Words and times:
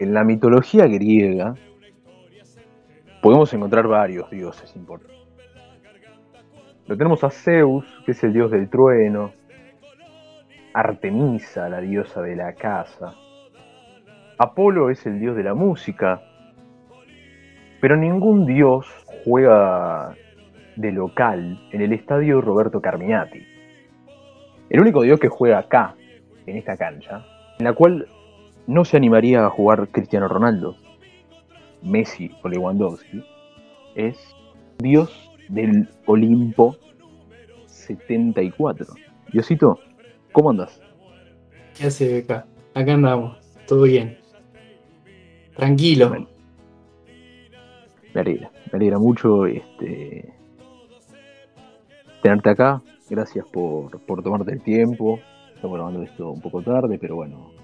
en 0.00 0.14
la 0.14 0.24
mitología 0.24 0.86
griega 0.86 1.54
podemos 3.22 3.52
encontrar 3.52 3.86
varios 3.86 4.30
dioses 4.30 4.74
importantes. 4.74 5.16
Lo 6.86 6.96
tenemos 6.96 7.22
a 7.22 7.30
Zeus, 7.30 7.84
que 8.04 8.12
es 8.12 8.24
el 8.24 8.32
dios 8.32 8.50
del 8.50 8.68
trueno, 8.68 9.32
Artemisa, 10.72 11.68
la 11.68 11.80
diosa 11.80 12.22
de 12.22 12.34
la 12.34 12.54
casa, 12.54 13.14
Apolo 14.38 14.88
es 14.88 15.04
el 15.04 15.20
dios 15.20 15.36
de 15.36 15.42
la 15.42 15.52
música, 15.52 16.22
pero 17.78 17.94
ningún 17.94 18.46
dios 18.46 18.86
juega 19.22 20.14
de 20.76 20.92
local 20.92 21.60
en 21.72 21.82
el 21.82 21.92
estadio 21.92 22.40
Roberto 22.40 22.80
Carminati. 22.80 23.46
El 24.70 24.80
único 24.80 25.02
dios 25.02 25.20
que 25.20 25.28
juega 25.28 25.58
acá, 25.58 25.94
en 26.46 26.56
esta 26.56 26.78
cancha, 26.78 27.22
en 27.58 27.66
la 27.66 27.74
cual 27.74 28.06
no 28.66 28.84
se 28.84 28.96
animaría 28.96 29.44
a 29.44 29.50
jugar 29.50 29.88
Cristiano 29.88 30.28
Ronaldo, 30.28 30.76
Messi 31.82 32.30
o 32.42 32.48
Lewandowski, 32.48 33.24
es 33.94 34.16
Dios 34.78 35.30
del 35.48 35.88
Olimpo 36.06 36.76
74. 37.66 38.86
Diosito, 39.32 39.78
¿cómo 40.32 40.50
andas? 40.50 40.80
¿Qué 41.76 41.86
hace 41.86 42.18
acá? 42.18 42.46
Acá 42.74 42.94
andamos, 42.94 43.38
todo 43.66 43.82
bien. 43.82 44.18
Tranquilo. 45.56 46.10
me 48.14 48.20
alegra, 48.20 48.50
me 48.72 48.76
alegra 48.76 48.98
mucho 48.98 49.46
este, 49.46 50.32
tenerte 52.22 52.50
acá. 52.50 52.82
Gracias 53.08 53.44
por, 53.52 54.00
por 54.02 54.22
tomarte 54.22 54.52
el 54.52 54.62
tiempo. 54.62 55.18
Estamos 55.54 55.76
grabando 55.76 56.02
esto 56.02 56.30
un 56.30 56.40
poco 56.40 56.62
tarde, 56.62 56.98
pero 56.98 57.16
bueno. 57.16 57.59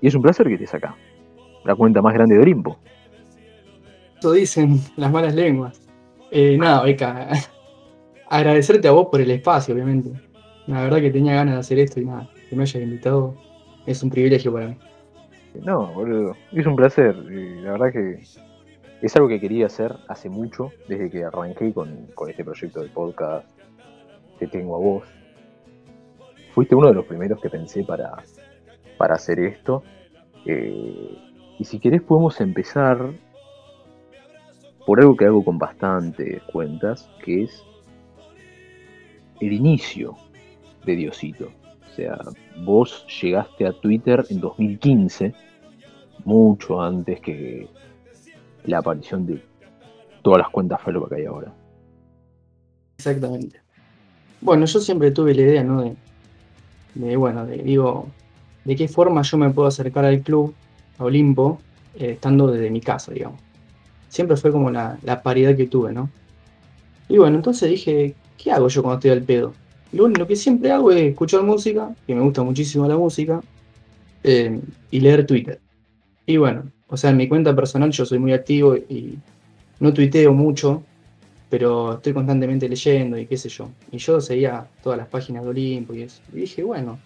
Y 0.00 0.08
es 0.08 0.14
un 0.14 0.22
placer 0.22 0.46
que 0.46 0.54
estés 0.54 0.74
acá. 0.74 0.96
La 1.64 1.74
cuenta 1.74 2.00
más 2.02 2.14
grande 2.14 2.36
de 2.36 2.42
Olimpo. 2.42 2.78
Eso 4.18 4.32
dicen 4.32 4.80
las 4.96 5.10
malas 5.10 5.34
lenguas. 5.34 5.80
Eh, 6.30 6.56
nada, 6.58 6.82
Beca. 6.82 7.28
Agradecerte 8.28 8.88
a 8.88 8.92
vos 8.92 9.08
por 9.10 9.20
el 9.20 9.30
espacio, 9.30 9.74
obviamente. 9.74 10.10
La 10.66 10.82
verdad 10.82 10.98
que 10.98 11.10
tenía 11.10 11.34
ganas 11.34 11.54
de 11.54 11.60
hacer 11.60 11.78
esto 11.78 12.00
y 12.00 12.04
nada, 12.04 12.28
que 12.48 12.54
me 12.54 12.62
hayas 12.62 12.82
invitado 12.82 13.34
es 13.86 14.02
un 14.02 14.10
privilegio 14.10 14.52
para 14.52 14.68
mí. 14.68 14.76
No, 15.64 15.86
boludo, 15.94 16.36
es 16.52 16.66
un 16.66 16.76
placer. 16.76 17.16
La 17.16 17.72
verdad 17.72 17.90
que 17.90 18.20
es 19.00 19.16
algo 19.16 19.28
que 19.28 19.40
quería 19.40 19.64
hacer 19.64 19.94
hace 20.08 20.28
mucho, 20.28 20.72
desde 20.88 21.08
que 21.08 21.24
arranqué 21.24 21.72
con, 21.72 22.08
este 22.28 22.44
proyecto 22.44 22.82
de 22.82 22.88
podcast. 22.90 23.48
Te 24.38 24.46
tengo 24.46 24.76
a 24.76 24.78
vos. 24.78 25.08
Fuiste 26.52 26.74
uno 26.74 26.88
de 26.88 26.94
los 26.94 27.06
primeros 27.06 27.40
que 27.40 27.48
pensé 27.48 27.82
para, 27.82 28.12
para 28.98 29.14
hacer 29.14 29.40
esto. 29.40 29.82
Eh, 30.44 31.16
y 31.58 31.64
si 31.64 31.78
querés 31.78 32.02
podemos 32.02 32.40
empezar 32.40 33.12
por 34.86 35.00
algo 35.00 35.16
que 35.16 35.26
hago 35.26 35.44
con 35.44 35.58
bastantes 35.58 36.42
cuentas, 36.44 37.08
que 37.24 37.44
es 37.44 37.62
el 39.40 39.52
inicio 39.52 40.16
de 40.84 40.96
Diosito. 40.96 41.50
O 41.90 41.94
sea, 41.94 42.18
vos 42.64 43.06
llegaste 43.20 43.66
a 43.66 43.72
Twitter 43.72 44.24
en 44.30 44.40
2015, 44.40 45.34
mucho 46.24 46.80
antes 46.80 47.20
que 47.20 47.68
la 48.64 48.78
aparición 48.78 49.26
de 49.26 49.42
todas 50.22 50.38
las 50.38 50.50
cuentas 50.50 50.80
falopa 50.80 51.08
que 51.08 51.16
hay 51.16 51.26
ahora. 51.26 51.52
Exactamente. 52.98 53.60
Bueno, 54.40 54.66
yo 54.66 54.80
siempre 54.80 55.10
tuve 55.10 55.34
la 55.34 55.42
idea, 55.42 55.64
¿no? 55.64 55.94
De, 56.94 57.16
bueno, 57.16 57.46
de, 57.46 57.58
digo, 57.58 58.08
de 58.68 58.76
qué 58.76 58.86
forma 58.86 59.22
yo 59.22 59.38
me 59.38 59.48
puedo 59.48 59.66
acercar 59.66 60.04
al 60.04 60.20
club, 60.20 60.52
a 60.98 61.04
Olimpo, 61.04 61.58
eh, 61.98 62.10
estando 62.10 62.48
desde 62.48 62.68
mi 62.68 62.82
casa, 62.82 63.10
digamos. 63.10 63.40
Siempre 64.10 64.36
fue 64.36 64.52
como 64.52 64.70
la, 64.70 64.98
la 65.04 65.22
paridad 65.22 65.56
que 65.56 65.66
tuve, 65.66 65.90
¿no? 65.94 66.10
Y 67.08 67.16
bueno, 67.16 67.36
entonces 67.36 67.70
dije, 67.70 68.14
¿qué 68.36 68.52
hago 68.52 68.68
yo 68.68 68.82
cuando 68.82 68.98
estoy 68.98 69.12
al 69.12 69.22
pedo? 69.22 69.54
Lo, 69.92 70.06
lo 70.08 70.26
que 70.26 70.36
siempre 70.36 70.70
hago 70.70 70.92
es 70.92 71.00
escuchar 71.00 71.44
música, 71.44 71.96
que 72.06 72.14
me 72.14 72.20
gusta 72.20 72.42
muchísimo 72.42 72.86
la 72.86 72.98
música, 72.98 73.40
eh, 74.22 74.60
y 74.90 75.00
leer 75.00 75.26
Twitter. 75.26 75.58
Y 76.26 76.36
bueno, 76.36 76.70
o 76.88 76.96
sea, 76.98 77.08
en 77.08 77.16
mi 77.16 77.26
cuenta 77.26 77.56
personal 77.56 77.90
yo 77.90 78.04
soy 78.04 78.18
muy 78.18 78.34
activo 78.34 78.76
y 78.76 79.14
no 79.80 79.94
tuiteo 79.94 80.34
mucho, 80.34 80.82
pero 81.48 81.94
estoy 81.94 82.12
constantemente 82.12 82.68
leyendo 82.68 83.16
y 83.16 83.24
qué 83.24 83.38
sé 83.38 83.48
yo. 83.48 83.70
Y 83.90 83.96
yo 83.96 84.20
seguía 84.20 84.68
todas 84.82 84.98
las 84.98 85.08
páginas 85.08 85.44
de 85.44 85.48
Olimpo 85.48 85.94
y 85.94 86.02
eso. 86.02 86.20
Y 86.34 86.40
dije, 86.40 86.62
bueno, 86.62 86.98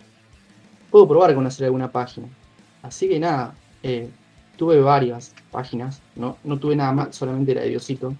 puedo 0.93 1.09
probar 1.09 1.31
a 1.31 1.35
conocer 1.35 1.65
alguna 1.65 1.91
página. 1.91 2.29
Así 2.83 3.09
que 3.09 3.19
nada, 3.19 3.55
eh, 3.83 4.09
tuve 4.57 4.81
varias 4.81 5.35
páginas, 5.51 6.03
¿no? 6.15 6.37
no 6.45 6.59
tuve 6.59 6.77
nada 6.77 6.93
más, 6.93 7.17
solamente 7.17 7.55
la 7.55 7.63
de 7.63 7.71
Diosito. 7.71 8.15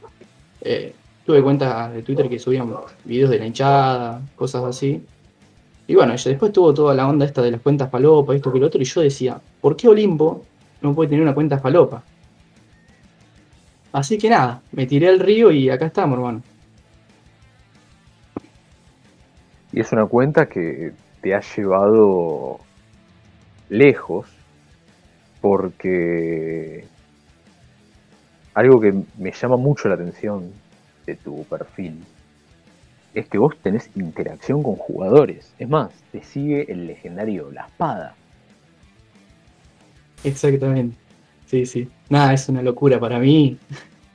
Eh, 0.63 0.95
tuve 1.25 1.43
cuentas 1.43 1.93
de 1.93 2.03
Twitter 2.03 2.29
que 2.29 2.39
subían 2.39 2.73
videos 3.05 3.31
de 3.31 3.39
la 3.39 3.47
hinchada, 3.47 4.23
cosas 4.35 4.65
así. 4.65 5.05
Y 5.87 5.95
bueno, 5.95 6.15
después 6.15 6.53
tuvo 6.53 6.73
toda 6.73 6.95
la 6.95 7.07
onda 7.07 7.27
esta 7.27 7.43
de 7.43 7.51
las 7.51 7.61
cuentas 7.61 7.91
falopa, 7.91 8.35
esto 8.35 8.53
que 8.53 8.59
lo 8.59 8.67
otro, 8.67 8.81
y 8.81 8.85
yo 8.85 9.03
decía, 9.03 9.41
¿por 9.61 9.77
qué 9.77 9.89
Olimpo 9.89 10.43
no 10.81 10.95
puede 10.95 11.11
tener 11.11 11.23
una 11.23 11.35
cuenta 11.35 11.59
falopa? 11.59 12.03
Así 13.93 14.17
que 14.17 14.31
nada, 14.31 14.63
me 14.73 14.87
tiré 14.87 15.09
al 15.09 15.21
río 15.21 15.51
y 15.51 15.69
acá 15.69 15.87
estamos, 15.87 16.17
hermano. 16.17 16.43
Y 19.73 19.81
es 19.81 19.93
una 19.93 20.07
cuenta 20.07 20.49
que 20.49 20.93
te 21.23 21.35
ha 21.35 21.41
llevado 21.41 22.61
lejos, 23.69 24.27
porque 25.41 26.85
algo 28.55 28.81
que 28.81 28.93
me 29.19 29.33
llama 29.33 29.57
mucho 29.57 29.89
la 29.89 29.95
atención 29.95 30.53
de 31.07 31.17
tu 31.17 31.45
perfil 31.45 32.05
es 33.15 33.29
que 33.29 33.39
vos 33.39 33.55
tenés 33.63 33.91
interacción 33.95 34.63
con 34.63 34.77
jugadores. 34.77 35.53
Es 35.59 35.69
más, 35.69 35.91
te 36.13 36.23
sigue 36.23 36.71
el 36.71 36.87
legendario 36.87 37.51
La 37.51 37.67
Espada. 37.67 38.15
Exactamente. 40.25 40.97
Sí, 41.47 41.67
sí. 41.67 41.89
Nada, 42.09 42.33
es 42.33 42.49
una 42.49 42.63
locura 42.63 42.99
para 42.99 43.19
mí. 43.19 43.59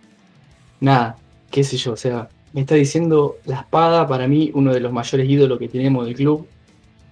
Nada, 0.79 1.17
qué 1.51 1.63
sé 1.63 1.77
yo, 1.77 1.93
o 1.93 1.97
sea, 1.97 2.29
me 2.53 2.61
está 2.61 2.75
diciendo 2.75 3.37
La 3.45 3.61
Espada, 3.61 4.07
para 4.07 4.27
mí, 4.27 4.51
uno 4.53 4.73
de 4.73 4.79
los 4.79 4.91
mayores 4.91 5.29
ídolos 5.29 5.59
que 5.59 5.67
tenemos 5.67 6.05
del 6.05 6.15
club. 6.15 6.47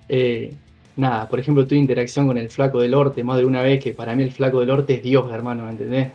Eh, 0.09 0.53
nada, 0.95 1.27
por 1.27 1.39
ejemplo, 1.39 1.65
tuve 1.65 1.79
interacción 1.79 2.27
con 2.27 2.37
el 2.37 2.49
Flaco 2.49 2.81
del 2.81 2.93
Orte 2.93 3.23
más 3.23 3.37
de 3.37 3.45
una 3.45 3.61
vez, 3.61 3.83
que 3.83 3.93
para 3.93 4.15
mí 4.15 4.23
el 4.23 4.31
Flaco 4.31 4.59
del 4.59 4.69
Orte 4.69 4.95
es 4.95 5.03
Dios, 5.03 5.31
hermano, 5.31 5.65
¿me 5.65 5.71
entendés? 5.71 6.09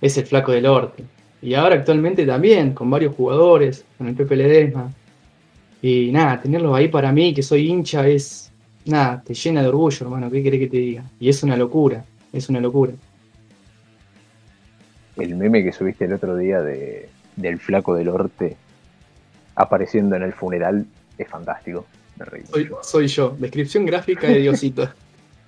Es 0.00 0.16
el 0.18 0.26
Flaco 0.26 0.52
del 0.52 0.66
Orte. 0.66 1.04
Y 1.42 1.54
ahora 1.54 1.76
actualmente 1.76 2.24
también, 2.24 2.72
con 2.72 2.90
varios 2.90 3.14
jugadores, 3.14 3.84
con 3.98 4.08
el 4.08 4.14
Pepe 4.14 4.36
Ledesma. 4.36 4.90
Y 5.82 6.10
nada, 6.12 6.40
tenerlos 6.40 6.74
ahí 6.74 6.88
para 6.88 7.12
mí, 7.12 7.34
que 7.34 7.42
soy 7.42 7.68
hincha, 7.68 8.06
es. 8.08 8.50
Nada, 8.86 9.22
te 9.24 9.32
llena 9.32 9.62
de 9.62 9.68
orgullo, 9.68 10.06
hermano, 10.06 10.30
¿qué 10.30 10.42
querés 10.42 10.60
que 10.60 10.66
te 10.68 10.76
diga? 10.76 11.04
Y 11.18 11.30
es 11.30 11.42
una 11.42 11.56
locura, 11.56 12.04
es 12.32 12.48
una 12.50 12.60
locura. 12.60 12.92
El 15.16 15.36
meme 15.36 15.62
que 15.62 15.72
subiste 15.72 16.04
el 16.04 16.12
otro 16.12 16.36
día 16.36 16.60
de, 16.60 17.08
del 17.36 17.58
flaco 17.58 17.94
del 17.94 18.08
Orte 18.08 18.56
apareciendo 19.54 20.16
en 20.16 20.22
el 20.22 20.32
funeral 20.32 20.86
es 21.16 21.28
fantástico. 21.28 21.86
Soy, 22.50 22.70
soy, 22.82 23.06
yo, 23.08 23.36
descripción 23.38 23.86
gráfica 23.86 24.28
de 24.28 24.40
Diosito. 24.40 24.88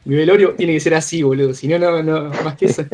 Mi 0.05 0.17
velorio 0.17 0.55
tiene 0.55 0.73
que 0.73 0.81
ser 0.81 0.95
así, 0.95 1.23
boludo. 1.23 1.53
Si 1.55 1.67
no, 1.69 1.79
no, 1.79 2.03
no, 2.03 2.31
más 2.45 2.57
que 2.57 2.67
eso. 2.67 2.85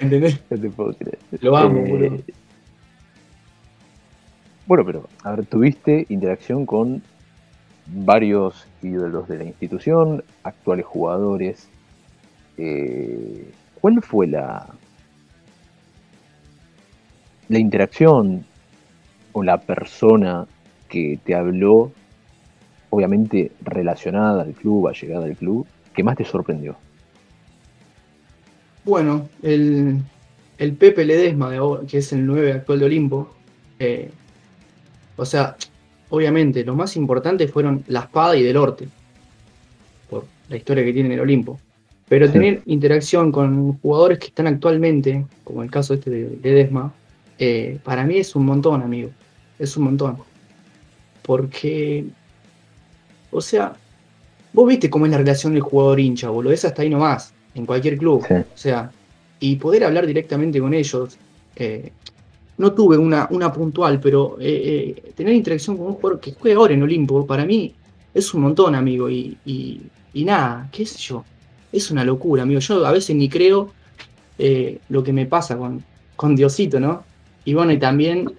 ¿Entendés? 0.00 0.40
No 0.50 0.58
te 0.58 0.70
puedo 0.70 0.92
creer. 0.94 1.18
Lo 1.40 1.56
amo, 1.56 1.84
eh, 1.86 2.22
Bueno, 4.66 4.84
pero, 4.84 5.08
a 5.24 5.32
ver, 5.32 5.46
tuviste 5.46 6.06
interacción 6.08 6.64
con 6.66 7.02
varios 7.86 8.66
ídolos 8.82 9.28
de 9.28 9.38
la 9.38 9.44
institución, 9.44 10.22
actuales 10.42 10.86
jugadores. 10.86 11.68
Eh, 12.56 13.50
¿Cuál 13.80 14.02
fue 14.02 14.26
la, 14.26 14.66
la 17.48 17.58
interacción 17.58 18.44
o 19.32 19.42
la 19.42 19.58
persona 19.58 20.46
que 20.88 21.18
te 21.24 21.34
habló, 21.34 21.92
obviamente 22.90 23.52
relacionada 23.60 24.42
al 24.42 24.52
club, 24.52 24.92
llegada 24.92 25.26
al 25.26 25.36
club, 25.36 25.66
que 25.94 26.02
más 26.02 26.16
te 26.16 26.24
sorprendió? 26.24 26.76
Bueno, 28.84 29.28
el, 29.42 30.02
Pepe 30.56 31.04
Ledesma, 31.04 31.52
que 31.86 31.98
es 31.98 32.12
el 32.12 32.24
9 32.26 32.52
actual 32.52 32.78
de 32.78 32.84
Olimpo, 32.86 33.30
eh, 33.78 34.10
o 35.16 35.24
sea, 35.24 35.56
obviamente 36.10 36.64
lo 36.64 36.74
más 36.74 36.96
importante 36.96 37.48
fueron 37.48 37.84
la 37.88 38.00
espada 38.00 38.36
y 38.36 38.42
del 38.42 38.56
Orte, 38.56 38.88
por 40.08 40.24
la 40.48 40.56
historia 40.56 40.84
que 40.84 40.92
tiene 40.92 41.14
el 41.14 41.20
Olimpo. 41.20 41.58
Pero 42.08 42.30
tener 42.30 42.62
interacción 42.64 43.30
con 43.30 43.78
jugadores 43.80 44.18
que 44.18 44.28
están 44.28 44.46
actualmente, 44.46 45.26
como 45.44 45.62
el 45.62 45.70
caso 45.70 45.92
este 45.92 46.08
de 46.08 46.38
Ledesma, 46.42 46.92
eh, 47.38 47.78
para 47.84 48.04
mí 48.04 48.16
es 48.16 48.34
un 48.34 48.46
montón, 48.46 48.82
amigo. 48.82 49.10
Es 49.58 49.76
un 49.76 49.84
montón. 49.84 50.16
Porque, 51.22 52.06
o 53.30 53.40
sea, 53.40 53.74
vos 54.52 54.68
viste 54.68 54.90
cómo 54.90 55.06
es 55.06 55.12
la 55.12 55.18
relación 55.18 55.52
del 55.52 55.62
jugador 55.62 56.00
hincha, 56.00 56.30
boludo. 56.30 56.52
Esa 56.52 56.68
está 56.68 56.82
ahí 56.82 56.90
nomás 56.90 57.34
en 57.54 57.66
cualquier 57.66 57.98
club. 57.98 58.24
O 58.30 58.56
sea, 58.56 58.90
y 59.40 59.56
poder 59.56 59.84
hablar 59.84 60.06
directamente 60.06 60.60
con 60.60 60.74
ellos. 60.74 61.16
Eh, 61.56 61.92
no 62.56 62.72
tuve 62.72 62.98
una, 62.98 63.28
una 63.30 63.52
puntual, 63.52 64.00
pero 64.00 64.36
eh, 64.40 64.94
eh, 65.06 65.12
tener 65.14 65.34
interacción 65.34 65.76
con 65.76 65.86
un 65.86 65.94
jugador 65.94 66.20
que 66.20 66.32
juega 66.32 66.58
ahora 66.58 66.74
en 66.74 66.82
Olimpo, 66.82 67.24
para 67.24 67.44
mí 67.44 67.74
es 68.12 68.34
un 68.34 68.42
montón, 68.42 68.74
amigo. 68.74 69.08
Y, 69.08 69.36
y, 69.44 70.24
nada, 70.24 70.68
qué 70.72 70.84
sé 70.84 70.98
yo. 70.98 71.24
Es 71.70 71.90
una 71.90 72.04
locura, 72.04 72.42
amigo. 72.42 72.60
Yo 72.60 72.84
a 72.84 72.92
veces 72.92 73.14
ni 73.14 73.28
creo 73.28 73.72
lo 74.88 75.02
que 75.02 75.12
me 75.12 75.26
pasa 75.26 75.56
con, 75.56 75.84
con 76.16 76.34
Diosito, 76.34 76.80
¿no? 76.80 77.04
Y 77.44 77.54
bueno, 77.54 77.72
y 77.72 77.78
también 77.78 78.32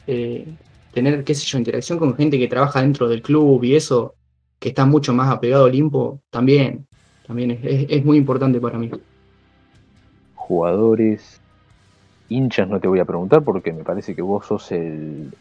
tener, 0.93 1.23
qué 1.23 1.33
sé 1.33 1.45
yo, 1.45 1.57
interacción 1.57 1.97
con 1.97 2.15
gente 2.15 2.37
que 2.37 2.47
trabaja 2.47 2.81
dentro 2.81 3.07
del 3.07 3.21
club 3.21 3.63
y 3.63 3.75
eso, 3.75 4.15
que 4.59 4.69
está 4.69 4.85
mucho 4.85 5.13
más 5.13 5.31
apegado 5.31 5.63
a 5.63 5.67
Olimpo, 5.67 6.21
también, 6.29 6.85
también 7.25 7.59
es, 7.63 8.03
muy 8.03 8.17
importante 8.17 8.59
para 8.59 8.77
mí. 8.77 8.91
Jugadores, 10.35 11.41
hinchas 12.27 12.67
no 12.67 12.79
te 12.79 12.87
voy 12.87 12.99
a 12.99 13.05
preguntar 13.05 13.43
porque 13.43 13.71
me 13.71 13.83
parece 13.83 14.15
que 14.15 14.21
vos 14.21 14.45
sos 14.45 14.71
el, 14.71 15.31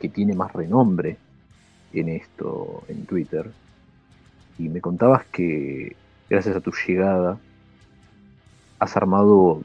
que 0.00 0.08
tiene 0.08 0.34
más 0.34 0.52
renombre 0.52 1.16
en 1.92 2.08
esto, 2.08 2.82
en 2.88 3.06
Twitter. 3.06 3.50
Y 4.58 4.68
me 4.68 4.80
contabas 4.80 5.24
que 5.26 5.96
gracias 6.28 6.56
a 6.56 6.60
tu 6.60 6.72
llegada 6.72 7.38
has 8.80 8.96
armado 8.96 9.62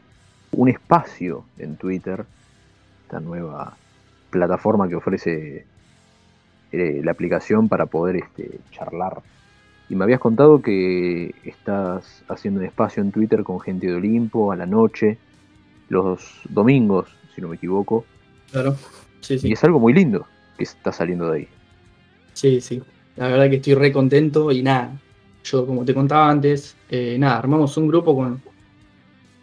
un 0.51 0.69
espacio 0.69 1.45
en 1.57 1.75
Twitter, 1.77 2.25
esta 3.03 3.19
nueva 3.19 3.75
plataforma 4.29 4.87
que 4.87 4.95
ofrece 4.95 5.65
eh, 6.71 7.01
la 7.03 7.11
aplicación 7.11 7.67
para 7.67 7.85
poder 7.85 8.17
este, 8.17 8.59
charlar. 8.71 9.21
Y 9.89 9.95
me 9.95 10.03
habías 10.03 10.19
contado 10.19 10.61
que 10.61 11.33
estás 11.43 12.23
haciendo 12.27 12.59
un 12.59 12.65
espacio 12.67 13.01
en 13.01 13.11
Twitter 13.11 13.43
con 13.43 13.59
gente 13.59 13.87
de 13.87 13.95
Olimpo 13.95 14.51
a 14.51 14.55
la 14.55 14.67
noche, 14.67 15.17
los 15.89 16.41
domingos, 16.47 17.09
si 17.33 17.41
no 17.41 17.47
me 17.47 17.55
equivoco. 17.55 18.05
Claro, 18.51 18.75
sí, 19.21 19.39
sí. 19.39 19.49
Y 19.49 19.53
es 19.53 19.63
algo 19.63 19.79
muy 19.79 19.93
lindo 19.93 20.27
que 20.57 20.63
está 20.65 20.91
saliendo 20.91 21.31
de 21.31 21.39
ahí. 21.39 21.47
Sí, 22.33 22.61
sí. 22.61 22.81
La 23.15 23.27
verdad 23.27 23.49
que 23.49 23.55
estoy 23.55 23.73
re 23.73 23.91
contento 23.91 24.51
y 24.51 24.61
nada. 24.61 24.91
Yo, 25.43 25.65
como 25.65 25.83
te 25.83 25.93
contaba 25.93 26.29
antes, 26.29 26.75
eh, 26.89 27.17
nada, 27.17 27.37
armamos 27.37 27.75
un 27.77 27.87
grupo 27.87 28.15
con, 28.15 28.41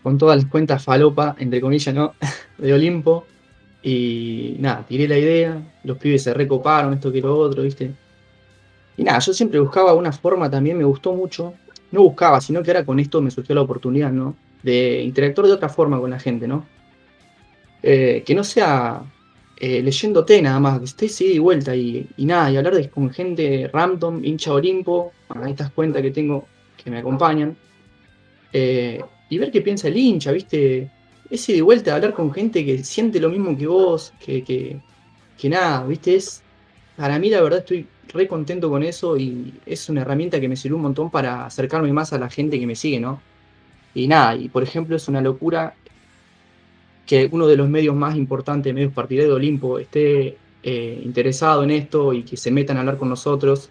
con 0.02 0.17
todas 0.17 0.37
las 0.37 0.46
cuentas 0.46 0.84
falopa, 0.84 1.34
entre 1.38 1.61
comillas, 1.61 1.94
¿no? 1.94 2.14
De 2.58 2.72
Olimpo. 2.72 3.26
Y 3.82 4.56
nada, 4.58 4.84
tiré 4.87 5.06
la 5.06 5.19
idea, 5.19 5.62
los 5.84 5.96
pibes 5.99 6.23
se 6.23 6.34
recoparon, 6.34 6.94
esto 6.94 7.12
que 7.12 7.20
lo 7.20 7.37
otro, 7.37 7.62
¿viste? 7.62 7.93
Y 8.96 9.05
nada, 9.05 9.19
yo 9.19 9.32
siempre 9.32 9.61
buscaba 9.61 9.94
una 9.94 10.12
forma 10.12 10.50
también, 10.50 10.78
me 10.78 10.84
gustó 10.84 11.12
mucho. 11.12 11.55
No 11.93 12.02
buscaba, 12.02 12.40
sino 12.40 12.62
que 12.62 12.70
ahora 12.70 12.84
con 12.84 12.99
esto 12.99 13.20
me 13.20 13.31
surgió 13.31 13.55
la 13.55 13.62
oportunidad, 13.62 14.11
¿no? 14.11 14.34
De 14.62 15.02
interactuar 15.02 15.46
de 15.46 15.52
otra 15.52 15.69
forma 15.69 16.00
con 16.00 16.11
la 16.11 16.19
gente, 16.19 16.49
¿no? 16.49 16.67
Eh, 17.82 18.25
que 18.26 18.34
no 18.34 18.43
sea 18.43 19.02
eh, 19.58 19.81
leyéndote 19.82 20.43
nada 20.43 20.58
más, 20.61 20.79
que 20.79 20.84
esté 20.84 21.08
sí 21.08 21.32
y 21.34 21.38
vuelta 21.38 21.76
y, 21.76 22.08
nada, 22.19 22.50
y 22.50 22.56
hablar 22.56 22.75
de, 22.75 22.90
con 22.90 23.11
gente 23.11 23.70
random, 23.72 24.25
hincha 24.25 24.52
Olimpo, 24.52 25.12
a 25.29 25.49
estas 25.49 25.70
cuentas 25.70 26.02
que 26.02 26.11
tengo 26.11 26.46
que 26.76 26.90
me 26.90 26.99
acompañan, 26.99 27.56
eh, 28.52 29.00
y 29.29 29.38
ver 29.38 29.50
qué 29.50 29.61
piensa 29.61 29.88
el 29.88 29.96
hincha, 29.96 30.32
¿viste? 30.32 30.90
Ese 31.31 31.52
de 31.55 31.62
vuelta 31.62 31.94
hablar 31.94 32.14
con 32.14 32.32
gente 32.32 32.64
que 32.64 32.84
siente 32.84 33.20
lo 33.20 33.31
mismo 33.31 33.56
que 33.56 33.67
vos, 33.67 34.12
que, 34.20 34.43
que, 34.44 35.49
nada, 35.49 35.84
¿viste? 35.87 36.17
Es, 36.17 36.43
para 36.96 37.19
mí 37.19 37.28
la 37.31 37.40
verdad 37.40 37.61
estoy 37.61 37.87
re 38.08 38.28
contento 38.28 38.70
con 38.70 38.82
eso 38.82 39.17
y 39.17 39.55
es 39.67 39.88
una 39.88 40.02
herramienta 40.02 40.40
que 40.40 40.49
me 40.49 40.56
sirve 40.56 40.76
un 40.76 40.82
montón 40.82 41.11
para 41.11 41.46
acercarme 41.46 41.93
más 41.93 42.12
a 42.12 42.19
la 42.19 42.31
gente 42.31 42.58
que 42.58 42.67
me 42.67 42.76
sigue, 42.76 43.00
¿no? 43.00 43.20
Y 43.94 44.08
nada, 44.08 44.37
y 44.37 44.49
por 44.49 44.62
ejemplo 44.62 44.96
es 44.96 45.08
una 45.08 45.20
locura 45.20 45.75
que 47.06 47.29
uno 47.31 47.46
de 47.46 47.56
los 47.56 47.69
medios 47.69 47.94
más 47.94 48.17
importantes, 48.17 48.75
medios 48.75 48.93
partidarios 48.93 49.31
de 49.31 49.37
Olimpo, 49.37 49.79
esté 49.79 50.37
eh, 50.62 51.00
interesado 51.05 51.62
en 51.62 51.70
esto 51.70 52.12
y 52.12 52.25
que 52.25 52.37
se 52.37 52.50
metan 52.50 52.76
a 52.76 52.81
hablar 52.81 52.99
con 52.99 53.08
nosotros, 53.08 53.70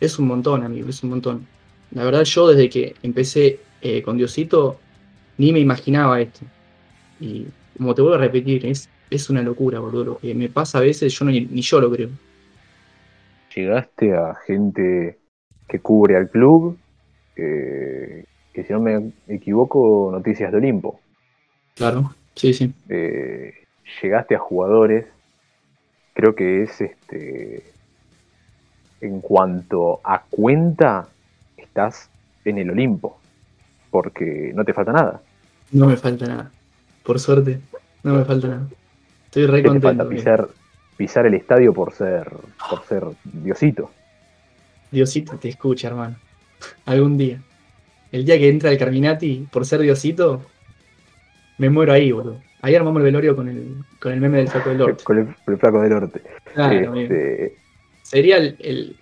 es 0.00 0.18
un 0.18 0.26
montón, 0.26 0.62
amigo, 0.62 0.88
es 0.90 1.02
un 1.02 1.10
montón. 1.10 1.46
La 1.92 2.04
verdad 2.04 2.24
yo 2.24 2.48
desde 2.48 2.68
que 2.68 2.94
empecé 3.02 3.60
eh, 3.80 4.02
con 4.02 4.16
Diosito, 4.16 4.78
ni 5.38 5.52
me 5.52 5.60
imaginaba 5.60 6.20
esto. 6.20 6.40
Y 7.20 7.46
como 7.76 7.94
te 7.94 8.02
vuelvo 8.02 8.16
a 8.16 8.20
repetir, 8.20 8.66
es, 8.66 8.88
es 9.10 9.30
una 9.30 9.42
locura, 9.42 9.80
boludo. 9.80 10.04
Lo 10.04 10.18
que 10.18 10.34
me 10.34 10.48
pasa 10.48 10.78
a 10.78 10.82
veces, 10.82 11.12
yo 11.12 11.24
ni, 11.24 11.46
yo 11.46 11.80
lo 11.80 11.90
creo. 11.90 12.10
Llegaste 13.54 14.14
a 14.14 14.34
gente 14.46 15.18
que 15.68 15.78
cubre 15.80 16.16
al 16.16 16.28
club, 16.28 16.76
que 17.34 18.26
si 18.54 18.72
no 18.72 18.80
me 18.80 19.12
equivoco, 19.28 20.10
Noticias 20.12 20.50
de 20.50 20.58
Olimpo. 20.58 21.00
Claro, 21.74 22.14
sí, 22.34 22.52
sí. 22.52 22.72
Eh, 22.88 23.52
llegaste 24.00 24.34
a 24.34 24.38
jugadores, 24.38 25.06
creo 26.14 26.34
que 26.34 26.62
es 26.62 26.80
este. 26.80 27.64
En 29.00 29.20
cuanto 29.20 30.00
a 30.02 30.22
cuenta, 30.30 31.08
estás 31.56 32.08
en 32.44 32.58
el 32.58 32.70
Olimpo, 32.70 33.18
porque 33.90 34.52
no 34.54 34.64
te 34.64 34.72
falta 34.72 34.92
nada. 34.92 35.22
No 35.72 35.86
me 35.86 35.96
falta 35.96 36.26
nada. 36.26 36.52
Por 37.04 37.20
suerte, 37.20 37.60
no 38.02 38.14
me 38.14 38.24
falta 38.24 38.48
nada. 38.48 38.66
Estoy 39.26 39.46
re 39.46 39.62
contento. 39.62 39.88
falta 39.88 40.08
pisar, 40.08 40.48
pisar 40.96 41.26
el 41.26 41.34
estadio 41.34 41.72
por 41.74 41.92
ser, 41.92 42.30
por 42.68 42.84
ser 42.84 43.04
Diosito. 43.24 43.90
Diosito 44.90 45.36
te 45.36 45.48
escucha, 45.48 45.88
hermano. 45.88 46.16
Algún 46.86 47.18
día. 47.18 47.40
El 48.10 48.24
día 48.24 48.38
que 48.38 48.48
entra 48.48 48.70
el 48.70 48.78
Carminati 48.78 49.46
por 49.50 49.66
ser 49.66 49.80
Diosito, 49.80 50.42
me 51.58 51.68
muero 51.68 51.92
ahí, 51.92 52.10
boludo. 52.10 52.40
Ahí 52.62 52.74
armamos 52.74 53.00
el 53.00 53.04
velorio 53.04 53.36
con 53.36 53.48
el, 53.48 53.74
con 54.00 54.12
el 54.12 54.20
meme 54.20 54.38
del 54.38 54.48
flaco 54.48 54.70
del 54.70 54.78
norte. 54.78 55.04
con 55.04 55.18
el, 55.18 55.58
flaco 55.58 55.82
del 55.82 55.90
norte. 55.90 56.22
Este, 56.56 57.56
sería 58.02 58.38
el, 58.38 58.96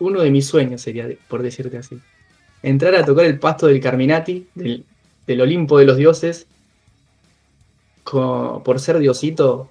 uno 0.00 0.22
de 0.22 0.30
mis 0.30 0.46
sueños, 0.46 0.80
sería, 0.80 1.08
por 1.28 1.42
decirte 1.42 1.78
así. 1.78 2.00
Entrar 2.62 2.96
a 2.96 3.04
tocar 3.04 3.26
el 3.26 3.38
pasto 3.38 3.68
del 3.68 3.80
Carminati, 3.80 4.48
del, 4.54 4.84
del 5.26 5.40
Olimpo 5.40 5.78
de 5.78 5.84
los 5.84 5.96
dioses, 5.96 6.48
por 8.10 8.80
ser 8.80 8.98
Diosito, 8.98 9.70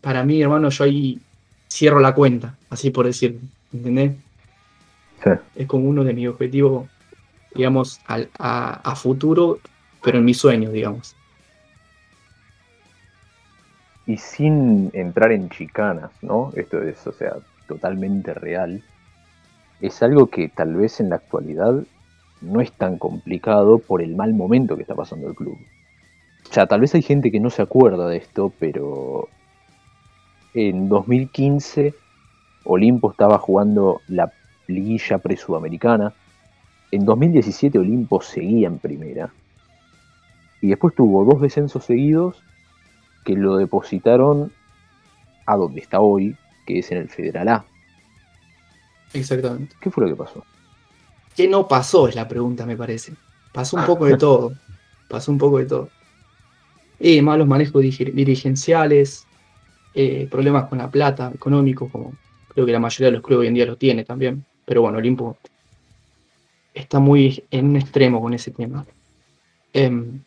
para 0.00 0.24
mí, 0.24 0.40
hermano, 0.40 0.70
yo 0.70 0.84
ahí 0.84 1.20
cierro 1.68 2.00
la 2.00 2.14
cuenta, 2.14 2.56
así 2.70 2.90
por 2.90 3.06
decirlo, 3.06 3.40
¿entendés? 3.72 4.12
Es 5.54 5.66
como 5.66 5.88
uno 5.88 6.02
de 6.02 6.14
mis 6.14 6.28
objetivos, 6.28 6.88
digamos, 7.54 8.00
a, 8.06 8.94
futuro, 8.96 9.58
pero 10.02 10.18
en 10.18 10.24
mis 10.24 10.38
sueños, 10.38 10.72
digamos. 10.72 11.14
Y 14.06 14.16
sin 14.16 14.90
entrar 14.94 15.30
en 15.32 15.50
chicanas, 15.50 16.10
¿no? 16.22 16.52
Esto 16.56 16.82
es, 16.82 17.06
o 17.06 17.12
sea, 17.12 17.36
totalmente 17.68 18.32
real. 18.34 18.82
Es 19.80 20.02
algo 20.02 20.28
que 20.28 20.48
tal 20.48 20.74
vez 20.74 21.00
en 21.00 21.10
la 21.10 21.16
actualidad 21.16 21.82
no 22.40 22.60
es 22.60 22.72
tan 22.72 22.98
complicado 22.98 23.78
por 23.78 24.02
el 24.02 24.16
mal 24.16 24.32
momento 24.32 24.76
que 24.76 24.82
está 24.82 24.94
pasando 24.94 25.28
el 25.28 25.34
club. 25.34 25.58
O 26.50 26.52
sea, 26.52 26.66
tal 26.66 26.80
vez 26.80 26.92
hay 26.96 27.02
gente 27.02 27.30
que 27.30 27.38
no 27.38 27.48
se 27.48 27.62
acuerda 27.62 28.08
de 28.08 28.16
esto, 28.16 28.52
pero 28.58 29.28
en 30.52 30.88
2015 30.88 31.94
Olimpo 32.64 33.12
estaba 33.12 33.38
jugando 33.38 34.00
la 34.08 34.32
liguilla 34.66 35.18
pre-sudamericana. 35.18 36.12
En 36.90 37.04
2017 37.04 37.78
Olimpo 37.78 38.20
seguía 38.20 38.66
en 38.66 38.78
primera. 38.78 39.32
Y 40.60 40.70
después 40.70 40.92
tuvo 40.96 41.24
dos 41.24 41.40
descensos 41.40 41.84
seguidos 41.84 42.42
que 43.24 43.34
lo 43.34 43.56
depositaron 43.56 44.52
a 45.46 45.54
donde 45.54 45.80
está 45.80 46.00
hoy, 46.00 46.36
que 46.66 46.80
es 46.80 46.90
en 46.90 46.98
el 46.98 47.08
Federal 47.08 47.48
A. 47.48 47.64
Exactamente. 49.12 49.76
¿Qué 49.80 49.88
fue 49.88 50.02
lo 50.02 50.10
que 50.10 50.16
pasó? 50.16 50.44
¿Qué 51.36 51.46
no 51.46 51.68
pasó? 51.68 52.08
Es 52.08 52.16
la 52.16 52.26
pregunta, 52.26 52.66
me 52.66 52.76
parece. 52.76 53.12
Pasó 53.52 53.76
un 53.76 53.84
poco 53.84 54.06
de 54.06 54.16
todo. 54.16 54.52
Pasó 55.08 55.30
un 55.30 55.38
poco 55.38 55.58
de 55.58 55.66
todo 55.66 55.90
eh, 57.00 57.22
malos 57.22 57.48
manejos 57.48 57.82
dirigenciales, 57.82 59.26
eh, 59.94 60.28
problemas 60.30 60.68
con 60.68 60.78
la 60.78 60.90
plata, 60.90 61.32
económicos, 61.34 61.90
como 61.90 62.12
creo 62.48 62.66
que 62.66 62.72
la 62.72 62.78
mayoría 62.78 63.06
de 63.06 63.12
los 63.12 63.22
clubes 63.22 63.40
hoy 63.40 63.46
en 63.46 63.54
día 63.54 63.64
lo 63.64 63.76
tiene 63.76 64.04
también. 64.04 64.44
Pero 64.66 64.82
bueno, 64.82 64.98
Olimpo 64.98 65.38
está 66.74 67.00
muy 67.00 67.42
en 67.50 67.70
un 67.70 67.76
extremo 67.76 68.20
con 68.20 68.34
ese 68.34 68.50
tema. 68.50 68.84
Em, 69.72 70.20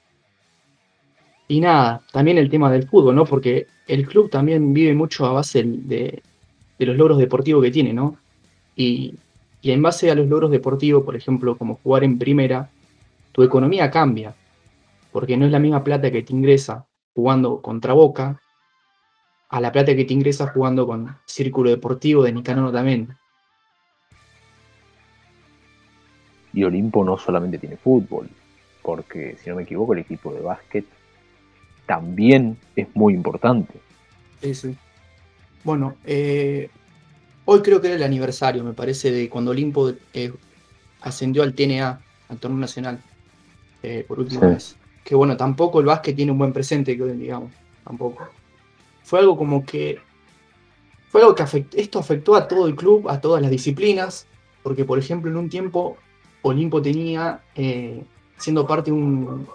y 1.48 1.60
nada, 1.60 2.02
también 2.12 2.40
el 2.40 2.50
tema 2.50 2.72
del 2.72 2.88
fútbol, 2.88 3.16
¿no? 3.16 3.26
Porque 3.26 3.68
el 3.88 4.08
club 4.08 4.32
también 4.32 4.74
vive 4.74 4.96
mucho 4.96 5.26
a 5.28 5.34
base 5.34 5.64
de, 5.64 6.24
los 6.80 6.98
logros 6.98 7.20
deportivos 7.20 7.64
que 7.64 7.72
tiene, 7.72 7.94
¿no? 7.94 8.18
Y, 8.76 9.14
y 9.62 9.72
en 9.72 9.82
base 9.82 10.10
a 10.10 10.16
los 10.16 10.28
logros 10.28 10.50
deportivos, 10.50 11.04
por 11.04 11.16
ejemplo, 11.16 11.56
como 11.56 11.76
jugar 11.84 12.04
en 12.04 12.18
primera, 12.18 12.70
tu 13.32 13.44
economía 13.44 13.92
cambia 13.92 14.34
porque 15.14 15.38
no 15.38 15.46
es 15.46 15.52
la 15.52 15.60
misma 15.60 15.84
plata 15.84 16.12
que 16.12 16.24
te 16.24 16.34
ingresa 16.34 16.88
jugando 17.14 17.62
contra 17.62 17.94
Boca 17.94 18.42
a 19.48 19.62
la 19.62 19.72
plata 19.72 19.96
que 19.96 20.04
te 20.04 20.14
ingresa 20.14 20.48
jugando 20.48 20.88
con 20.88 21.16
Círculo 21.26 21.70
Deportivo 21.70 22.24
de 22.24 22.34
Nicanor 22.34 22.74
también. 22.74 23.16
Y 26.52 26.64
Olimpo 26.64 27.06
no 27.06 27.18
solamente 27.18 27.60
tiene 27.60 27.78
fútbol, 27.78 28.28
porque 28.82 29.38
si 29.38 29.50
no 29.52 29.56
me 29.56 29.64
equivoco 29.64 29.94
el 29.94 30.00
equipo 30.00 30.34
de 30.34 30.42
básquet 30.42 30.86
también 31.86 32.58
es 32.76 32.88
muy 32.96 33.14
importante. 33.14 33.74
Sí, 34.42 34.56
sí. 34.56 34.78
Bueno, 35.64 35.96
eh, 36.04 36.70
hoy 37.46 37.62
creo 37.62 37.80
que 37.80 37.88
era 37.88 37.96
el 37.98 38.04
aniversario, 38.04 38.64
me 38.64 38.74
parece, 38.74 39.12
de 39.12 39.30
cuando 39.30 39.52
Olimpo 39.52 39.94
eh, 40.14 40.34
ascendió 41.02 41.44
al 41.44 41.54
TNA, 41.54 42.02
al 42.30 42.38
torneo 42.40 42.60
nacional, 42.60 43.00
eh, 43.84 44.04
por 44.08 44.20
última 44.20 44.48
vez. 44.48 44.76
Que 45.04 45.16
bueno, 45.16 45.36
tampoco 45.36 45.80
el 45.80 45.86
básquet 45.86 46.16
tiene 46.16 46.32
un 46.32 46.38
buen 46.38 46.54
presente, 46.54 46.96
digamos, 46.96 47.52
tampoco. 47.84 48.28
Fue 49.04 49.20
algo 49.20 49.38
como 49.38 49.66
que. 49.66 50.00
Fue 51.10 51.22
algo 51.22 51.36
que 51.36 51.44
afectó, 51.44 51.78
esto 51.78 52.00
afectó 52.00 52.36
a 52.36 52.48
todo 52.48 52.68
el 52.68 52.76
club, 52.76 53.08
a 53.10 53.22
todas 53.22 53.42
las 53.42 53.52
disciplinas, 53.52 54.26
porque 54.64 54.84
por 54.84 54.98
ejemplo 54.98 55.30
en 55.30 55.38
un 55.38 55.50
tiempo 55.50 55.98
Olimpo 56.42 56.82
tenía, 56.82 57.42
siendo 58.38 58.66
parte 58.66 58.90
de 58.90 58.98
un. 58.98 59.48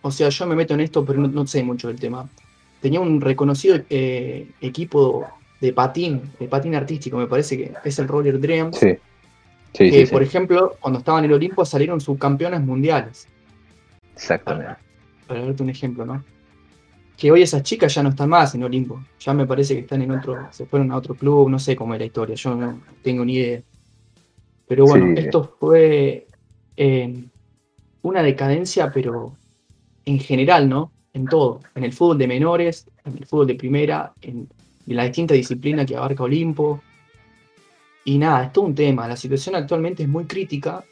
O 0.00 0.10
sea, 0.10 0.30
yo 0.30 0.46
me 0.46 0.56
meto 0.56 0.74
en 0.74 0.80
esto, 0.80 1.04
pero 1.04 1.20
no 1.20 1.46
sé 1.46 1.62
mucho 1.62 1.88
del 1.88 2.00
tema 2.00 2.28
tenía 2.82 3.00
un 3.00 3.20
reconocido 3.20 3.78
eh, 3.88 4.48
equipo 4.60 5.24
de 5.60 5.72
patín, 5.72 6.20
de 6.38 6.48
patín 6.48 6.74
artístico, 6.74 7.16
me 7.16 7.28
parece 7.28 7.56
que 7.56 7.72
es 7.82 7.98
el 7.98 8.08
Roller 8.08 8.38
Dreams. 8.38 8.76
Sí. 8.76 8.96
Sí, 9.72 9.90
que, 9.90 10.06
por 10.06 10.22
ejemplo, 10.22 10.76
cuando 10.80 10.98
estaban 10.98 11.24
en 11.24 11.30
el 11.30 11.36
Olimpo 11.36 11.64
salieron 11.64 11.98
subcampeones 11.98 12.60
mundiales. 12.60 13.26
Exactamente. 14.22 14.76
Para, 15.26 15.44
darte 15.44 15.62
un 15.62 15.70
ejemplo, 15.70 16.04
¿no? 16.04 16.24
Que 17.16 17.30
hoy 17.30 17.42
esas 17.42 17.62
chicas 17.62 17.94
ya 17.94 18.02
no 18.02 18.10
están 18.10 18.28
más 18.28 18.54
en 18.54 18.64
Olimpo. 18.64 19.02
Ya 19.20 19.34
me 19.34 19.46
parece 19.46 19.74
que 19.74 19.80
están 19.80 20.02
en 20.02 20.12
otro, 20.12 20.48
se 20.50 20.66
fueron 20.66 20.90
a 20.92 20.96
otro 20.96 21.14
club, 21.14 21.48
no 21.48 21.58
sé 21.58 21.76
cómo 21.76 21.94
es 21.94 22.00
la 22.00 22.06
historia, 22.06 22.34
yo 22.34 22.54
no 22.54 22.80
tengo 23.02 23.24
ni 23.24 23.34
idea. 23.34 23.62
Pero 24.66 24.86
bueno, 24.86 25.18
esto 25.18 25.56
fue 25.60 26.26
eh, 26.76 27.24
una 28.02 28.22
decadencia, 28.22 28.90
pero 28.90 29.36
en 30.04 30.18
general, 30.18 30.68
¿no? 30.68 30.92
en 31.14 31.26
todo, 31.26 31.60
en 31.74 31.84
el 31.84 31.92
fútbol 31.92 32.18
de 32.18 32.26
menores, 32.26 32.86
en 33.04 33.18
el 33.18 33.26
fútbol 33.26 33.46
de 33.46 33.54
primera, 33.54 34.12
en, 34.22 34.48
la 34.86 35.04
distinta 35.04 35.34
disciplina 35.34 35.86
que 35.86 35.96
abarca 35.96 36.24
Olimpo. 36.24 36.82
Y 38.04 38.18
nada, 38.18 38.44
es 38.44 38.52
todo 38.52 38.64
un 38.64 38.74
tema. 38.74 39.06
La 39.06 39.16
situación 39.16 39.54
actualmente 39.54 40.02
es 40.02 40.08
muy 40.08 40.24
crítica 40.24 40.84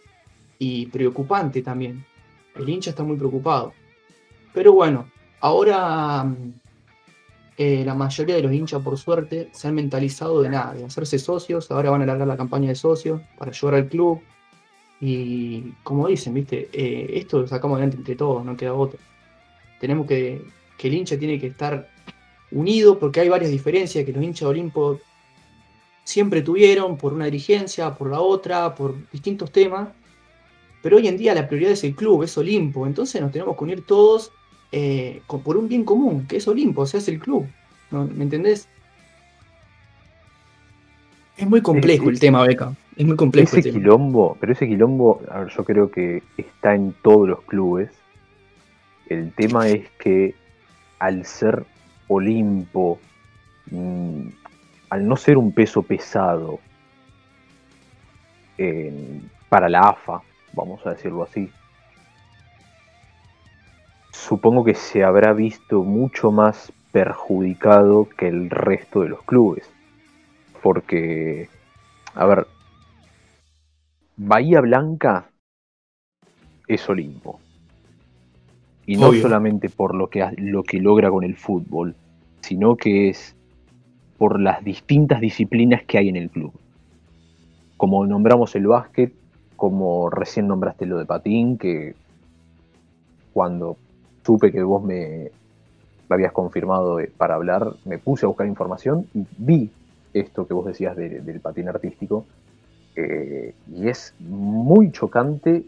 y 0.59 0.87
preocupante 0.87 1.61
también. 1.61 2.05
El 2.63 2.69
hincha 2.69 2.91
está 2.91 3.03
muy 3.03 3.17
preocupado. 3.17 3.73
Pero 4.53 4.73
bueno, 4.73 5.11
ahora 5.41 6.25
mm, 6.25 6.53
eh, 7.59 7.83
la 7.85 7.95
mayoría 7.95 8.37
de 8.37 8.43
los 8.43 8.53
hinchas, 8.53 8.83
por 8.83 8.97
suerte, 8.99 9.49
se 9.53 9.69
han 9.69 9.75
mentalizado 9.75 10.43
de 10.43 10.49
nada, 10.49 10.75
de 10.75 10.85
hacerse 10.85 11.19
socios. 11.19 11.71
Ahora 11.71 11.91
van 11.91 12.01
a 12.01 12.05
alargar 12.05 12.29
la 12.29 12.37
campaña 12.37 12.69
de 12.69 12.75
socios 12.75 13.21
para 13.39 13.51
ayudar 13.51 13.75
al 13.75 13.89
club. 13.89 14.21
Y 15.01 15.73
como 15.83 16.09
dicen, 16.09 16.35
¿viste? 16.35 16.69
Eh, 16.73 17.19
esto 17.19 17.41
lo 17.41 17.47
sacamos 17.47 17.77
adelante 17.77 17.97
entre 17.97 18.17
todos, 18.17 18.45
no 18.45 18.57
queda 18.57 18.75
otro 18.75 18.99
tenemos 19.81 20.07
que, 20.07 20.43
que 20.77 20.89
el 20.89 20.95
hincha 20.95 21.19
tiene 21.19 21.41
que 21.41 21.49
estar 21.49 21.89
unido 22.53 22.99
porque 22.99 23.21
hay 23.21 23.29
varias 23.29 23.51
diferencias 23.51 24.05
que 24.05 24.13
los 24.13 24.23
hinchas 24.23 24.41
de 24.41 24.47
Olimpo 24.47 25.01
siempre 26.05 26.43
tuvieron 26.43 26.97
por 26.97 27.15
una 27.15 27.25
dirigencia, 27.25 27.95
por 27.95 28.11
la 28.11 28.21
otra, 28.21 28.75
por 28.75 29.11
distintos 29.11 29.51
temas. 29.51 29.89
Pero 30.83 30.97
hoy 30.97 31.09
en 31.09 31.17
día 31.17 31.35
la 31.35 31.47
prioridad 31.47 31.73
es 31.73 31.85
el 31.85 31.95
club, 31.95 32.23
es 32.23 32.37
Olimpo. 32.39 32.87
Entonces 32.87 33.21
nos 33.21 33.33
tenemos 33.33 33.57
que 33.57 33.65
unir 33.65 33.85
todos 33.85 34.33
eh, 34.73 35.21
por 35.27 35.57
un 35.57 35.69
bien 35.69 35.85
común, 35.85 36.27
que 36.27 36.37
es 36.37 36.49
Olimpo, 36.49 36.83
o 36.83 36.87
sea, 36.87 36.99
es 36.99 37.09
el 37.09 37.19
club. 37.19 37.47
¿Me 37.91 38.23
entendés? 38.25 38.69
Es 41.37 41.49
muy 41.49 41.61
complejo 41.61 42.09
el 42.09 42.21
tema, 42.21 42.43
Beca. 42.47 42.75
Es 42.97 43.07
muy 43.07 43.17
complejo. 43.17 43.57
Ese 43.57 43.73
quilombo, 43.73 44.37
pero 44.39 44.53
ese 44.53 44.69
quilombo, 44.69 45.23
a 45.31 45.41
ver, 45.41 45.49
yo 45.49 45.65
creo 45.65 45.91
que 45.91 46.23
está 46.37 46.75
en 46.75 46.95
todos 47.03 47.29
los 47.29 47.43
clubes. 47.43 47.91
El 49.09 49.33
tema 49.33 49.67
es 49.67 49.89
que 49.99 50.35
al 50.99 51.25
ser 51.25 51.65
Olimpo, 52.09 53.01
mm, 53.71 54.29
al 54.91 55.09
no 55.09 55.17
ser 55.17 55.37
un 55.39 55.53
peso 55.53 55.83
pesado 55.83 56.61
para 59.49 59.71
la 59.71 59.81
AFA, 59.81 60.21
vamos 60.53 60.85
a 60.87 60.91
decirlo 60.91 61.23
así, 61.23 61.51
supongo 64.13 64.65
que 64.65 64.75
se 64.75 65.05
habrá 65.05 65.33
visto 65.33 65.83
mucho 65.83 66.31
más 66.31 66.73
perjudicado 66.93 68.09
que 68.09 68.29
el 68.29 68.51
resto 68.51 69.03
de 69.03 69.09
los 69.09 69.23
clubes. 69.23 69.71
Porque, 70.63 71.49
a 72.15 72.27
ver, 72.27 72.47
Bahía 74.17 74.61
Blanca 74.61 75.31
es 76.69 76.89
Olimpo. 76.89 77.41
Y 78.87 78.97
no 78.97 79.13
solamente 79.13 79.69
por 79.69 79.95
lo 79.95 80.11
que, 80.11 80.27
lo 80.37 80.65
que 80.65 80.81
logra 80.81 81.11
con 81.11 81.25
el 81.25 81.37
fútbol, 81.37 81.95
sino 82.41 82.77
que 82.77 83.09
es 83.09 83.37
por 84.19 84.41
las 84.41 84.65
distintas 84.65 85.21
disciplinas 85.21 85.85
que 85.85 85.99
hay 85.99 86.09
en 86.09 86.17
el 86.17 86.29
club. 86.29 86.53
Como 87.77 88.05
nombramos 88.07 88.55
el 88.57 88.67
básquet, 88.67 89.15
como 89.61 90.09
recién 90.09 90.49
nombraste 90.49 90.87
lo 90.87 90.97
de 90.97 91.05
patín, 91.05 91.59
que 91.59 91.95
cuando 93.35 93.77
supe 94.25 94.51
que 94.51 94.63
vos 94.63 94.83
me, 94.83 95.33
habías 96.09 96.33
confirmado 96.33 96.99
para 97.19 97.35
hablar, 97.35 97.75
me 97.85 97.99
puse 97.99 98.25
a 98.25 98.29
buscar 98.29 98.47
información 98.47 99.07
y 99.13 99.27
vi 99.37 99.71
esto 100.15 100.47
que 100.47 100.55
vos 100.55 100.65
decías 100.65 100.97
del 100.97 101.41
patín 101.41 101.69
artístico. 101.69 102.25
Eh, 102.97 103.55
y 103.71 103.87
es 103.87 104.15
muy 104.19 104.93
chocante 104.93 105.67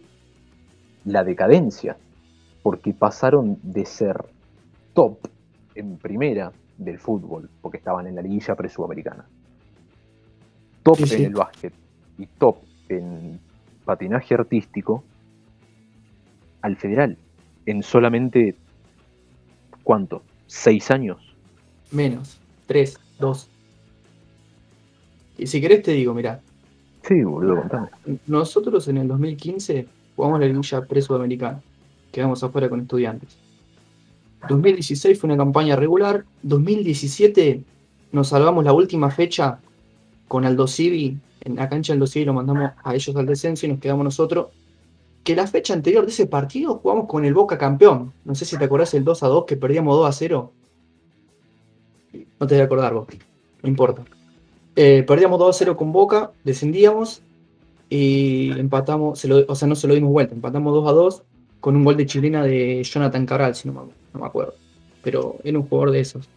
la 1.05 1.23
decadencia 1.23 1.99
porque 2.63 2.95
pasaron 2.95 3.59
de 3.63 3.85
ser 3.85 4.25
top 4.95 5.19
en 5.75 5.99
primera 5.99 6.51
del 6.79 6.99
fútbol, 6.99 7.51
porque 7.61 7.77
estaban 7.77 8.07
en 8.07 8.15
la 8.15 8.23
liguilla 8.23 8.55
pre-sudamericana, 8.55 9.27
top 10.83 10.99
en 11.01 11.25
el 11.27 11.35
básquet 11.35 11.75
y 12.17 12.25
top 12.25 12.57
en 12.89 13.52
patinaje 13.85 14.35
artístico, 14.35 15.03
al 16.61 16.77
federal, 16.77 17.17
en 17.67 17.83
solamente, 17.83 18.57
¿cuánto? 19.83 20.23
¿Seis 20.47 20.91
años? 20.91 21.19
Menos, 21.91 22.39
tres, 22.67 22.99
dos. 23.19 23.49
Y 25.39 25.47
si 25.47 25.61
querés 25.61 25.83
te 25.83 25.93
digo, 25.93 26.15
mirá. 26.15 26.41
Sí, 27.03 27.23
boludo, 27.23 27.57
contame. 27.57 27.89
Nosotros 28.27 28.87
en 28.89 28.99
el 28.99 29.09
2015 29.09 29.89
jugamos 30.15 30.41
la 30.41 30.47
liguilla 30.47 30.85
pre-sudamericana 30.85 31.61
quedamos 32.13 32.45
afuera 32.45 32.69
con 32.69 32.81
estudiantes. 32.81 33.37
2016 34.49 35.19
fue 35.19 35.29
una 35.29 35.37
campaña 35.37 35.75
regular. 35.75 36.25
2017 36.43 37.63
nos 38.13 38.29
salvamos 38.29 38.65
la 38.65 38.73
última 38.73 39.11
fecha 39.11 39.59
con 40.29 40.45
Aldo 40.45 40.69
Civi. 40.69 41.17
En 41.45 41.57
la 41.57 41.69
cancha 41.69 41.93
Aldo 41.93 42.07
Civi 42.07 42.25
lo 42.25 42.35
mandamos 42.35 42.71
a 42.83 42.95
ellos 42.95 43.15
al 43.17 43.27
descenso 43.27 43.67
y 43.67 43.69
nos 43.69 43.81
quedamos 43.81 44.05
nosotros. 44.05 44.49
Que 45.25 45.37
la 45.37 45.47
fecha 45.47 45.75
anterior 45.75 46.05
de 46.05 46.11
ese 46.11 46.27
partido 46.27 46.77
jugamos 46.79 47.07
con 47.07 47.25
el 47.25 47.35
Boca 47.35 47.59
campeón. 47.59 48.13
No 48.25 48.35
sé 48.35 48.45
si 48.45 48.57
te 48.57 48.65
acordás 48.65 48.95
el 48.95 49.05
2 49.05 49.23
a 49.23 49.29
2 49.29 49.45
que 49.45 49.57
perdíamos 49.57 49.97
2 49.97 50.09
a 50.09 50.13
0. 50.13 50.53
No 52.41 52.47
te 52.47 52.55
voy 52.55 52.63
a 52.63 52.65
acordar 52.65 52.95
vos. 52.95 53.07
No 53.63 53.69
importa. 53.69 54.05
Eh, 54.75 55.05
perdíamos 55.07 55.39
2 55.39 55.55
a 55.55 55.59
0 55.59 55.77
con 55.77 55.93
Boca, 55.93 56.33
descendíamos 56.45 57.23
y 57.91 58.51
empatamos, 58.59 59.23
o 59.25 59.55
sea, 59.55 59.69
no 59.69 59.75
se 59.75 59.87
lo 59.87 59.95
dimos 59.95 60.11
vuelta, 60.11 60.35
empatamos 60.35 60.73
2 60.73 60.89
a 60.89 60.93
2 60.93 61.23
con 61.61 61.77
un 61.77 61.85
gol 61.85 61.97
de 61.97 62.07
chilena 62.07 62.43
de 62.43 62.83
Jonathan 62.83 63.27
Cabral, 63.27 63.55
si 63.55 63.69
no 63.69 63.91
me, 64.15 64.27
acuerdo. 64.27 64.55
Pero 65.03 65.37
era 65.45 65.59
un 65.59 65.67
jugador 65.69 65.91
de 65.91 66.01
esos. 66.01 66.29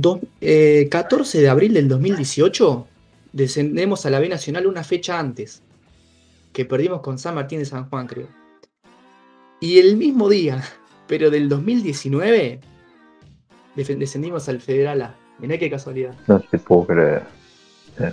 14 0.00 0.28
eh, 0.40 1.42
de 1.42 1.48
abril 1.48 1.74
del 1.74 1.88
2018 1.88 2.86
descendemos 3.32 4.06
a 4.06 4.10
la 4.10 4.20
B 4.20 4.28
Nacional 4.28 4.66
una 4.66 4.84
fecha 4.84 5.18
antes, 5.18 5.62
que 6.52 6.64
perdimos 6.64 7.00
con 7.00 7.18
San 7.18 7.34
Martín 7.34 7.58
de 7.60 7.64
San 7.64 7.88
Juan, 7.88 8.06
creo. 8.06 8.28
Y 9.60 9.78
el 9.78 9.96
mismo 9.96 10.28
día, 10.28 10.62
pero 11.06 11.30
del 11.30 11.48
2019, 11.48 12.60
descendimos 13.76 14.48
al 14.48 14.60
Federal 14.60 15.02
A. 15.02 15.14
Mirá 15.38 15.58
qué 15.58 15.70
casualidad. 15.70 16.14
No 16.26 16.40
te 16.40 16.58
puedo 16.58 16.86
creer. 16.86 17.22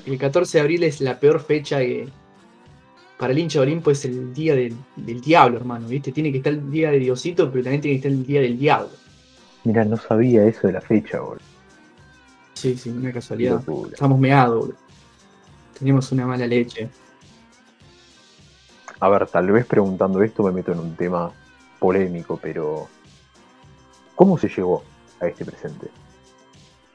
El 0.06 0.18
14 0.18 0.58
de 0.58 0.62
abril 0.62 0.84
es 0.84 1.02
la 1.02 1.20
peor 1.20 1.40
fecha 1.40 1.80
que, 1.80 2.10
para 3.18 3.34
el 3.34 3.40
hincha 3.40 3.60
de 3.60 3.64
Olimpo 3.64 3.92
es 3.92 4.06
el 4.06 4.34
día 4.34 4.56
del, 4.56 4.76
diablo, 5.22 5.58
hermano, 5.58 5.88
¿viste? 5.88 6.12
Tiene 6.12 6.32
que 6.32 6.38
estar 6.38 6.54
el 6.54 6.70
día 6.72 6.92
de 6.92 7.00
Diosito, 7.00 7.50
pero 7.52 7.64
también 7.64 7.82
tiene 7.82 8.00
que 8.00 8.08
estar 8.08 8.12
el 8.12 8.26
día 8.26 8.42
del 8.42 8.58
diablo. 8.58 8.92
Mira, 9.64 9.86
no 9.86 9.98
sabía 9.98 10.46
eso 10.46 10.68
de 10.68 10.74
la 10.74 10.82
fecha, 10.82 11.20
boludo. 11.20 11.44
Sí, 12.54 12.76
sí, 12.78 12.90
una 12.90 13.12
casualidad. 13.12 13.62
Estamos 13.92 14.20
meados, 14.20 14.60
boludo. 14.60 14.87
Teníamos 15.78 16.12
una 16.12 16.26
mala 16.26 16.48
leche. 16.48 16.90
A 19.00 19.10
ver, 19.10 19.28
tal 19.28 19.52
vez 19.52 19.66
preguntando 19.66 20.24
esto 20.24 20.44
me 20.44 20.52
meto 20.52 20.72
en 20.72 20.80
un 20.80 20.96
tema 20.96 21.32
polémico, 21.80 22.40
pero 22.42 22.88
¿cómo 24.16 24.38
se 24.38 24.50
llegó 24.50 24.84
a 25.20 25.28
este 25.28 25.46
presente? 25.46 25.88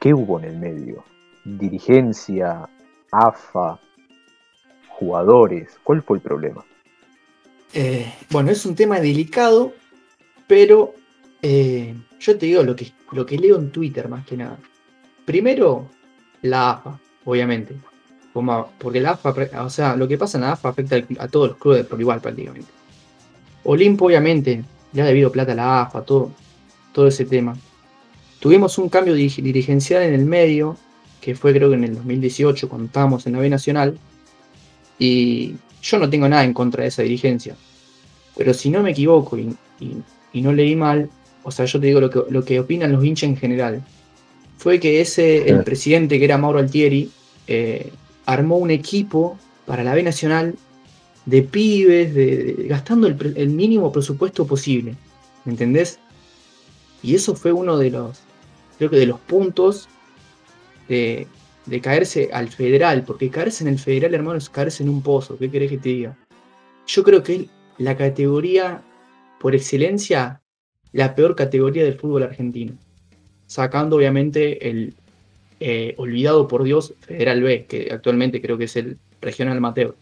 ¿Qué 0.00 0.12
hubo 0.12 0.40
en 0.40 0.46
el 0.46 0.58
medio? 0.58 1.04
¿Dirigencia? 1.44 2.68
¿AFA? 3.12 3.78
jugadores? 5.02 5.78
¿Cuál 5.82 6.02
fue 6.02 6.18
el 6.18 6.22
problema? 6.22 6.64
Eh, 7.74 8.12
bueno, 8.30 8.50
es 8.50 8.64
un 8.64 8.74
tema 8.74 9.00
delicado, 9.00 9.72
pero 10.46 10.94
eh, 11.40 11.94
yo 12.20 12.38
te 12.38 12.46
digo 12.46 12.62
lo 12.62 12.76
que, 12.76 12.92
lo 13.10 13.26
que 13.26 13.38
leo 13.38 13.56
en 13.56 13.72
Twitter 13.72 14.08
más 14.08 14.24
que 14.24 14.36
nada. 14.36 14.58
Primero, 15.24 15.88
la 16.42 16.70
AFA, 16.70 17.00
obviamente. 17.24 17.74
Porque 18.32 19.00
la 19.00 19.10
AFA, 19.10 19.34
o 19.62 19.70
sea, 19.70 19.96
lo 19.96 20.08
que 20.08 20.16
pasa 20.16 20.38
en 20.38 20.42
la 20.42 20.52
AFA 20.52 20.70
afecta 20.70 20.96
a 21.18 21.28
todos 21.28 21.48
los 21.50 21.56
clubes 21.58 21.84
por 21.84 22.00
igual 22.00 22.20
prácticamente. 22.20 22.70
Olimpo, 23.64 24.06
obviamente, 24.06 24.64
le 24.92 25.02
ha 25.02 25.04
debido 25.04 25.30
plata 25.30 25.52
a 25.52 25.54
la 25.54 25.82
AFA, 25.82 26.02
todo, 26.02 26.30
todo 26.92 27.06
ese 27.06 27.24
tema. 27.24 27.56
Tuvimos 28.40 28.78
un 28.78 28.88
cambio 28.88 29.14
dirigencial 29.14 30.02
en 30.02 30.14
el 30.14 30.24
medio, 30.24 30.76
que 31.20 31.34
fue 31.34 31.52
creo 31.52 31.68
que 31.68 31.76
en 31.76 31.84
el 31.84 31.94
2018, 31.94 32.68
cuando 32.68 32.86
estábamos 32.86 33.26
en 33.26 33.34
la 33.34 33.38
B 33.38 33.48
Nacional, 33.48 33.98
y 34.98 35.54
yo 35.82 35.98
no 35.98 36.08
tengo 36.08 36.28
nada 36.28 36.44
en 36.44 36.54
contra 36.54 36.82
de 36.82 36.88
esa 36.88 37.02
dirigencia. 37.02 37.54
Pero 38.36 38.54
si 38.54 38.70
no 38.70 38.82
me 38.82 38.90
equivoco 38.92 39.36
y, 39.36 39.54
no 40.32 40.52
leí 40.52 40.74
mal, 40.74 41.10
o 41.42 41.50
sea, 41.50 41.66
yo 41.66 41.78
te 41.78 41.86
digo 41.86 42.00
lo 42.00 42.10
que, 42.10 42.22
lo 42.30 42.44
que 42.44 42.58
opinan 42.58 42.92
los 42.92 43.04
hinchas 43.04 43.28
en 43.28 43.36
general, 43.36 43.82
fue 44.56 44.80
que 44.80 45.00
ese, 45.00 45.48
el 45.48 45.64
presidente 45.64 46.18
que 46.18 46.24
era 46.24 46.38
Mauro 46.38 46.60
Altieri, 46.60 47.10
eh, 47.46 47.92
armó 48.26 48.56
un 48.58 48.70
equipo 48.70 49.38
para 49.66 49.84
la 49.84 49.94
B 49.94 50.02
Nacional 50.02 50.54
de 51.26 51.42
pibes, 51.42 52.68
gastando 52.68 53.06
el, 53.06 53.48
mínimo 53.50 53.92
presupuesto 53.92 54.46
posible. 54.46 54.96
¿Me 55.44 55.52
entendés? 55.52 55.98
Y 57.02 57.14
eso 57.14 57.34
fue 57.34 57.52
uno 57.52 57.78
de 57.78 57.90
los, 57.90 58.20
creo 58.78 58.90
que 58.90 58.96
de 58.96 59.06
los 59.06 59.20
puntos 59.20 59.88
de, 60.88 61.26
de 61.66 61.80
caerse 61.80 62.30
al 62.32 62.48
federal, 62.48 63.04
porque 63.04 63.30
caerse 63.30 63.64
en 63.64 63.68
el 63.68 63.78
federal, 63.78 64.14
hermano, 64.14 64.38
es 64.38 64.48
caerse 64.48 64.82
en 64.82 64.88
un 64.88 65.02
pozo. 65.02 65.36
¿Qué 65.38 65.50
querés 65.50 65.70
que 65.70 65.78
te 65.78 65.88
diga? 65.88 66.16
Yo 66.86 67.02
creo 67.02 67.22
que 67.22 67.48
la 67.78 67.96
categoría 67.96 68.82
por 69.40 69.54
excelencia, 69.54 70.40
la 70.92 71.14
peor 71.14 71.34
categoría 71.34 71.84
del 71.84 71.98
fútbol 71.98 72.22
argentino. 72.22 72.74
Sacando 73.46 73.96
obviamente 73.96 74.68
el 74.70 74.94
eh, 75.64 75.94
olvidado 75.96 76.48
por 76.48 76.64
Dios 76.64 76.92
Federal 77.02 77.40
B, 77.40 77.66
que 77.66 77.88
actualmente 77.92 78.42
creo 78.42 78.58
que 78.58 78.64
es 78.64 78.74
el 78.74 78.98
regional 79.20 79.60
Mateo. 79.60 79.94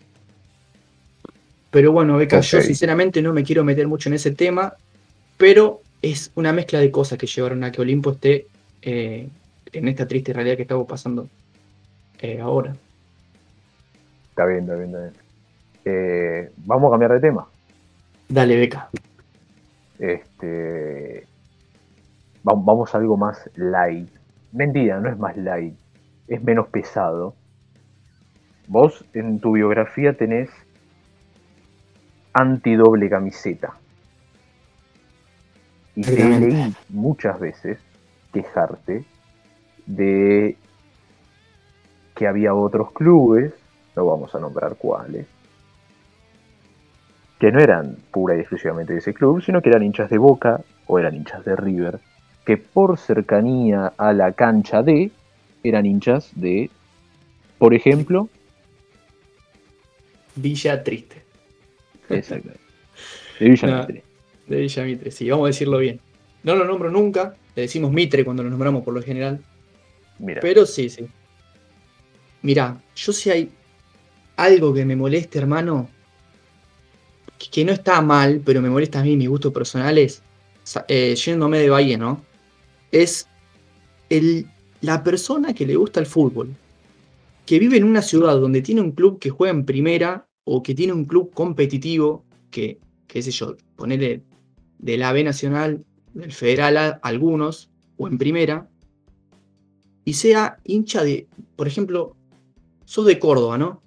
Pero 1.70 1.92
bueno, 1.92 2.16
Beca, 2.16 2.40
yo 2.40 2.62
sinceramente 2.62 3.20
no 3.20 3.34
me 3.34 3.44
quiero 3.44 3.62
meter 3.62 3.86
mucho 3.86 4.08
en 4.08 4.14
ese 4.14 4.30
tema, 4.30 4.72
pero 5.36 5.82
es 6.00 6.32
una 6.34 6.54
mezcla 6.54 6.78
de 6.78 6.90
cosas 6.90 7.18
que 7.18 7.26
llevaron 7.26 7.62
a 7.62 7.70
que 7.70 7.82
Olimpo 7.82 8.12
esté 8.12 8.46
eh, 8.80 9.28
en 9.70 9.88
esta 9.88 10.08
triste 10.08 10.32
realidad 10.32 10.56
que 10.56 10.62
estamos 10.62 10.86
pasando 10.86 11.28
eh, 12.20 12.40
ahora. 12.40 12.74
Está 14.30 14.46
bien, 14.46 14.60
está 14.60 14.76
bien, 14.76 14.94
está 14.94 15.10
bien. 15.84 16.50
Vamos 16.64 16.88
a 16.88 16.92
cambiar 16.92 17.12
de 17.12 17.20
tema. 17.20 17.46
Dale, 18.30 18.56
Beca. 18.56 18.88
Este, 19.98 21.26
vamos 22.42 22.94
a 22.94 22.96
algo 22.96 23.18
más 23.18 23.50
light. 23.56 24.19
Mentira, 24.52 24.98
no 25.00 25.08
es 25.08 25.18
más 25.18 25.36
light, 25.36 25.74
es 26.28 26.42
menos 26.42 26.68
pesado. 26.68 27.34
Vos 28.66 29.04
en 29.14 29.40
tu 29.40 29.52
biografía 29.52 30.16
tenés 30.16 30.50
antidoble 32.32 33.08
camiseta. 33.08 33.74
Y 35.96 36.02
te 36.02 36.40
leí 36.40 36.74
muchas 36.88 37.38
veces 37.38 37.78
quejarte 38.32 39.04
de 39.86 40.56
que 42.14 42.26
había 42.26 42.54
otros 42.54 42.92
clubes, 42.92 43.52
no 43.96 44.06
vamos 44.06 44.34
a 44.34 44.38
nombrar 44.38 44.76
cuáles, 44.76 45.26
que 47.38 47.50
no 47.50 47.60
eran 47.60 47.96
pura 48.12 48.36
y 48.36 48.40
exclusivamente 48.40 48.92
de 48.92 48.98
ese 48.98 49.14
club, 49.14 49.42
sino 49.42 49.62
que 49.62 49.70
eran 49.70 49.82
hinchas 49.82 50.10
de 50.10 50.18
Boca 50.18 50.60
o 50.86 50.98
eran 50.98 51.14
hinchas 51.14 51.44
de 51.44 51.56
River, 51.56 51.98
que 52.50 52.56
por 52.56 52.98
cercanía 52.98 53.92
a 53.96 54.12
la 54.12 54.32
cancha 54.32 54.82
de 54.82 55.12
eran 55.62 55.86
hinchas 55.86 56.30
de, 56.34 56.68
por 57.58 57.74
ejemplo, 57.74 58.28
Villa 60.34 60.82
Triste. 60.82 61.22
Exacto. 62.08 62.50
De 63.38 63.48
Villa 63.50 63.78
Mitre. 63.78 64.02
De 64.48 64.56
Villa 64.56 64.82
Mitre, 64.82 65.12
sí, 65.12 65.30
vamos 65.30 65.44
a 65.44 65.46
decirlo 65.46 65.78
bien. 65.78 66.00
No 66.42 66.56
lo 66.56 66.64
nombro 66.64 66.90
nunca, 66.90 67.36
le 67.54 67.62
decimos 67.62 67.92
Mitre 67.92 68.24
cuando 68.24 68.42
lo 68.42 68.50
nombramos 68.50 68.82
por 68.82 68.94
lo 68.94 69.02
general. 69.02 69.40
Mira. 70.18 70.40
Pero 70.40 70.66
sí, 70.66 70.90
sí. 70.90 71.06
Mira, 72.42 72.82
yo 72.96 73.12
si 73.12 73.30
hay 73.30 73.48
algo 74.34 74.74
que 74.74 74.84
me 74.84 74.96
moleste, 74.96 75.38
hermano, 75.38 75.88
que 77.52 77.64
no 77.64 77.70
está 77.70 78.00
mal, 78.00 78.42
pero 78.44 78.60
me 78.60 78.70
molesta 78.70 78.98
a 78.98 79.04
mí 79.04 79.16
mis 79.16 79.28
gustos 79.28 79.52
personales, 79.52 80.20
eh, 80.88 81.14
yéndome 81.14 81.60
de 81.60 81.70
Valle, 81.70 81.96
¿no? 81.96 82.28
Es 82.92 83.28
el, 84.08 84.46
la 84.80 85.02
persona 85.02 85.54
que 85.54 85.66
le 85.66 85.76
gusta 85.76 86.00
el 86.00 86.06
fútbol, 86.06 86.54
que 87.46 87.58
vive 87.58 87.76
en 87.76 87.84
una 87.84 88.02
ciudad 88.02 88.38
donde 88.38 88.62
tiene 88.62 88.80
un 88.80 88.92
club 88.92 89.18
que 89.18 89.30
juega 89.30 89.52
en 89.52 89.64
primera 89.64 90.26
o 90.44 90.62
que 90.62 90.74
tiene 90.74 90.92
un 90.92 91.04
club 91.04 91.32
competitivo, 91.32 92.24
que, 92.50 92.78
qué 93.06 93.22
sé 93.22 93.30
yo, 93.30 93.56
ponerle 93.76 94.22
de 94.78 94.96
la 94.96 95.12
Nacional, 95.12 95.84
del 96.14 96.32
Federal 96.32 96.76
a 96.76 97.00
algunos, 97.02 97.70
o 97.96 98.08
en 98.08 98.18
primera, 98.18 98.68
y 100.04 100.14
sea 100.14 100.58
hincha 100.64 101.04
de, 101.04 101.28
por 101.56 101.68
ejemplo, 101.68 102.16
sos 102.84 103.06
de 103.06 103.18
Córdoba, 103.18 103.58
¿no? 103.58 103.82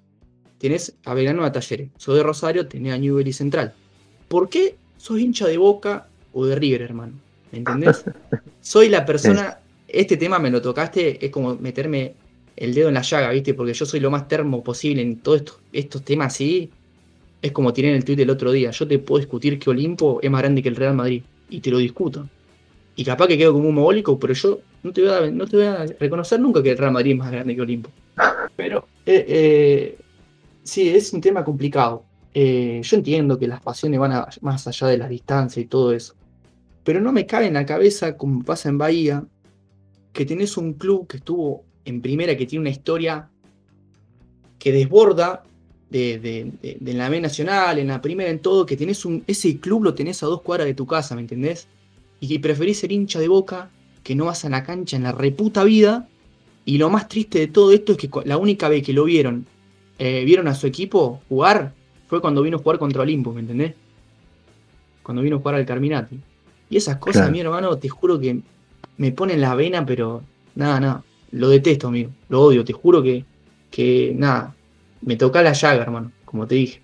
Tienes 0.58 0.96
a 1.04 1.12
Belgrano 1.12 1.44
a 1.44 1.52
Talleres. 1.52 1.90
Sos 1.98 2.16
de 2.16 2.22
Rosario, 2.22 2.68
tenés 2.68 2.94
a 2.94 2.98
Newell 2.98 3.34
Central. 3.34 3.74
¿Por 4.28 4.48
qué 4.48 4.78
sos 4.96 5.18
hincha 5.18 5.46
de 5.46 5.58
Boca 5.58 6.08
o 6.32 6.46
de 6.46 6.56
River, 6.56 6.82
hermano? 6.82 7.23
¿Me 7.54 7.58
entendés? 7.58 8.04
Soy 8.60 8.88
la 8.88 9.04
persona. 9.04 9.58
Este 9.86 10.16
tema 10.16 10.38
me 10.38 10.50
lo 10.50 10.60
tocaste, 10.60 11.24
es 11.24 11.30
como 11.30 11.54
meterme 11.56 12.14
el 12.56 12.74
dedo 12.74 12.88
en 12.88 12.94
la 12.94 13.02
llaga, 13.02 13.30
¿viste? 13.30 13.54
Porque 13.54 13.74
yo 13.74 13.86
soy 13.86 14.00
lo 14.00 14.10
más 14.10 14.26
termo 14.26 14.62
posible 14.62 15.02
en 15.02 15.18
todos 15.18 15.38
estos, 15.38 15.58
estos 15.72 16.02
temas 16.02 16.34
así. 16.34 16.70
Es 17.42 17.52
como 17.52 17.72
tiré 17.72 17.90
en 17.90 17.96
el 17.96 18.04
tweet 18.04 18.20
el 18.22 18.30
otro 18.30 18.50
día. 18.50 18.70
Yo 18.70 18.88
te 18.88 18.98
puedo 18.98 19.20
discutir 19.20 19.58
que 19.58 19.70
Olimpo 19.70 20.18
es 20.22 20.30
más 20.30 20.42
grande 20.42 20.62
que 20.62 20.68
el 20.68 20.76
Real 20.76 20.94
Madrid. 20.94 21.22
Y 21.50 21.60
te 21.60 21.70
lo 21.70 21.78
discuto. 21.78 22.28
Y 22.96 23.04
capaz 23.04 23.28
que 23.28 23.36
quedo 23.36 23.52
como 23.52 23.68
un 23.68 23.74
mogólico, 23.74 24.18
pero 24.18 24.32
yo 24.34 24.60
no 24.82 24.92
te, 24.92 25.02
voy 25.02 25.10
a, 25.10 25.30
no 25.30 25.46
te 25.46 25.56
voy 25.56 25.66
a 25.66 25.86
reconocer 25.98 26.40
nunca 26.40 26.62
que 26.62 26.70
el 26.70 26.78
Real 26.78 26.92
Madrid 26.92 27.12
es 27.12 27.18
más 27.18 27.30
grande 27.30 27.54
que 27.54 27.60
Olimpo. 27.60 27.90
Pero 28.56 28.88
eh, 29.04 29.24
eh, 29.28 29.98
Sí, 30.64 30.88
es 30.88 31.12
un 31.12 31.20
tema 31.20 31.44
complicado. 31.44 32.04
Eh, 32.32 32.80
yo 32.82 32.96
entiendo 32.96 33.38
que 33.38 33.46
las 33.46 33.60
pasiones 33.60 34.00
van 34.00 34.24
más 34.40 34.66
allá 34.66 34.86
de 34.88 34.98
las 34.98 35.10
distancias 35.10 35.62
y 35.62 35.68
todo 35.68 35.92
eso. 35.92 36.14
Pero 36.84 37.00
no 37.00 37.12
me 37.12 37.26
cabe 37.26 37.46
en 37.46 37.54
la 37.54 37.66
cabeza, 37.66 38.16
como 38.16 38.44
pasa 38.44 38.68
en 38.68 38.78
Bahía, 38.78 39.24
que 40.12 40.26
tenés 40.26 40.56
un 40.56 40.74
club 40.74 41.08
que 41.08 41.16
estuvo 41.16 41.64
en 41.84 42.00
primera, 42.00 42.36
que 42.36 42.46
tiene 42.46 42.60
una 42.60 42.70
historia 42.70 43.28
que 44.58 44.72
desborda 44.72 45.42
de, 45.90 46.52
la 46.80 47.08
B 47.08 47.20
Nacional, 47.20 47.78
en 47.78 47.88
la 47.88 48.00
primera, 48.00 48.30
en 48.30 48.40
todo, 48.40 48.66
que 48.66 48.76
tenés 48.76 49.04
un, 49.04 49.22
ese 49.26 49.58
club 49.58 49.84
lo 49.84 49.94
tenés 49.94 50.22
a 50.22 50.26
dos 50.26 50.42
cuadras 50.42 50.66
de 50.66 50.74
tu 50.74 50.86
casa, 50.86 51.14
¿me 51.14 51.20
entendés? 51.20 51.68
Y 52.20 52.28
que 52.28 52.40
preferís 52.40 52.78
ser 52.78 52.92
hincha 52.92 53.18
de 53.18 53.28
boca, 53.28 53.70
que 54.02 54.14
no 54.14 54.26
vas 54.26 54.44
a 54.44 54.48
la 54.48 54.64
cancha 54.64 54.96
en 54.96 55.02
la 55.02 55.12
reputa 55.12 55.64
vida. 55.64 56.08
Y 56.64 56.78
lo 56.78 56.90
más 56.90 57.08
triste 57.08 57.38
de 57.38 57.46
todo 57.48 57.72
esto 57.72 57.92
es 57.92 57.98
que 57.98 58.10
la 58.24 58.38
única 58.38 58.68
vez 58.68 58.82
que 58.82 58.92
lo 58.92 59.04
vieron 59.04 59.46
eh, 59.98 60.24
vieron 60.24 60.48
a 60.48 60.54
su 60.54 60.66
equipo 60.66 61.20
jugar 61.28 61.72
fue 62.08 62.20
cuando 62.20 62.42
vino 62.42 62.56
a 62.56 62.60
jugar 62.60 62.78
contra 62.78 63.02
Olimpo, 63.02 63.32
¿me 63.32 63.40
entendés? 63.40 63.74
Cuando 65.02 65.22
vino 65.22 65.36
a 65.36 65.38
jugar 65.38 65.56
al 65.56 65.66
Carminati. 65.66 66.18
Y 66.74 66.78
esas 66.78 66.96
cosas, 66.96 67.30
mi 67.30 67.38
hermano, 67.38 67.78
te 67.78 67.88
juro 67.88 68.18
que 68.18 68.40
me 68.96 69.12
ponen 69.12 69.40
la 69.40 69.54
vena, 69.54 69.86
pero 69.86 70.24
nada, 70.56 70.80
nada. 70.80 71.04
Lo 71.30 71.48
detesto, 71.48 71.86
amigo. 71.86 72.10
Lo 72.28 72.42
odio, 72.42 72.64
te 72.64 72.72
juro 72.72 73.00
que, 73.00 73.24
que 73.70 74.12
nada. 74.16 74.56
Me 75.00 75.14
toca 75.14 75.40
la 75.40 75.52
llaga, 75.52 75.82
hermano, 75.82 76.10
como 76.24 76.48
te 76.48 76.56
dije. 76.56 76.82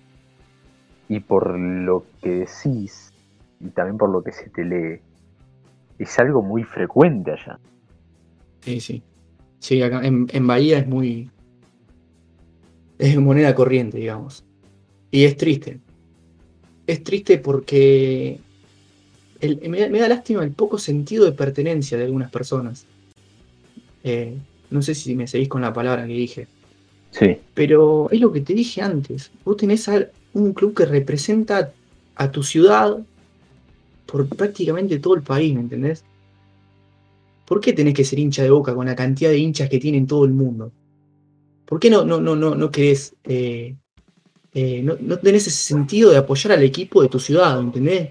Y 1.09 1.19
por 1.19 1.59
lo 1.59 2.05
que 2.21 2.29
decís, 2.29 3.11
y 3.59 3.67
también 3.71 3.97
por 3.97 4.09
lo 4.09 4.23
que 4.23 4.31
se 4.31 4.49
te 4.49 4.63
lee, 4.63 5.01
es 5.99 6.17
algo 6.19 6.41
muy 6.41 6.63
frecuente 6.63 7.31
allá. 7.31 7.59
Sí, 8.61 8.79
sí. 8.79 9.03
Sí, 9.59 9.81
acá 9.81 10.05
en, 10.05 10.25
en 10.31 10.47
Bahía 10.47 10.77
es 10.77 10.87
muy, 10.87 11.29
es 12.97 13.19
moneda 13.19 13.53
corriente, 13.53 13.97
digamos. 13.97 14.45
Y 15.11 15.25
es 15.25 15.35
triste. 15.35 15.81
Es 16.87 17.03
triste 17.03 17.39
porque 17.39 18.39
me, 19.67 19.99
da 19.99 20.07
lástima 20.07 20.43
el 20.43 20.51
poco 20.51 20.77
sentido 20.77 21.25
de 21.25 21.31
pertenencia 21.31 21.97
de 21.97 22.05
algunas 22.05 22.31
personas. 22.31 22.85
Eh, 24.03 24.37
no 24.69 24.81
sé 24.81 24.95
si 24.95 25.15
me 25.15 25.27
seguís 25.27 25.49
con 25.49 25.61
la 25.61 25.73
palabra 25.73 26.05
que 26.05 26.13
dije. 26.13 26.47
Sí. 27.11 27.37
Pero 27.53 28.09
es 28.11 28.21
lo 28.21 28.31
que 28.31 28.41
te 28.41 28.53
dije 28.53 28.81
antes. 28.81 29.31
Vos 29.43 29.57
tenés 29.57 29.89
un 30.33 30.53
club 30.53 30.75
que 30.75 30.85
representa 30.85 31.73
a 32.15 32.31
tu 32.31 32.43
ciudad 32.43 32.97
por 34.05 34.27
prácticamente 34.27 34.99
todo 34.99 35.15
el 35.15 35.21
país, 35.21 35.53
¿me 35.53 35.61
entendés? 35.61 36.03
¿Por 37.45 37.59
qué 37.59 37.73
tenés 37.73 37.93
que 37.93 38.05
ser 38.05 38.19
hincha 38.19 38.43
de 38.43 38.49
boca 38.49 38.73
con 38.73 38.85
la 38.85 38.95
cantidad 38.95 39.29
de 39.29 39.37
hinchas 39.37 39.69
que 39.69 39.79
tiene 39.79 39.97
en 39.97 40.07
todo 40.07 40.25
el 40.25 40.31
mundo? 40.31 40.71
¿Por 41.65 41.79
qué 41.79 41.89
no, 41.89 42.05
no, 42.05 42.19
no, 42.19 42.35
no, 42.35 42.55
no 42.55 42.71
querés 42.71 43.13
eh, 43.23 43.75
eh, 44.53 44.81
no, 44.83 44.97
no, 44.99 45.17
tenés 45.17 45.47
ese 45.47 45.63
sentido 45.63 46.11
de 46.11 46.17
apoyar 46.17 46.53
al 46.53 46.63
equipo 46.63 47.01
de 47.01 47.07
tu 47.07 47.19
ciudad, 47.19 47.59
¿entendés? 47.59 48.09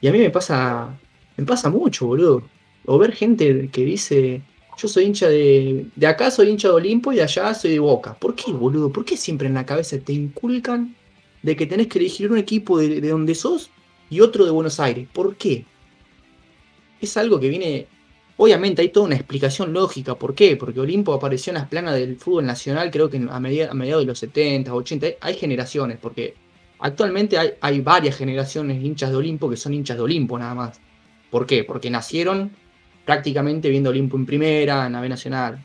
Y 0.00 0.08
a 0.08 0.12
mí 0.12 0.18
me 0.18 0.30
pasa, 0.30 0.98
me 1.36 1.44
pasa 1.44 1.70
mucho, 1.70 2.06
boludo. 2.06 2.42
O 2.86 2.98
ver 2.98 3.12
gente 3.12 3.68
que 3.70 3.84
dice, 3.84 4.42
yo 4.76 4.88
soy 4.88 5.04
hincha 5.04 5.28
de, 5.28 5.86
de 5.94 6.06
acá 6.06 6.30
soy 6.30 6.48
hincha 6.50 6.68
de 6.68 6.74
Olimpo 6.74 7.12
y 7.12 7.16
de 7.16 7.22
allá 7.22 7.52
soy 7.54 7.72
de 7.72 7.78
Boca. 7.78 8.14
¿Por 8.14 8.34
qué, 8.34 8.52
boludo? 8.52 8.92
¿Por 8.92 9.04
qué 9.04 9.16
siempre 9.16 9.48
en 9.48 9.54
la 9.54 9.66
cabeza 9.66 9.98
te 9.98 10.12
inculcan 10.12 10.96
de 11.42 11.56
que 11.56 11.66
tenés 11.66 11.88
que 11.88 11.98
elegir 11.98 12.30
un 12.30 12.38
equipo 12.38 12.78
de, 12.78 13.00
de 13.00 13.08
donde 13.08 13.34
sos 13.34 13.70
y 14.10 14.20
otro 14.20 14.44
de 14.44 14.50
Buenos 14.50 14.80
Aires? 14.80 15.08
¿Por 15.12 15.36
qué? 15.36 15.66
Es 17.00 17.16
algo 17.16 17.38
que 17.38 17.48
viene 17.48 17.86
Obviamente 18.40 18.82
hay 18.82 18.90
toda 18.90 19.06
una 19.06 19.16
explicación 19.16 19.72
lógica. 19.72 20.14
¿Por 20.14 20.32
qué? 20.32 20.56
Porque 20.56 20.78
Olimpo 20.78 21.12
apareció 21.12 21.50
en 21.50 21.54
las 21.54 21.66
planas 21.66 21.94
del 21.94 22.16
fútbol 22.16 22.46
nacional, 22.46 22.88
creo 22.92 23.10
que 23.10 23.16
a, 23.16 23.40
mediados 23.40 24.02
de 24.02 24.06
los 24.06 24.18
70, 24.20 24.72
80. 24.72 25.06
Hay 25.20 25.34
generaciones, 25.34 25.98
porque 26.00 26.34
actualmente 26.78 27.36
hay, 27.60 27.80
varias 27.80 28.16
generaciones 28.16 28.82
hinchas 28.82 29.10
de 29.10 29.16
Olimpo 29.16 29.50
que 29.50 29.56
son 29.56 29.74
hinchas 29.74 29.96
de 29.96 30.02
Olimpo 30.02 30.38
nada 30.38 30.54
más. 30.54 30.80
¿Por 31.30 31.46
qué? 31.46 31.64
Porque 31.64 31.90
nacieron 31.90 32.50
prácticamente 33.04 33.68
viendo 33.68 33.90
Olimpo 33.90 34.16
en 34.16 34.26
primera, 34.26 34.86
en 34.86 34.92
la 34.92 35.00
B 35.00 35.08
Nacional. 35.08 35.64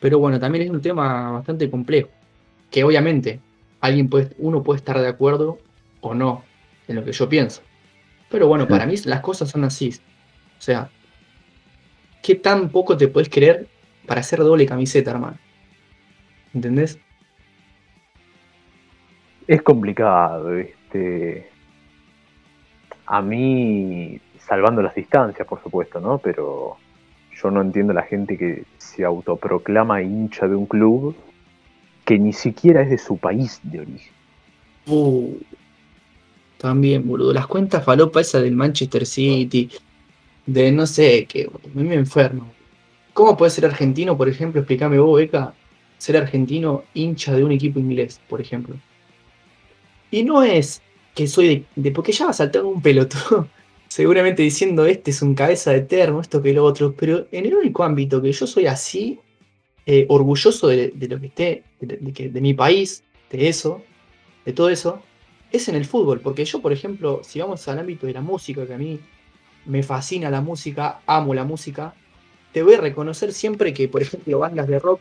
Pero 0.00 0.18
bueno, 0.18 0.38
también 0.40 0.64
es 0.64 0.70
un 0.70 0.80
tema 0.80 1.30
bastante 1.30 1.70
complejo. 1.70 2.10
Que 2.70 2.84
obviamente 2.84 3.40
alguien 3.80 4.08
puede, 4.08 4.30
uno 4.38 4.62
puede 4.62 4.78
estar 4.78 4.98
de 4.98 5.08
acuerdo 5.08 5.58
o 6.00 6.14
no 6.14 6.44
en 6.88 6.96
lo 6.96 7.04
que 7.04 7.12
yo 7.12 7.28
pienso. 7.28 7.62
Pero 8.30 8.48
bueno, 8.48 8.66
para 8.66 8.86
mí 8.86 8.94
las 9.04 9.20
cosas 9.20 9.50
son 9.50 9.64
así. 9.64 9.94
O 10.58 10.62
sea, 10.62 10.90
¿qué 12.22 12.34
tan 12.34 12.70
poco 12.70 12.96
te 12.96 13.08
puedes 13.08 13.28
creer 13.28 13.68
para 14.06 14.20
hacer 14.20 14.38
doble 14.40 14.66
camiseta, 14.66 15.10
hermano? 15.10 15.38
¿Entendés? 16.54 16.98
Es 19.46 19.62
complicado, 19.62 20.56
este. 20.56 21.50
A 23.06 23.20
mí, 23.20 24.20
salvando 24.38 24.82
las 24.82 24.94
distancias, 24.94 25.46
por 25.46 25.62
supuesto, 25.62 26.00
¿no? 26.00 26.18
Pero 26.18 26.76
yo 27.34 27.50
no 27.50 27.60
entiendo 27.60 27.92
la 27.92 28.02
gente 28.02 28.38
que 28.38 28.64
se 28.78 29.04
autoproclama 29.04 30.02
hincha 30.02 30.46
de 30.46 30.54
un 30.54 30.66
club 30.66 31.14
que 32.04 32.18
ni 32.18 32.32
siquiera 32.32 32.82
es 32.82 32.90
de 32.90 32.98
su 32.98 33.16
país 33.16 33.60
de 33.62 33.80
origen. 33.80 34.12
Uh, 34.86 35.36
también, 36.58 37.06
boludo. 37.06 37.32
Las 37.32 37.46
cuentas 37.46 37.84
falopa 37.84 38.20
esa 38.20 38.40
del 38.40 38.54
Manchester 38.54 39.06
City, 39.06 39.70
de 40.46 40.72
no 40.72 40.86
sé, 40.86 41.26
que 41.26 41.44
a 41.44 41.78
mí 41.78 41.84
me 41.84 41.94
enfermo. 41.94 42.52
¿Cómo 43.12 43.36
puede 43.36 43.50
ser 43.50 43.66
argentino, 43.66 44.16
por 44.16 44.28
ejemplo? 44.28 44.60
Explícame 44.60 44.98
vos, 44.98 45.18
Beca, 45.18 45.54
ser 45.98 46.16
argentino 46.16 46.84
hincha 46.94 47.34
de 47.34 47.44
un 47.44 47.52
equipo 47.52 47.78
inglés, 47.78 48.20
por 48.28 48.40
ejemplo. 48.40 48.76
Y 50.12 50.22
no 50.22 50.42
es 50.44 50.82
que 51.14 51.26
soy 51.26 51.66
de, 51.74 51.90
porque 51.90 52.12
ya 52.12 52.26
va 52.26 52.30
a 52.30 52.34
saltar 52.34 52.64
un 52.64 52.80
pelotudo, 52.80 53.48
seguramente 53.88 54.42
diciendo 54.42 54.86
este 54.86 55.10
es 55.10 55.22
un 55.22 55.34
cabeza 55.34 55.72
de 55.72 55.80
termo, 55.80 56.20
esto 56.20 56.40
que 56.40 56.52
lo 56.52 56.64
otro, 56.64 56.94
pero 56.94 57.26
en 57.32 57.46
el 57.46 57.54
único 57.56 57.82
ámbito 57.82 58.22
que 58.22 58.30
yo 58.30 58.46
soy 58.46 58.66
así, 58.66 59.18
eh, 59.86 60.06
orgulloso 60.08 60.68
de, 60.68 60.92
lo 61.08 61.18
que 61.18 61.26
esté, 61.26 61.64
de, 61.80 62.28
de 62.28 62.40
mi 62.40 62.54
país, 62.54 63.02
de 63.30 63.48
eso, 63.48 63.82
de 64.44 64.52
todo 64.52 64.68
eso, 64.68 65.02
es 65.50 65.68
en 65.68 65.76
el 65.76 65.86
fútbol, 65.86 66.20
porque 66.20 66.44
yo, 66.44 66.60
por 66.60 66.72
ejemplo, 66.72 67.22
si 67.24 67.40
vamos 67.40 67.66
al 67.68 67.78
ámbito 67.78 68.06
de 68.06 68.12
la 68.12 68.20
música, 68.20 68.66
que 68.66 68.74
a 68.74 68.78
mí 68.78 69.00
me 69.64 69.82
fascina 69.82 70.30
la 70.30 70.42
música, 70.42 71.00
amo 71.06 71.34
la 71.34 71.44
música, 71.44 71.94
te 72.52 72.62
voy 72.62 72.74
a 72.74 72.80
reconocer 72.80 73.32
siempre 73.32 73.72
que, 73.72 73.88
por 73.88 74.02
ejemplo, 74.02 74.38
bandas 74.38 74.68
de 74.68 74.78
rock 74.78 75.00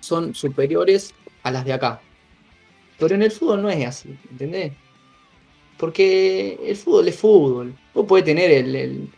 son 0.00 0.34
superiores 0.34 1.14
a 1.42 1.50
las 1.50 1.64
de 1.64 1.74
acá. 1.74 2.00
Pero 2.98 3.14
en 3.14 3.22
el 3.22 3.30
fútbol 3.30 3.62
no 3.62 3.70
es 3.70 3.86
así, 3.86 4.16
¿entendés? 4.30 4.72
Porque 5.76 6.58
el 6.64 6.76
fútbol 6.76 7.08
es 7.08 7.16
fútbol. 7.16 7.74
Vos 7.94 8.06
podés 8.06 8.24
tener 8.24 8.50
el, 8.50 9.08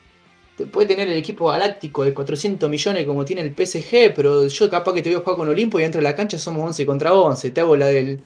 puede 0.71 0.89
tener 0.89 1.09
el 1.09 1.17
equipo 1.17 1.47
galáctico 1.49 2.05
de 2.05 2.13
400 2.13 2.69
millones 2.69 3.07
como 3.07 3.25
tiene 3.25 3.43
el 3.43 3.55
PSG, 3.55 4.13
pero 4.15 4.47
yo 4.47 4.71
capaz 4.71 4.93
que 4.93 5.03
te 5.03 5.11
voy 5.11 5.19
a 5.19 5.23
jugar 5.23 5.37
con 5.37 5.49
Olimpo 5.49 5.79
y 5.79 5.83
dentro 5.83 6.01
de 6.01 6.05
la 6.05 6.15
cancha 6.15 6.39
somos 6.39 6.63
11 6.65 6.85
contra 6.85 7.15
11. 7.15 7.51
Te 7.51 7.61
hago 7.63 7.77
la 7.77 7.87
del, 7.87 8.23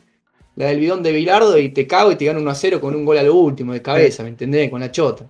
la 0.56 0.66
del 0.66 0.80
bidón 0.80 1.02
de 1.02 1.12
Bilardo 1.12 1.56
y 1.58 1.68
te 1.68 1.86
cago 1.86 2.10
y 2.10 2.16
te 2.16 2.24
gano 2.24 2.40
1 2.40 2.50
a 2.50 2.54
0 2.54 2.80
con 2.80 2.94
un 2.94 3.04
gol 3.04 3.18
a 3.18 3.22
lo 3.22 3.34
último 3.34 3.72
de 3.72 3.82
cabeza, 3.82 4.24
¿me 4.24 4.30
entendés? 4.30 4.70
Con 4.70 4.80
la 4.80 4.90
chota 4.90 5.26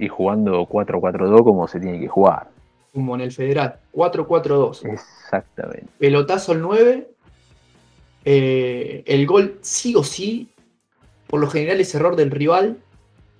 y 0.00 0.08
jugando 0.08 0.66
4-4-2 0.66 1.44
como 1.44 1.68
se 1.68 1.78
tiene 1.78 2.00
que 2.00 2.08
jugar. 2.08 2.48
Como 2.92 3.14
en 3.14 3.20
el 3.20 3.32
Federal, 3.32 3.76
4-4-2. 3.92 4.90
Exactamente. 4.90 5.86
Pelotazo 5.98 6.52
al 6.52 6.62
9. 6.62 7.06
Eh, 8.24 9.02
el 9.06 9.26
gol 9.26 9.58
sí 9.62 9.94
o 9.96 10.04
sí, 10.04 10.48
por 11.26 11.40
lo 11.40 11.48
general 11.48 11.80
es 11.80 11.94
error 11.94 12.16
del 12.16 12.30
rival. 12.30 12.78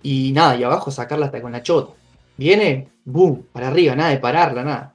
Y 0.02 0.32
nada, 0.32 0.56
y 0.56 0.64
abajo 0.64 0.90
sacarla 0.90 1.26
hasta 1.26 1.42
con 1.42 1.52
la 1.52 1.62
chota. 1.62 1.92
Viene, 2.36 2.88
boom, 3.04 3.46
para 3.52 3.68
arriba, 3.68 3.94
nada 3.94 4.10
de 4.10 4.18
pararla, 4.18 4.64
nada. 4.64 4.94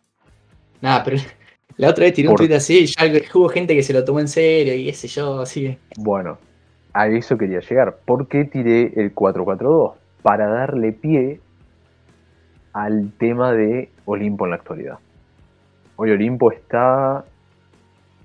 Nada, 0.81 1.03
pero 1.03 1.17
la 1.77 1.89
otra 1.89 2.05
vez 2.05 2.13
tiré 2.13 2.29
un 2.29 2.35
tweet 2.35 2.55
así, 2.55 2.87
ya 2.87 3.03
hubo 3.33 3.49
gente 3.49 3.75
que 3.75 3.83
se 3.83 3.93
lo 3.93 4.03
tomó 4.03 4.19
en 4.19 4.27
serio 4.27 4.73
y 4.73 4.89
ese 4.89 5.07
yo, 5.07 5.41
así. 5.41 5.77
Bueno, 5.97 6.39
a 6.93 7.07
eso 7.07 7.37
quería 7.37 7.59
llegar. 7.59 7.97
¿Por 8.05 8.27
qué 8.27 8.45
tiré 8.45 8.93
el 8.95 9.13
4-4-2? 9.13 9.93
Para 10.23 10.47
darle 10.47 10.91
pie 10.91 11.39
al 12.73 13.11
tema 13.17 13.51
de 13.53 13.89
Olimpo 14.05 14.45
en 14.45 14.51
la 14.51 14.55
actualidad. 14.55 14.97
Hoy 15.97 16.11
Olimpo 16.11 16.51
está. 16.51 17.23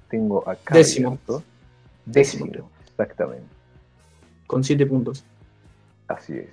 Tengo 0.08 0.48
acá. 0.48 0.74
Décimo. 0.74 1.18
Décimo. 2.04 2.46
Exactamente. 2.88 3.46
Con 4.46 4.64
siete 4.64 4.86
puntos. 4.86 5.24
Así 6.08 6.34
es. 6.34 6.50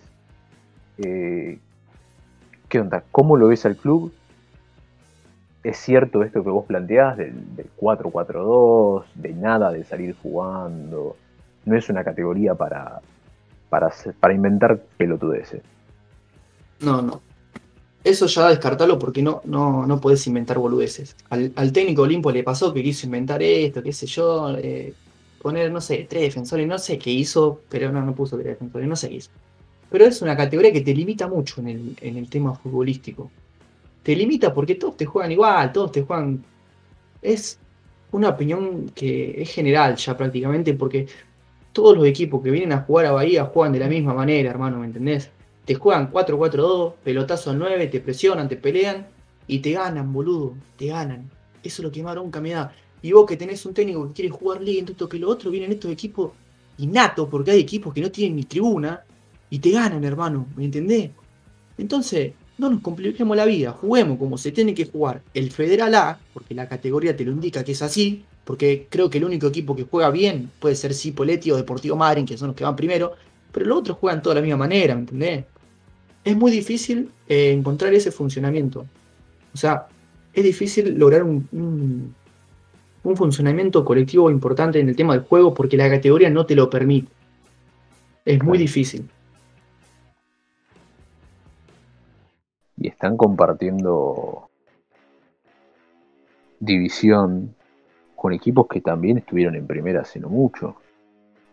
Eh, 0.99 1.59
¿Qué 2.69 2.79
onda? 2.79 3.03
¿Cómo 3.11 3.37
lo 3.37 3.47
ves 3.47 3.65
al 3.65 3.75
club? 3.75 4.13
¿Es 5.63 5.77
cierto 5.77 6.23
esto 6.23 6.43
que 6.43 6.49
vos 6.49 6.65
planteás 6.65 7.17
del, 7.17 7.33
4-4-2, 7.77 9.05
de 9.15 9.33
nada 9.33 9.71
de 9.71 9.83
salir 9.83 10.15
jugando? 10.21 11.17
No 11.65 11.75
es 11.75 11.89
una 11.89 12.03
categoría 12.03 12.55
para, 12.55 13.01
para, 13.69 13.91
para 14.19 14.33
inventar 14.33 14.79
pelotudeces. 14.97 15.61
No, 16.79 17.01
no 17.01 17.21
eso 18.07 18.25
ya 18.27 18.49
descartalo 18.49 18.97
porque 18.97 19.21
no, 19.21 19.41
no, 19.45 19.85
no 19.85 19.99
puedes 19.99 20.25
inventar 20.27 20.57
boludeces. 20.57 21.15
Al, 21.29 21.71
técnico 21.73 22.03
Olimpo 22.03 22.31
le 22.31 22.43
pasó 22.43 22.73
que 22.73 22.81
quiso 22.81 23.05
inventar 23.05 23.43
esto, 23.43 23.83
qué 23.83 23.91
sé 23.91 24.05
yo, 24.07 24.55
eh, 24.57 24.93
poner, 25.41 25.71
no 25.71 25.81
sé, 25.81 26.05
tres 26.09 26.23
defensores, 26.23 26.67
no 26.67 26.77
sé 26.77 26.97
qué 26.97 27.11
hizo, 27.11 27.61
pero 27.69 27.91
no, 27.91 28.01
no 28.01 28.13
puso 28.15 28.37
tres 28.37 28.49
defensores, 28.49 28.87
no 28.87 28.95
sé 28.95 29.09
qué 29.09 29.15
hizo. 29.15 29.31
Pero 29.89 30.05
es 30.05 30.21
una 30.21 30.35
categoría 30.35 30.71
que 30.71 30.81
te 30.81 30.93
limita 30.93 31.27
mucho 31.27 31.61
en 31.61 31.67
el, 31.67 31.97
en 32.01 32.17
el 32.17 32.29
tema 32.29 32.53
futbolístico. 32.55 33.31
Te 34.03 34.15
limita 34.15 34.53
porque 34.53 34.75
todos 34.75 34.97
te 34.97 35.05
juegan 35.05 35.31
igual, 35.31 35.71
todos 35.71 35.91
te 35.91 36.01
juegan. 36.03 36.43
Es 37.21 37.59
una 38.11 38.29
opinión 38.29 38.89
que 38.93 39.41
es 39.41 39.49
general 39.51 39.95
ya 39.95 40.15
prácticamente 40.15 40.73
porque 40.73 41.07
todos 41.73 41.95
los 41.95 42.05
equipos 42.07 42.41
que 42.41 42.51
vienen 42.51 42.73
a 42.73 42.81
jugar 42.81 43.05
a 43.05 43.11
Bahía 43.11 43.45
juegan 43.45 43.73
de 43.73 43.79
la 43.79 43.87
misma 43.87 44.13
manera, 44.13 44.49
hermano, 44.49 44.79
¿me 44.79 44.87
entendés? 44.87 45.29
Te 45.65 45.75
juegan 45.75 46.11
4-4-2, 46.11 46.93
pelotazo 47.03 47.53
9, 47.53 47.87
te 47.87 47.99
presionan, 47.99 48.47
te 48.47 48.55
pelean 48.55 49.07
y 49.47 49.59
te 49.59 49.73
ganan, 49.73 50.11
boludo. 50.11 50.55
Te 50.77 50.87
ganan. 50.87 51.29
Eso 51.63 51.81
es 51.81 51.83
lo 51.83 51.91
que 51.91 52.01
más 52.01 52.15
bronca 52.15 52.39
me 52.39 52.51
da. 52.51 52.73
Y 53.07 53.13
vos 53.13 53.25
que 53.25 53.37
tenés 53.37 53.65
un 53.65 53.73
técnico 53.73 54.05
que 54.09 54.13
quiere 54.13 54.29
jugar 54.29 54.61
lento, 54.61 54.91
esto 54.91 55.07
que 55.07 55.17
lo 55.17 55.29
otro, 55.29 55.49
vienen 55.49 55.71
estos 55.71 55.89
equipos 55.89 56.33
innatos, 56.77 57.29
porque 57.29 57.51
hay 57.51 57.61
equipos 57.61 57.93
que 57.93 58.01
no 58.01 58.11
tienen 58.11 58.35
ni 58.35 58.43
tribuna 58.43 59.01
y 59.49 59.59
te 59.59 59.71
ganan, 59.71 60.03
hermano. 60.03 60.45
¿Me 60.57 60.65
entendés? 60.65 61.11
Entonces, 61.77 62.33
no 62.57 62.69
nos 62.69 62.81
compliquemos 62.81 63.37
la 63.37 63.45
vida. 63.45 63.71
Juguemos 63.71 64.17
como 64.19 64.37
se 64.37 64.51
tiene 64.51 64.73
que 64.73 64.87
jugar 64.87 65.21
el 65.33 65.51
Federal 65.51 65.95
A, 65.95 66.19
porque 66.33 66.53
la 66.53 66.67
categoría 66.67 67.15
te 67.15 67.23
lo 67.23 67.31
indica 67.31 67.63
que 67.63 67.71
es 67.71 67.81
así. 67.81 68.25
Porque 68.43 68.87
creo 68.89 69.09
que 69.09 69.19
el 69.19 69.23
único 69.23 69.47
equipo 69.47 69.73
que 69.73 69.83
juega 69.83 70.09
bien 70.09 70.51
puede 70.59 70.75
ser 70.75 70.93
Cipoletti 70.93 71.49
o 71.51 71.55
Deportivo 71.55 71.95
Madryn, 71.95 72.25
que 72.25 72.37
son 72.37 72.47
los 72.47 72.57
que 72.57 72.65
van 72.65 72.75
primero. 72.75 73.13
Pero 73.53 73.67
los 73.67 73.77
otros 73.77 73.99
juegan 73.99 74.21
toda 74.21 74.35
la 74.35 74.41
misma 74.41 74.57
manera, 74.57 74.95
¿me 74.95 75.01
entendés? 75.01 75.45
es 76.25 76.35
muy 76.35 76.51
difícil 76.51 77.09
eh, 77.29 77.53
encontrar 77.53 77.93
ese 77.93 78.11
funcionamiento. 78.11 78.85
O 79.53 79.57
sea, 79.57 79.87
es 80.33 80.43
difícil 80.43 80.93
lograr 80.99 81.23
un, 81.23 82.13
funcionamiento 83.15 83.85
colectivo 83.85 84.29
importante 84.29 84.79
en 84.79 84.89
el 84.89 84.95
tema 84.95 85.13
del 85.13 85.23
juego 85.23 85.53
porque 85.53 85.77
la 85.77 85.89
categoría 85.89 86.29
no 86.29 86.45
te 86.45 86.55
lo 86.55 86.69
permite. 86.69 87.11
Es 88.25 88.43
muy 88.43 88.57
difícil. 88.57 89.09
Y 92.77 92.89
están 92.89 93.15
compartiendo 93.15 94.49
división 96.59 97.55
con 98.15 98.33
equipos 98.33 98.67
que 98.67 98.81
también 98.81 99.19
estuvieron 99.19 99.55
en 99.55 99.67
primera 99.67 100.01
hace 100.01 100.19
no 100.19 100.29
mucho, 100.29 100.75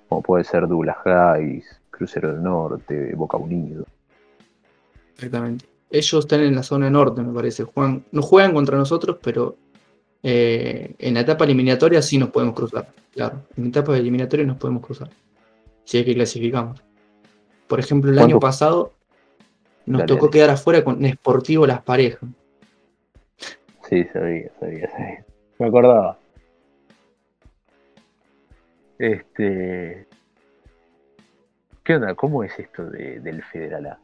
como 0.09 0.23
puede 0.23 0.45
ser 0.45 0.67
Douglas 0.67 0.97
Hayes, 1.05 1.81
Crucero 1.91 2.33
del 2.33 2.43
Norte, 2.43 3.15
Boca 3.15 3.37
Unido. 3.37 3.85
Exactamente. 5.15 5.67
Ellos 5.91 6.25
están 6.25 6.41
en 6.41 6.57
la 6.57 6.63
zona 6.63 6.91
norte, 6.91 7.23
me 7.23 7.33
parece. 7.33 7.63
Juegan, 7.65 8.05
no 8.11 8.23
juegan 8.23 8.53
contra 8.53 8.77
nosotros, 8.77 9.19
pero 9.23 9.57
Eh, 10.27 10.95
en 10.99 11.13
la 11.13 11.21
etapa 11.21 11.45
eliminatoria 11.45 12.01
sí 12.01 12.17
nos 12.17 12.31
podemos 12.31 12.55
cruzar, 12.55 12.89
claro. 13.13 13.43
En 13.59 13.65
la 13.65 13.69
etapa 13.69 13.95
eliminatoria 13.95 14.47
nos 14.47 14.57
podemos 14.57 14.83
cruzar. 14.83 15.11
Si 15.85 15.99
es 15.99 16.05
que 16.07 16.15
clasificamos. 16.15 16.83
Por 17.69 17.79
ejemplo, 17.79 18.11
el 18.11 18.19
año 18.19 18.41
pasado 18.41 18.95
nos 19.85 20.07
tocó 20.07 20.31
quedar 20.31 20.49
afuera 20.49 20.83
con 20.83 21.05
Sportivo 21.05 21.67
Las 21.67 21.83
Parejas. 21.83 22.23
Sí, 23.87 24.03
sabía, 24.15 24.51
sabía, 24.59 24.91
sabía. 24.91 25.25
Me 25.59 25.67
acordaba. 25.67 26.19
Este. 28.99 30.09
¿Qué 31.83 31.97
onda? 31.97 32.15
¿Cómo 32.15 32.43
es 32.45 32.59
esto 32.59 32.87
del 32.87 33.43
Federal 33.43 33.87
A? 33.89 33.99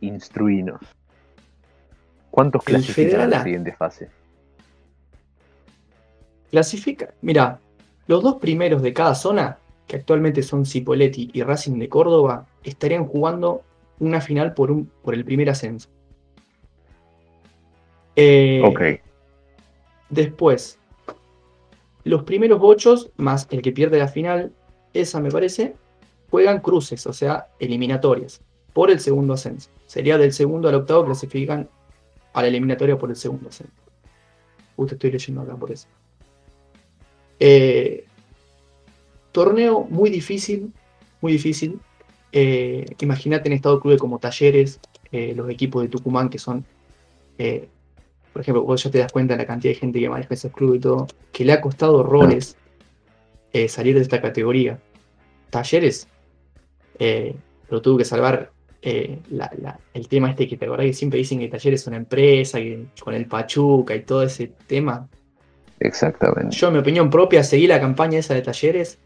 Instruinos. 0.00 0.82
¿Cuántos 2.30 2.62
clasifican 2.62 3.22
en 3.22 3.30
la 3.30 3.42
siguiente 3.42 3.72
fase? 3.72 4.10
Clasifica. 6.50 7.14
Mira, 7.20 7.60
los 8.06 8.22
dos 8.22 8.36
primeros 8.36 8.82
de 8.82 8.92
cada 8.92 9.14
zona, 9.14 9.58
que 9.86 9.96
actualmente 9.96 10.42
son 10.42 10.64
Cipoletti 10.64 11.30
y 11.32 11.42
Racing 11.42 11.78
de 11.78 11.88
Córdoba, 11.88 12.46
estarían 12.64 13.06
jugando 13.06 13.62
una 14.00 14.20
final 14.20 14.54
por, 14.54 14.70
un, 14.70 14.90
por 15.02 15.14
el 15.14 15.24
primer 15.24 15.50
ascenso. 15.50 15.88
Eh, 18.16 18.62
ok. 18.64 18.80
Después, 20.10 20.78
los 22.04 22.22
primeros 22.22 22.58
ocho, 22.62 22.96
más 23.16 23.46
el 23.50 23.60
que 23.60 23.72
pierde 23.72 23.98
la 23.98 24.08
final, 24.08 24.52
esa 24.94 25.20
me 25.20 25.30
parece, 25.30 25.76
juegan 26.30 26.60
cruces, 26.60 27.06
o 27.06 27.12
sea, 27.12 27.48
eliminatorias, 27.58 28.40
por 28.72 28.90
el 28.90 29.00
segundo 29.00 29.34
ascenso. 29.34 29.70
Sería 29.86 30.16
del 30.18 30.32
segundo 30.32 30.68
al 30.68 30.76
octavo 30.76 31.04
clasifican 31.04 31.68
a 32.32 32.42
la 32.42 32.48
eliminatoria 32.48 32.98
por 32.98 33.10
el 33.10 33.16
segundo 33.16 33.50
ascenso. 33.50 33.72
Justo 34.76 34.94
estoy 34.94 35.10
leyendo 35.10 35.42
acá 35.42 35.56
por 35.56 35.70
eso. 35.70 35.88
Eh, 37.40 38.04
torneo 39.32 39.86
muy 39.88 40.10
difícil, 40.10 40.72
muy 41.20 41.32
difícil. 41.32 41.78
Eh, 42.32 42.84
imagínate 43.00 43.48
en 43.48 43.54
estado 43.54 43.80
crudo 43.80 43.96
como 43.98 44.18
Talleres, 44.18 44.80
eh, 45.12 45.32
los 45.34 45.48
equipos 45.48 45.82
de 45.82 45.88
Tucumán 45.88 46.28
que 46.28 46.38
son, 46.38 46.64
por 48.32 48.42
ejemplo, 48.42 48.62
vos 48.62 48.82
ya 48.82 48.90
te 48.90 48.98
das 48.98 49.12
cuenta 49.12 49.34
de 49.34 49.38
la 49.38 49.46
cantidad 49.46 49.72
de 49.72 49.80
gente 49.80 50.00
que 50.00 50.08
maneja 50.08 50.34
esos 50.34 50.52
clubes 50.52 50.78
y 50.78 50.80
todo, 50.82 51.06
que 51.32 51.44
le 51.44 51.52
ha 51.52 51.60
costado 51.60 51.98
horrores 51.98 52.56
salir 53.68 53.94
de 53.94 54.02
esta 54.02 54.20
categoría. 54.20 54.78
Talleres 55.50 56.08
lo 57.70 57.80
tuvo 57.80 57.98
que 57.98 58.04
salvar 58.04 58.50
el 58.82 60.08
tema 60.08 60.30
este 60.30 60.48
que 60.48 60.56
te 60.56 60.66
acordás 60.66 60.86
que 60.86 60.92
siempre 60.92 61.18
dicen 61.18 61.38
que 61.38 61.48
Talleres 61.48 61.80
es 61.80 61.86
una 61.86 61.96
empresa, 61.96 62.58
que 62.58 62.86
con 63.00 63.14
el 63.14 63.26
Pachuca 63.26 63.94
y 63.94 64.02
todo 64.02 64.22
ese 64.22 64.52
tema. 64.66 65.08
Exactamente. 65.80 66.56
Yo, 66.56 66.68
en 66.68 66.74
mi 66.74 66.78
opinión 66.80 67.10
propia, 67.10 67.42
seguí 67.42 67.66
la 67.66 67.80
campaña 67.80 68.18
esa 68.18 68.34
de 68.34 68.42
talleres 68.42 68.98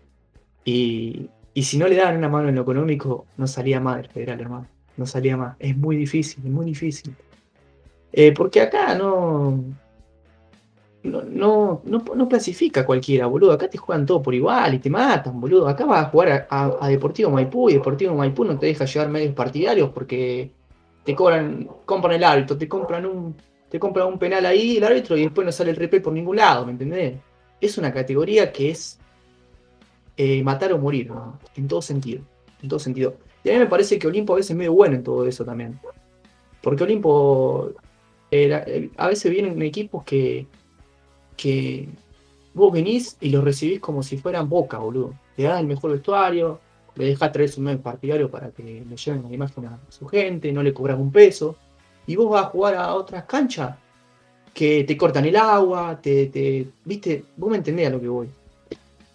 y, 0.65 1.29
si 1.55 1.79
no 1.79 1.87
le 1.89 1.97
daban 1.97 2.17
una 2.17 2.29
mano 2.29 2.49
en 2.49 2.55
lo 2.55 2.63
económico, 2.63 3.27
no 3.37 3.47
salía 3.47 3.81
del 3.81 4.09
federal, 4.09 4.41
hermano. 4.41 4.67
No 4.97 5.07
salía 5.07 5.37
más. 5.37 5.57
Es 5.59 5.77
muy 5.77 5.97
difícil, 5.97 6.43
es 6.45 6.51
muy 6.51 6.67
difícil. 6.67 7.15
Eh, 8.13 8.33
porque 8.33 8.61
acá 8.61 8.95
no 8.95 9.65
no, 11.03 11.23
no, 11.85 12.05
no, 12.15 12.29
clasifica 12.29 12.87
cualquiera, 12.87 13.27
boludo. 13.27 13.53
Acá 13.53 13.69
te 13.69 13.79
juegan 13.79 14.07
todo 14.07 14.23
por 14.23 14.35
igual 14.35 14.75
y 14.75 14.79
te 14.79 14.91
matan, 14.91 15.41
boludo. 15.41 15.69
Acá 15.69 15.85
vas 15.85 16.07
a 16.07 16.09
jugar 16.11 16.47
a, 16.49 16.89
Deportivo 16.89 17.31
Maipú 17.31 17.71
y 17.71 17.75
Deportivo 17.75 18.15
Maipú 18.15 18.45
no 18.45 18.59
te 18.59 18.67
deja 18.67 18.85
llevar 18.85 19.09
medios 19.09 19.35
partidarios 19.35 19.91
porque 19.91 20.53
te 21.05 21.15
cobran, 21.15 21.69
compran 21.85 22.15
el 22.15 22.25
árbitro, 22.25 22.57
te 22.57 22.69
compran 22.69 23.07
un 23.07 23.37
te 23.73 23.81
compra 23.81 24.05
un 24.05 24.19
penal 24.19 24.45
ahí 24.45 24.77
el 24.77 24.85
árbitro 24.85 25.17
y 25.17 25.23
después 25.23 25.47
no 25.47 25.51
sale 25.51 25.71
el 25.71 25.77
replay 25.77 26.03
por 26.03 26.13
ningún 26.13 26.37
lado, 26.37 26.67
¿me 26.67 26.73
entendés? 26.73 27.15
Es 27.59 27.79
una 27.79 27.91
categoría 27.91 28.53
que 28.53 28.69
es 28.69 28.99
eh, 30.19 30.43
matar 30.43 30.75
o 30.75 30.79
morir, 30.79 31.09
¿no? 31.09 31.39
en 31.57 31.69
todo 31.69 31.81
sentido. 31.81 32.21
En 32.63 32.69
todo 32.69 32.79
sentido. 32.79 33.17
Y 33.43 33.49
a 33.49 33.55
mí 33.55 33.61
me 33.61 33.67
parece 33.67 33.99
que 33.99 34.07
Olimpo 34.07 34.35
a 34.35 34.37
veces 34.37 34.51
es 34.51 34.57
medio 34.59 34.75
bueno 34.75 34.95
en 34.95 35.03
todo 35.03 35.27
eso 35.27 35.43
también. 35.47 35.81
Porque 36.61 36.85
Olimpo 36.85 37.73
a 38.99 39.07
veces 39.09 39.33
vienen 39.33 39.63
equipos 39.63 40.05
que, 40.05 40.47
vos 42.53 42.73
venís 42.75 43.17
y 43.23 43.31
los 43.31 43.43
recibís 43.43 43.81
como 43.81 44.03
si 44.03 44.19
fueran 44.19 44.51
boca, 44.51 44.77
boludo. 44.77 45.15
Le 45.39 45.45
dan 45.45 45.61
el 45.61 45.67
mejor 45.67 45.93
vestuario, 45.93 46.61
le 46.95 47.07
dejás 47.07 47.33
traer 47.33 47.49
su 47.49 47.63
medio 47.63 47.81
partidario 47.81 48.31
para 48.31 48.51
que 48.51 48.85
le 48.87 48.97
lleven 48.97 49.23
la 49.23 49.33
imagen 49.33 49.65
a 49.65 49.81
su 49.89 50.07
gente, 50.09 50.53
no 50.53 50.63
le 50.63 50.75
cobras 50.75 50.99
un 50.99 51.11
peso 51.11 51.57
y 52.07 52.17
vos 52.17 52.31
vas 52.31 52.47
a 52.47 52.49
jugar 52.49 52.75
a 52.75 52.95
otras 52.95 53.25
canchas 53.25 53.77
que 54.53 54.85
te 54.85 54.97
cortan 54.97 55.25
el 55.25 55.37
agua, 55.37 55.99
te, 56.01 56.27
te, 56.27 56.69
viste, 56.85 57.25
vos 57.37 57.51
me 57.51 57.57
entendés 57.57 57.89
a 57.89 57.91
lo 57.91 58.01
que 58.01 58.09
voy. 58.09 58.29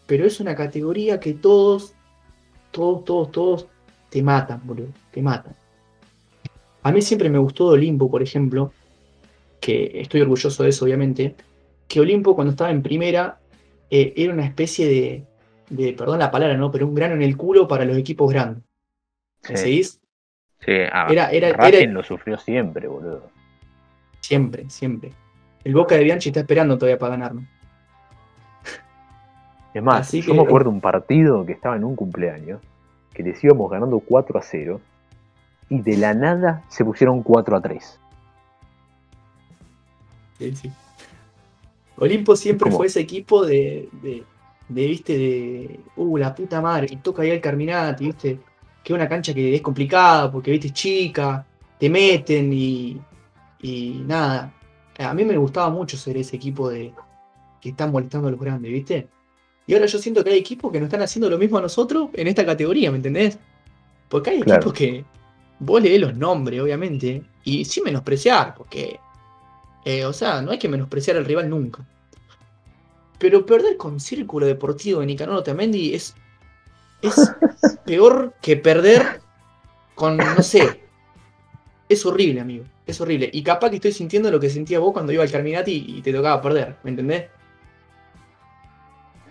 Pero 0.05 0.25
es 0.25 0.39
una 0.39 0.55
categoría 0.55 1.19
que 1.19 1.33
todos, 1.33 1.93
todos, 2.71 3.05
todos, 3.05 3.31
todos 3.31 3.67
te 4.09 4.23
matan, 4.23 4.61
boludo, 4.65 4.87
te 5.11 5.21
matan. 5.21 5.53
A 6.83 6.91
mí 6.91 7.01
siempre 7.01 7.29
me 7.29 7.37
gustó 7.37 7.67
Olimpo, 7.67 8.09
por 8.09 8.23
ejemplo, 8.23 8.71
que 9.59 9.99
estoy 10.01 10.21
orgulloso 10.21 10.63
de 10.63 10.69
eso, 10.69 10.85
obviamente, 10.85 11.35
que 11.87 11.99
Olimpo 11.99 12.35
cuando 12.35 12.51
estaba 12.51 12.71
en 12.71 12.81
primera 12.81 13.39
eh, 13.89 14.13
era 14.15 14.33
una 14.33 14.45
especie 14.45 14.87
de, 14.87 15.25
de, 15.69 15.93
perdón 15.93 16.19
la 16.19 16.31
palabra, 16.31 16.57
¿no? 16.57 16.71
Pero 16.71 16.87
un 16.87 16.95
grano 16.95 17.15
en 17.15 17.21
el 17.21 17.37
culo 17.37 17.67
para 17.67 17.85
los 17.85 17.97
equipos 17.97 18.31
grandes. 18.31 18.63
¿Me 19.49 19.57
seguís? 19.57 19.99
Sí, 20.59 20.73
ah, 20.91 21.07
era, 21.09 21.29
era, 21.31 21.53
Racing 21.53 21.89
lo 21.89 22.03
sufrió 22.03 22.37
siempre, 22.37 22.87
boludo. 22.87 23.29
Siempre, 24.19 24.69
siempre. 24.69 25.11
El 25.63 25.73
Boca 25.73 25.95
de 25.95 26.03
Bianchi 26.03 26.29
está 26.29 26.41
esperando 26.41 26.77
todavía 26.77 26.97
para 26.97 27.11
ganarnos. 27.11 27.43
Es 29.73 29.83
más, 29.83 30.11
yo 30.11 30.33
me 30.33 30.41
acuerdo 30.41 30.69
un 30.69 30.81
partido 30.81 31.45
que 31.45 31.51
estaba 31.51 31.75
en 31.75 31.83
un 31.83 31.95
cumpleaños, 31.95 32.61
que 33.13 33.21
les 33.21 33.43
íbamos 33.43 33.69
ganando 33.69 33.99
4 33.99 34.39
a 34.39 34.41
0, 34.41 34.81
y 35.69 35.81
de 35.81 35.97
la 35.97 36.13
nada 36.13 36.63
se 36.67 36.83
pusieron 36.83 37.21
4 37.21 37.57
a 37.57 37.61
3. 37.61 37.99
Sí, 40.39 40.55
sí. 40.55 40.71
Olimpo 41.97 42.35
siempre 42.35 42.71
fue 42.71 42.87
ese 42.87 43.01
equipo 43.01 43.45
de, 43.45 43.89
de, 44.01 44.23
de, 44.69 44.87
viste, 44.87 45.17
de, 45.17 45.79
uh, 45.95 46.17
la 46.17 46.33
puta 46.33 46.59
madre, 46.61 46.87
y 46.89 46.97
toca 46.97 47.21
ahí 47.21 47.29
el 47.29 47.41
Carminati, 47.41 48.05
viste, 48.05 48.39
que 48.87 48.93
una 48.93 49.09
cancha 49.09 49.33
que 49.33 49.53
es 49.53 49.61
complicada 49.61 50.31
porque, 50.31 50.49
viste, 50.49 50.69
chica, 50.69 51.45
te 51.77 51.89
meten 51.89 52.53
y, 52.53 52.97
y 53.61 54.01
nada. 54.07 54.53
A 54.97 55.13
mí 55.13 55.25
me 55.25 55.35
gustaba 55.35 55.69
mucho 55.69 55.97
ser 55.97 56.15
ese 56.15 56.37
equipo 56.37 56.69
de 56.69 56.93
que 57.59 57.71
están 57.71 57.91
molestando 57.91 58.29
a 58.29 58.31
los 58.31 58.39
grandes, 58.39 58.71
¿viste? 58.71 59.09
Y 59.65 59.73
ahora 59.73 59.87
yo 59.87 59.99
siento 59.99 60.23
que 60.23 60.29
hay 60.29 60.37
equipos 60.37 60.71
que 60.71 60.79
no 60.79 60.85
están 60.85 61.01
haciendo 61.01 61.29
lo 61.29 61.37
mismo 61.37 61.57
a 61.57 61.61
nosotros 61.63 62.11
en 62.13 62.27
esta 62.27 62.45
categoría, 62.45 62.89
¿me 62.89 62.95
entendés? 62.95 63.37
Porque 64.07 64.29
hay 64.29 64.39
equipos 64.39 64.71
que 64.71 65.03
vos 65.59 65.81
lees 65.81 65.99
los 65.99 66.15
nombres, 66.15 66.61
obviamente, 66.61 67.23
y 67.43 67.65
sin 67.65 67.83
menospreciar, 67.83 68.55
porque, 68.55 69.01
eh, 69.83 70.05
o 70.05 70.13
sea, 70.13 70.41
no 70.41 70.51
hay 70.51 70.59
que 70.59 70.69
menospreciar 70.69 71.17
al 71.17 71.25
rival 71.25 71.49
nunca. 71.49 71.85
Pero 73.19 73.45
perder 73.45 73.75
con 73.75 73.99
Círculo 73.99 74.45
Deportivo 74.45 75.01
de 75.01 75.07
Nicanor 75.07 75.35
Otamendi 75.35 75.93
es 75.93 76.15
es 77.01 77.35
peor 77.85 78.33
que 78.41 78.57
perder 78.57 79.21
con, 79.95 80.17
no 80.17 80.43
sé. 80.43 80.81
Es 81.89 82.05
horrible, 82.05 82.41
amigo. 82.41 82.65
Es 82.85 82.99
horrible. 83.01 83.29
Y 83.31 83.43
capaz 83.43 83.69
que 83.69 83.77
estoy 83.77 83.91
sintiendo 83.91 84.31
lo 84.31 84.39
que 84.39 84.49
sentía 84.49 84.79
vos 84.79 84.93
cuando 84.93 85.11
iba 85.11 85.23
al 85.23 85.31
Carminati 85.31 85.85
y 85.87 86.01
te 86.01 86.13
tocaba 86.13 86.41
perder, 86.41 86.75
¿me 86.83 86.91
entendés? 86.91 87.25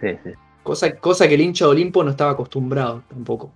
Sí, 0.00 0.08
sí. 0.24 0.30
Cosa, 0.62 0.96
cosa 0.96 1.28
que 1.28 1.34
el 1.34 1.40
hincha 1.40 1.64
de 1.64 1.70
Olimpo 1.70 2.02
no 2.02 2.10
estaba 2.10 2.32
acostumbrado 2.32 3.02
tampoco. 3.08 3.52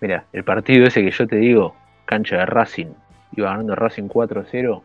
Mira, 0.00 0.24
el 0.32 0.42
partido 0.42 0.86
ese 0.86 1.02
que 1.02 1.10
yo 1.10 1.26
te 1.26 1.36
digo, 1.36 1.76
cancha 2.06 2.36
de 2.36 2.46
Racing, 2.46 2.92
iba 3.36 3.50
ganando 3.50 3.74
Racing 3.74 4.08
4-0. 4.08 4.82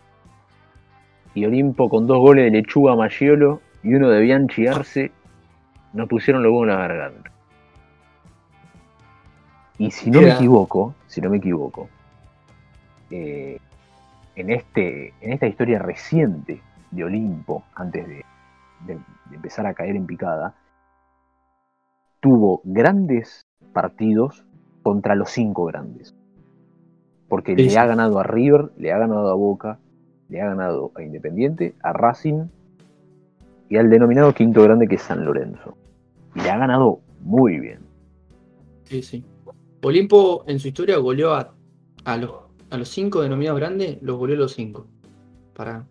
Y 1.33 1.45
Olimpo 1.45 1.89
con 1.89 2.07
dos 2.07 2.19
goles 2.19 2.45
de 2.45 2.51
lechuga 2.51 2.93
a 2.93 3.09
y 3.83 3.93
uno 3.93 4.09
de 4.09 4.21
Bianchi 4.21 4.67
Arce, 4.67 5.11
nos 5.93 6.09
pusieron 6.09 6.43
luego 6.43 6.63
en 6.63 6.69
la 6.69 6.77
garganta. 6.77 7.31
Y 9.77 9.91
si 9.91 10.09
no 10.09 10.21
me 10.21 10.31
equivoco, 10.31 10.95
si 11.07 11.21
no 11.21 11.29
me 11.29 11.37
equivoco, 11.37 11.87
eh, 13.11 13.59
en, 14.35 14.49
este, 14.49 15.13
en 15.21 15.33
esta 15.33 15.47
historia 15.47 15.79
reciente 15.79 16.61
de 16.91 17.03
Olimpo, 17.03 17.63
antes 17.75 18.07
de, 18.07 18.23
empezar 19.31 19.65
a 19.65 19.73
caer 19.73 19.95
en 19.95 20.05
picada, 20.05 20.55
tuvo 22.19 22.61
grandes 22.63 23.45
partidos 23.73 24.45
contra 24.83 25.15
los 25.15 25.29
cinco 25.29 25.65
grandes. 25.65 26.15
Porque 27.27 27.55
le 27.55 27.77
ha 27.77 27.85
ganado 27.85 28.19
a 28.19 28.23
River, 28.23 28.71
le 28.77 28.93
ha 28.93 28.97
ganado 28.97 29.29
a 29.29 29.35
Boca, 29.35 29.79
le 30.29 30.41
ha 30.41 30.47
ganado 30.47 30.91
a 30.95 31.03
Independiente, 31.03 31.75
a 31.83 31.93
Racing 31.93 32.47
y 33.69 33.77
al 33.77 33.89
denominado 33.89 34.33
quinto 34.33 34.63
grande 34.63 34.87
que 34.87 34.95
es 34.95 35.01
San 35.01 35.25
Lorenzo. 35.25 35.77
Y 36.35 36.41
le 36.41 36.49
ha 36.49 36.57
ganado 36.57 37.01
muy 37.21 37.59
bien. 37.59 37.81
Sí, 38.85 39.03
sí. 39.03 39.25
Olimpo 39.83 40.43
en 40.47 40.59
su 40.59 40.67
historia 40.67 40.97
goleó 40.97 41.33
a, 41.33 41.53
a, 42.03 42.17
los, 42.17 42.31
a 42.69 42.83
cinco 42.85 43.21
denominados 43.21 43.59
grandes, 43.59 43.97
los 44.01 44.17
goleó 44.17 44.35
los 44.35 44.53
cinco. 44.53 44.87
Para, 45.53 45.87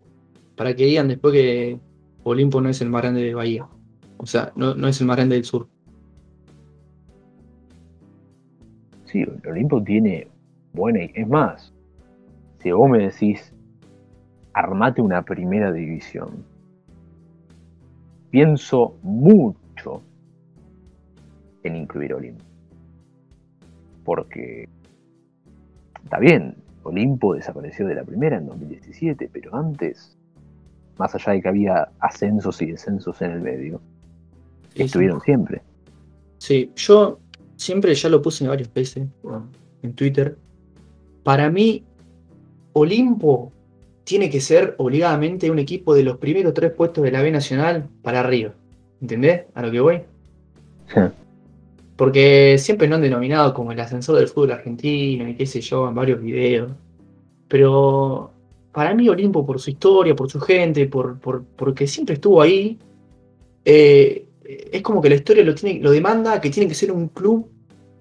para 0.57 0.75
que 0.75 0.85
digan 0.85 1.09
después 1.09 1.33
que, 1.33 1.81
Olimpo 2.29 2.61
no 2.61 2.68
es 2.68 2.81
el 2.81 2.90
más 2.90 3.03
grande 3.03 3.22
de 3.22 3.35
Bahía. 3.35 3.68
O 4.16 4.27
sea, 4.27 4.53
no, 4.57 4.75
no 4.75 4.88
es 4.88 5.01
el 5.01 5.07
más 5.07 5.16
grande 5.16 5.37
del 5.37 5.44
sur. 5.44 5.68
Sí, 9.05 9.25
Olimpo 9.49 9.81
tiene 9.85 10.27
buena. 10.72 11.05
Es 11.14 11.29
más, 11.29 11.72
si 12.59 12.72
vos 12.72 12.90
me 12.90 12.99
decís, 12.99 13.55
armate 14.55 15.01
una 15.01 15.22
primera 15.22 15.70
división, 15.70 16.44
pienso 18.31 18.96
mucho 19.03 20.03
en 21.62 21.77
incluir 21.77 22.12
Olimpo. 22.12 22.44
Porque 24.07 24.69
está 26.05 26.21
bien, 26.21 26.55
Olimpo 26.85 27.35
desapareció 27.35 27.87
de 27.88 27.97
la 27.97 28.05
primera 28.05 28.38
en 28.38 28.47
2017, 28.47 29.29
pero 29.33 29.55
antes, 29.55 30.16
más 30.97 31.14
allá 31.16 31.33
de 31.33 31.42
que 31.42 31.49
había 31.49 31.88
ascensos 31.99 32.62
y 32.62 32.66
descensos 32.66 33.21
en 33.21 33.33
el 33.33 33.40
medio, 33.40 33.81
estuvieron 34.77 35.21
siempre. 35.21 35.61
Sí, 36.38 36.71
yo 36.77 37.19
siempre 37.57 37.95
ya 37.95 38.09
lo 38.09 38.23
puse 38.23 38.47
varias 38.47 38.73
veces 38.73 39.09
en 39.83 39.92
Twitter. 39.95 40.38
Para 41.25 41.51
mí, 41.51 41.85
Olimpo 42.73 43.53
tiene 44.05 44.31
que 44.31 44.40
ser 44.40 44.77
obligadamente 44.79 45.51
un 45.51 45.59
equipo 45.59 45.92
de 45.97 46.05
los 46.05 46.19
primeros 46.19 46.55
tres 46.55 46.71
puestos 46.71 47.03
de 47.03 47.11
la 47.11 47.23
B 47.23 47.33
Nacional 47.33 47.88
para 48.03 48.21
arriba. 48.21 48.55
¿Entendés? 49.01 49.47
A 49.55 49.62
lo 49.62 49.73
que 49.73 49.81
voy. 49.81 50.03
Sí. 50.95 51.01
Porque 51.97 52.57
siempre 52.59 52.89
no 52.89 52.97
han 52.97 53.03
denominado 53.03 53.55
como 53.55 53.73
el 53.73 53.81
ascensor 53.81 54.17
del 54.17 54.29
fútbol 54.29 54.53
argentino 54.53 55.29
y 55.29 55.35
qué 55.35 55.47
sé 55.47 55.61
yo, 55.61 55.89
en 55.89 55.95
varios 55.95 56.21
videos. 56.21 56.73
Pero 57.49 58.31
para 58.73 58.95
mí 58.95 59.09
Olimpo, 59.09 59.47
por 59.47 59.59
su 59.59 59.71
historia, 59.71 60.15
por 60.15 60.31
su 60.31 60.39
gente, 60.39 60.87
por, 60.87 61.19
por 61.19 61.45
porque 61.45 61.87
siempre 61.87 62.17
estuvo 62.17 62.43
ahí, 62.43 62.79
eh, 63.65 64.27
es 64.45 64.83
como 64.83 65.01
que 65.01 65.09
la 65.09 65.15
historia 65.15 65.43
lo, 65.43 65.55
tiene, 65.55 65.81
lo 65.81 65.91
demanda 65.91 66.41
que 66.41 66.51
tiene 66.51 66.69
que 66.69 66.75
ser 66.75 66.93
un 66.93 67.09
club 67.09 67.51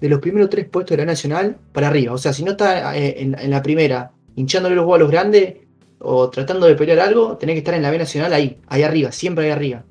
de 0.01 0.09
los 0.09 0.19
primeros 0.19 0.49
tres 0.49 0.67
puestos 0.67 0.95
de 0.95 1.03
la 1.03 1.11
Nacional 1.11 1.57
para 1.71 1.87
arriba. 1.87 2.13
O 2.13 2.17
sea, 2.17 2.33
si 2.33 2.43
no 2.43 2.51
está 2.51 2.95
eh, 2.97 3.15
en, 3.21 3.49
la 3.49 3.61
primera 3.61 4.11
hinchándole 4.35 4.75
los 4.75 4.83
huevos 4.83 4.97
a 4.97 5.03
los 5.03 5.11
grandes 5.11 5.55
o 5.99 6.29
tratando 6.29 6.67
de 6.67 6.75
pelear 6.75 6.99
algo, 6.99 7.37
tenés 7.37 7.53
que 7.53 7.59
estar 7.59 7.73
en 7.73 7.81
la 7.81 7.89
B 7.89 7.97
Nacional 7.97 8.33
ahí, 8.33 8.59
ahí 8.67 8.83
arriba, 8.83 9.11
siempre 9.11 9.45
ahí 9.45 9.51
arriba. 9.51 9.83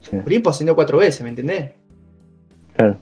Sí. 0.00 0.16
Olimpo 0.26 0.50
ascendió 0.50 0.74
cuatro 0.74 0.98
veces, 0.98 1.22
¿me 1.22 1.28
entendés? 1.28 1.70
Claro. 2.74 2.98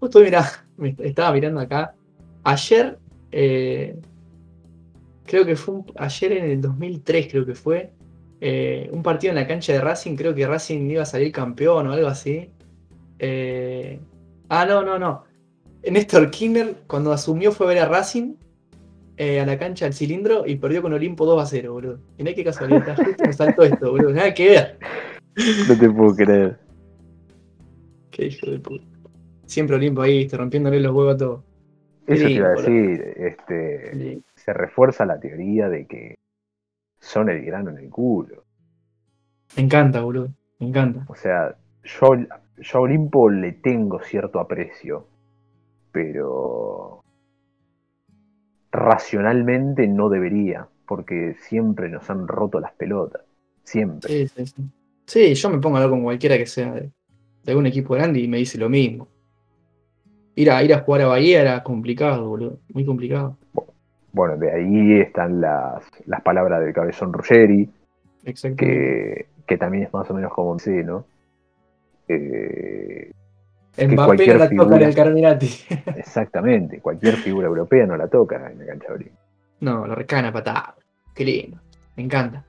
Justo, 0.00 0.20
mira, 0.20 0.50
me 0.78 0.96
estaba 0.98 1.32
mirando 1.32 1.60
acá. 1.60 1.94
Ayer, 2.42 2.98
eh, 3.30 4.00
creo 5.26 5.44
que 5.44 5.56
fue 5.56 5.82
ayer 5.96 6.32
en 6.32 6.44
el 6.50 6.60
2003, 6.62 7.28
creo 7.30 7.44
que 7.44 7.54
fue, 7.54 7.92
eh, 8.40 8.88
un 8.92 9.02
partido 9.02 9.32
en 9.32 9.36
la 9.36 9.46
cancha 9.46 9.74
de 9.74 9.80
Racing, 9.80 10.16
creo 10.16 10.34
que 10.34 10.46
Racing 10.46 10.90
iba 10.90 11.02
a 11.02 11.06
salir 11.06 11.30
campeón 11.30 11.86
o 11.86 11.92
algo 11.92 12.08
así. 12.08 12.50
Eh, 13.18 14.00
ah, 14.48 14.64
no, 14.64 14.82
no, 14.82 14.98
no. 14.98 15.24
Néstor 15.82 16.30
Kirchner, 16.30 16.76
cuando 16.86 17.12
asumió, 17.12 17.52
fue 17.52 17.66
a 17.66 17.68
ver 17.68 17.78
a 17.80 17.86
Racing 17.86 18.36
a 19.18 19.44
la 19.44 19.58
cancha 19.58 19.84
del 19.84 19.92
cilindro 19.92 20.46
y 20.46 20.56
perdió 20.56 20.80
con 20.80 20.94
Olimpo 20.94 21.26
2 21.26 21.42
a 21.42 21.44
0, 21.44 21.74
boludo. 21.74 22.00
Y 22.16 22.22
no 22.22 22.30
hay 22.30 22.34
qué 22.34 22.42
casualidad, 22.42 22.96
justo 23.04 23.22
me 23.26 23.32
saltó 23.34 23.64
esto, 23.64 23.90
boludo. 23.90 24.14
Nada 24.14 24.32
que 24.32 24.48
ver. 24.48 24.78
No 25.68 25.78
te 25.78 25.90
puedo 25.90 26.16
creer. 26.16 26.58
Qué 28.10 28.28
hijo 28.28 28.50
de 28.50 28.58
puta 28.60 28.89
siempre 29.50 29.76
Olimpo 29.76 30.02
ahí, 30.02 30.28
rompiéndole 30.28 30.80
los 30.80 30.94
huevos 30.94 31.14
a 31.14 31.18
todos. 31.18 31.44
Eso 32.06 32.24
te 32.26 32.30
iba 32.30 32.48
a 32.48 32.50
decir, 32.52 33.14
este, 33.16 34.22
se 34.34 34.52
refuerza 34.52 35.04
la 35.04 35.18
teoría 35.18 35.68
de 35.68 35.86
que 35.86 36.18
son 36.98 37.28
el 37.28 37.44
grano 37.44 37.70
en 37.70 37.78
el 37.78 37.90
culo. 37.90 38.44
Me 39.56 39.64
encanta, 39.64 40.00
boludo, 40.00 40.28
me 40.60 40.68
encanta. 40.68 41.04
O 41.08 41.14
sea, 41.14 41.56
yo, 41.82 42.16
yo 42.58 42.78
a 42.78 42.80
Olimpo 42.80 43.28
le 43.28 43.52
tengo 43.52 44.00
cierto 44.00 44.38
aprecio, 44.38 45.08
pero 45.90 47.02
racionalmente 48.70 49.88
no 49.88 50.08
debería, 50.08 50.68
porque 50.86 51.34
siempre 51.40 51.88
nos 51.88 52.08
han 52.08 52.28
roto 52.28 52.60
las 52.60 52.72
pelotas. 52.72 53.22
Siempre. 53.64 54.08
Sí, 54.08 54.28
sí, 54.28 54.46
sí. 54.46 54.62
Sí, 55.06 55.34
yo 55.34 55.50
me 55.50 55.58
pongo 55.58 55.76
a 55.76 55.80
hablar 55.80 55.90
con 55.90 56.04
cualquiera 56.04 56.38
que 56.38 56.46
sea 56.46 56.72
de 56.72 56.92
algún 57.48 57.66
equipo 57.66 57.94
grande 57.94 58.20
y 58.20 58.28
me 58.28 58.38
dice 58.38 58.58
lo 58.58 58.68
mismo 58.68 59.08
ir 60.34 60.50
a, 60.50 60.62
ir 60.62 60.74
a 60.74 60.80
jugar 60.80 61.02
a 61.02 61.06
Bahía 61.06 61.40
era 61.40 61.62
complicado, 61.62 62.28
boludo. 62.28 62.58
Muy 62.72 62.84
complicado. 62.84 63.36
Bueno, 64.12 64.36
de 64.36 64.50
ahí 64.50 65.00
están 65.00 65.40
las, 65.40 65.84
las 66.06 66.20
palabras 66.22 66.60
del 66.60 66.72
cabezón 66.72 67.12
Ruggeri, 67.12 67.70
que, 68.56 69.26
que 69.46 69.56
también 69.56 69.84
es 69.84 69.92
más 69.92 70.10
o 70.10 70.14
menos 70.14 70.32
como 70.32 70.58
sí, 70.58 70.82
¿no? 70.84 71.04
Eh, 72.08 73.12
en 73.76 73.92
Mbappé 73.92 74.26
no 74.26 74.34
la 74.34 74.50
toca 74.50 74.76
en 74.76 74.82
el 74.82 74.94
Carminati. 74.94 75.50
exactamente, 75.96 76.80
cualquier 76.80 77.14
figura 77.16 77.46
europea 77.46 77.86
no 77.86 77.96
la 77.96 78.08
toca 78.08 78.36
en 78.50 78.58
la 78.58 78.66
cancha 78.66 78.92
de 78.94 79.12
No, 79.60 79.86
lo 79.86 79.94
recana 79.94 80.32
patada. 80.32 80.74
Qué 81.14 81.24
lindo, 81.24 81.60
me 81.96 82.02
encanta. 82.02 82.44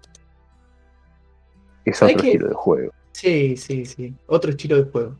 Es 1.85 2.01
otro 2.01 2.17
estilo 2.17 2.47
de 2.47 2.53
juego. 2.53 2.91
Sí, 3.11 3.55
sí, 3.55 3.85
sí, 3.85 4.15
otro 4.27 4.51
estilo 4.51 4.77
de 4.83 4.91
juego. 4.91 5.15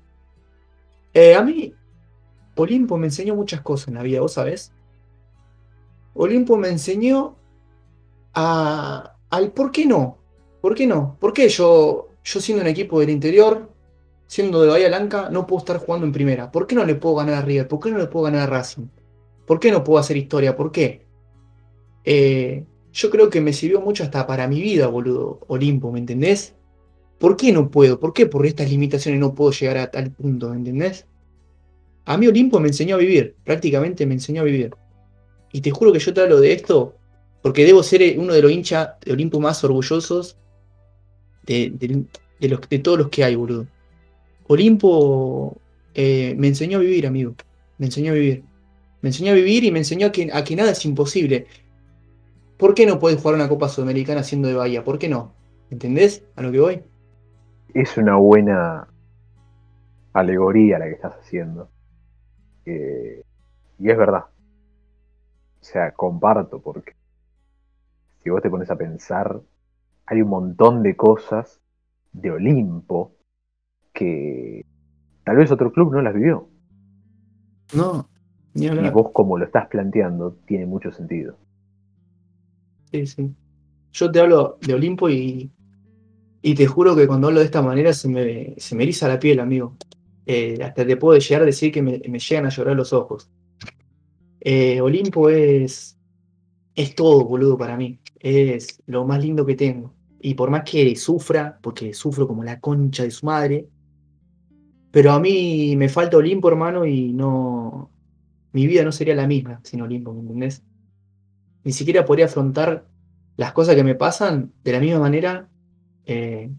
Eh, 1.13 1.35
a 1.35 1.41
mí, 1.43 1.73
Olimpo 2.55 2.97
me 2.97 3.07
enseñó 3.07 3.35
muchas 3.35 3.61
cosas 3.61 3.89
en 3.89 3.95
la 3.95 4.03
vida, 4.03 4.21
¿vos 4.21 4.33
sabés? 4.33 4.71
Olimpo 6.13 6.57
me 6.57 6.69
enseñó 6.69 7.35
a, 8.33 9.15
al 9.29 9.51
por 9.51 9.71
qué 9.71 9.85
no. 9.85 10.17
¿Por 10.61 10.75
qué 10.75 10.85
no? 10.85 11.17
¿Por 11.19 11.33
qué 11.33 11.49
yo, 11.49 12.09
yo 12.23 12.39
siendo 12.39 12.61
un 12.61 12.67
equipo 12.67 12.99
del 12.99 13.09
interior, 13.09 13.71
siendo 14.27 14.61
de 14.61 14.69
Bahía 14.69 14.89
Blanca, 14.89 15.29
no 15.31 15.47
puedo 15.47 15.59
estar 15.59 15.77
jugando 15.77 16.05
en 16.05 16.11
primera? 16.11 16.51
¿Por 16.51 16.67
qué 16.67 16.75
no 16.75 16.85
le 16.85 16.95
puedo 16.95 17.15
ganar 17.15 17.35
a 17.35 17.41
River? 17.41 17.67
¿Por 17.67 17.79
qué 17.79 17.91
no 17.91 17.97
le 17.97 18.07
puedo 18.07 18.25
ganar 18.25 18.41
a 18.41 18.47
Racing? 18.47 18.87
¿Por 19.47 19.59
qué 19.59 19.71
no 19.71 19.83
puedo 19.83 19.99
hacer 19.99 20.17
historia? 20.17 20.55
¿Por 20.55 20.71
qué? 20.71 21.05
Eh, 22.03 22.65
yo 22.93 23.09
creo 23.09 23.29
que 23.29 23.41
me 23.41 23.53
sirvió 23.53 23.81
mucho 23.81 24.03
hasta 24.03 24.27
para 24.27 24.47
mi 24.47 24.61
vida, 24.61 24.87
boludo, 24.87 25.39
Olimpo, 25.47 25.91
¿me 25.91 25.99
entendés? 25.99 26.55
¿Por 27.17 27.37
qué 27.37 27.51
no 27.51 27.69
puedo? 27.69 27.99
¿Por 27.99 28.13
qué 28.13 28.25
por 28.25 28.45
estas 28.45 28.69
limitaciones 28.69 29.19
no 29.19 29.33
puedo 29.33 29.51
llegar 29.51 29.77
a 29.77 29.91
tal 29.91 30.11
punto, 30.11 30.49
¿me 30.49 30.57
entendés? 30.57 31.07
A 32.05 32.17
mí 32.17 32.27
Olimpo 32.27 32.59
me 32.59 32.67
enseñó 32.67 32.95
a 32.95 32.99
vivir, 32.99 33.35
prácticamente 33.43 34.05
me 34.05 34.15
enseñó 34.15 34.41
a 34.41 34.45
vivir. 34.45 34.71
Y 35.51 35.61
te 35.61 35.71
juro 35.71 35.91
que 35.91 35.99
yo 35.99 36.13
te 36.13 36.21
hablo 36.21 36.39
de 36.39 36.53
esto 36.53 36.95
porque 37.41 37.65
debo 37.65 37.83
ser 37.83 38.17
uno 38.17 38.33
de 38.33 38.41
los 38.41 38.51
hinchas 38.51 38.91
de 39.03 39.13
Olimpo 39.13 39.39
más 39.39 39.63
orgullosos 39.63 40.37
de, 41.45 42.05
los, 42.39 42.61
de 42.69 42.79
todos 42.79 42.97
los 42.97 43.09
que 43.09 43.23
hay, 43.23 43.35
boludo. 43.35 43.67
Olimpo 44.47 45.57
eh, 45.93 46.35
me 46.37 46.47
enseñó 46.47 46.77
a 46.77 46.81
vivir, 46.81 47.07
amigo. 47.07 47.35
Me 47.77 47.87
enseñó 47.87 48.11
a 48.11 48.15
vivir. 48.15 48.43
Me 49.01 49.09
enseñó 49.09 49.31
a 49.31 49.35
vivir 49.35 49.63
y 49.63 49.71
me 49.71 49.79
enseñó 49.79 50.07
a 50.07 50.11
que, 50.11 50.29
a 50.31 50.43
que 50.43 50.55
nada 50.55 50.71
es 50.71 50.85
imposible. 50.85 51.47
¿Por 52.57 52.75
qué 52.75 52.85
no 52.85 52.99
puedes 52.99 53.19
jugar 53.19 53.35
una 53.35 53.49
Copa 53.49 53.69
Sudamericana 53.69 54.23
siendo 54.23 54.47
de 54.47 54.53
Bahía? 54.53 54.83
¿Por 54.83 54.99
qué 54.99 55.09
no? 55.09 55.33
¿Entendés 55.71 56.23
a 56.35 56.43
lo 56.43 56.51
que 56.51 56.59
voy? 56.59 56.83
Es 57.73 57.97
una 57.97 58.17
buena 58.17 58.87
alegoría 60.13 60.77
la 60.77 60.85
que 60.85 60.91
estás 60.91 61.15
haciendo. 61.19 61.69
Eh, 62.65 63.23
y 63.79 63.89
es 63.89 63.97
verdad. 63.97 64.25
O 65.61 65.63
sea, 65.63 65.93
comparto 65.93 66.59
porque 66.61 66.93
si 68.23 68.29
vos 68.29 68.41
te 68.41 68.49
pones 68.49 68.69
a 68.69 68.77
pensar, 68.77 69.41
hay 70.05 70.21
un 70.21 70.29
montón 70.29 70.83
de 70.83 70.95
cosas 70.95 71.59
de 72.13 72.31
Olimpo 72.31 73.13
que 73.93 74.65
tal 75.23 75.37
vez 75.37 75.51
otro 75.51 75.71
club 75.71 75.93
no 75.93 76.01
las 76.01 76.13
vivió. 76.13 76.47
No, 77.73 78.07
ni 78.53 78.67
Y 78.67 78.89
vos 78.89 79.11
como 79.13 79.37
lo 79.37 79.45
estás 79.45 79.67
planteando, 79.67 80.35
tiene 80.45 80.65
mucho 80.65 80.91
sentido. 80.91 81.35
Sí, 82.91 83.07
sí. 83.07 83.35
Yo 83.93 84.11
te 84.11 84.19
hablo 84.19 84.57
de 84.61 84.73
Olimpo 84.73 85.09
y, 85.09 85.49
y 86.41 86.55
te 86.55 86.67
juro 86.67 86.95
que 86.95 87.07
cuando 87.07 87.27
hablo 87.27 87.39
de 87.39 87.45
esta 87.45 87.61
manera 87.61 87.93
se 87.93 88.07
me, 88.07 88.55
se 88.57 88.75
me 88.75 88.83
eriza 88.83 89.07
la 89.07 89.19
piel, 89.19 89.39
amigo. 89.39 89.75
Eh, 90.25 90.57
hasta 90.61 90.85
te 90.85 90.97
puedo 90.97 91.17
llegar 91.19 91.41
a 91.41 91.45
decir 91.45 91.71
que 91.71 91.81
me, 91.81 91.99
llegan 91.99 92.45
a 92.45 92.49
llorar 92.49 92.75
los 92.75 92.93
ojos. 92.93 93.29
Eh, 94.39 94.81
Olimpo 94.81 95.29
es, 95.29 95.97
es 96.75 96.95
todo, 96.95 97.25
boludo, 97.25 97.57
para 97.57 97.77
mí. 97.77 97.99
Es 98.19 98.81
lo 98.85 99.05
más 99.05 99.23
lindo 99.23 99.45
que 99.45 99.55
tengo. 99.55 99.93
Y 100.19 100.35
por 100.35 100.49
más 100.49 100.63
que 100.63 100.95
sufra, 100.95 101.59
porque 101.61 101.93
sufro 101.93 102.27
como 102.27 102.43
la 102.43 102.59
concha 102.59 103.03
de 103.03 103.11
su 103.11 103.25
madre, 103.25 103.67
pero 104.91 105.13
a 105.13 105.19
mí 105.19 105.75
me 105.77 105.89
falta 105.89 106.17
Olimpo, 106.17 106.49
hermano, 106.49 106.85
y 106.85 107.13
no. 107.13 107.89
Mi 108.51 108.67
vida 108.67 108.83
no 108.83 108.91
sería 108.91 109.15
la 109.15 109.27
misma 109.27 109.61
sin 109.63 109.81
Olimpo, 109.81 110.13
¿me 110.13 110.19
entendés? 110.19 110.61
Ni 111.63 111.71
siquiera 111.71 112.05
podría 112.05 112.25
afrontar 112.25 112.85
las 113.37 113.53
cosas 113.53 113.75
que 113.75 113.83
me 113.83 113.95
pasan 113.95 114.51
de 114.63 114.71
la 114.73 114.79
misma 114.79 114.99
manera 114.99 115.49
eh, 116.05 116.51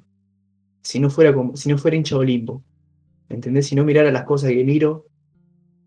si, 0.80 1.00
no 1.00 1.10
fuera 1.10 1.34
como, 1.34 1.56
si 1.56 1.68
no 1.68 1.76
fuera 1.76 1.96
hincha 1.96 2.14
de 2.14 2.22
Olimpo. 2.22 2.64
¿Entendés? 3.32 3.66
Si 3.66 3.74
no 3.74 3.84
mirara 3.84 4.12
las 4.12 4.24
cosas 4.24 4.50
que 4.50 4.64
miro. 4.64 5.06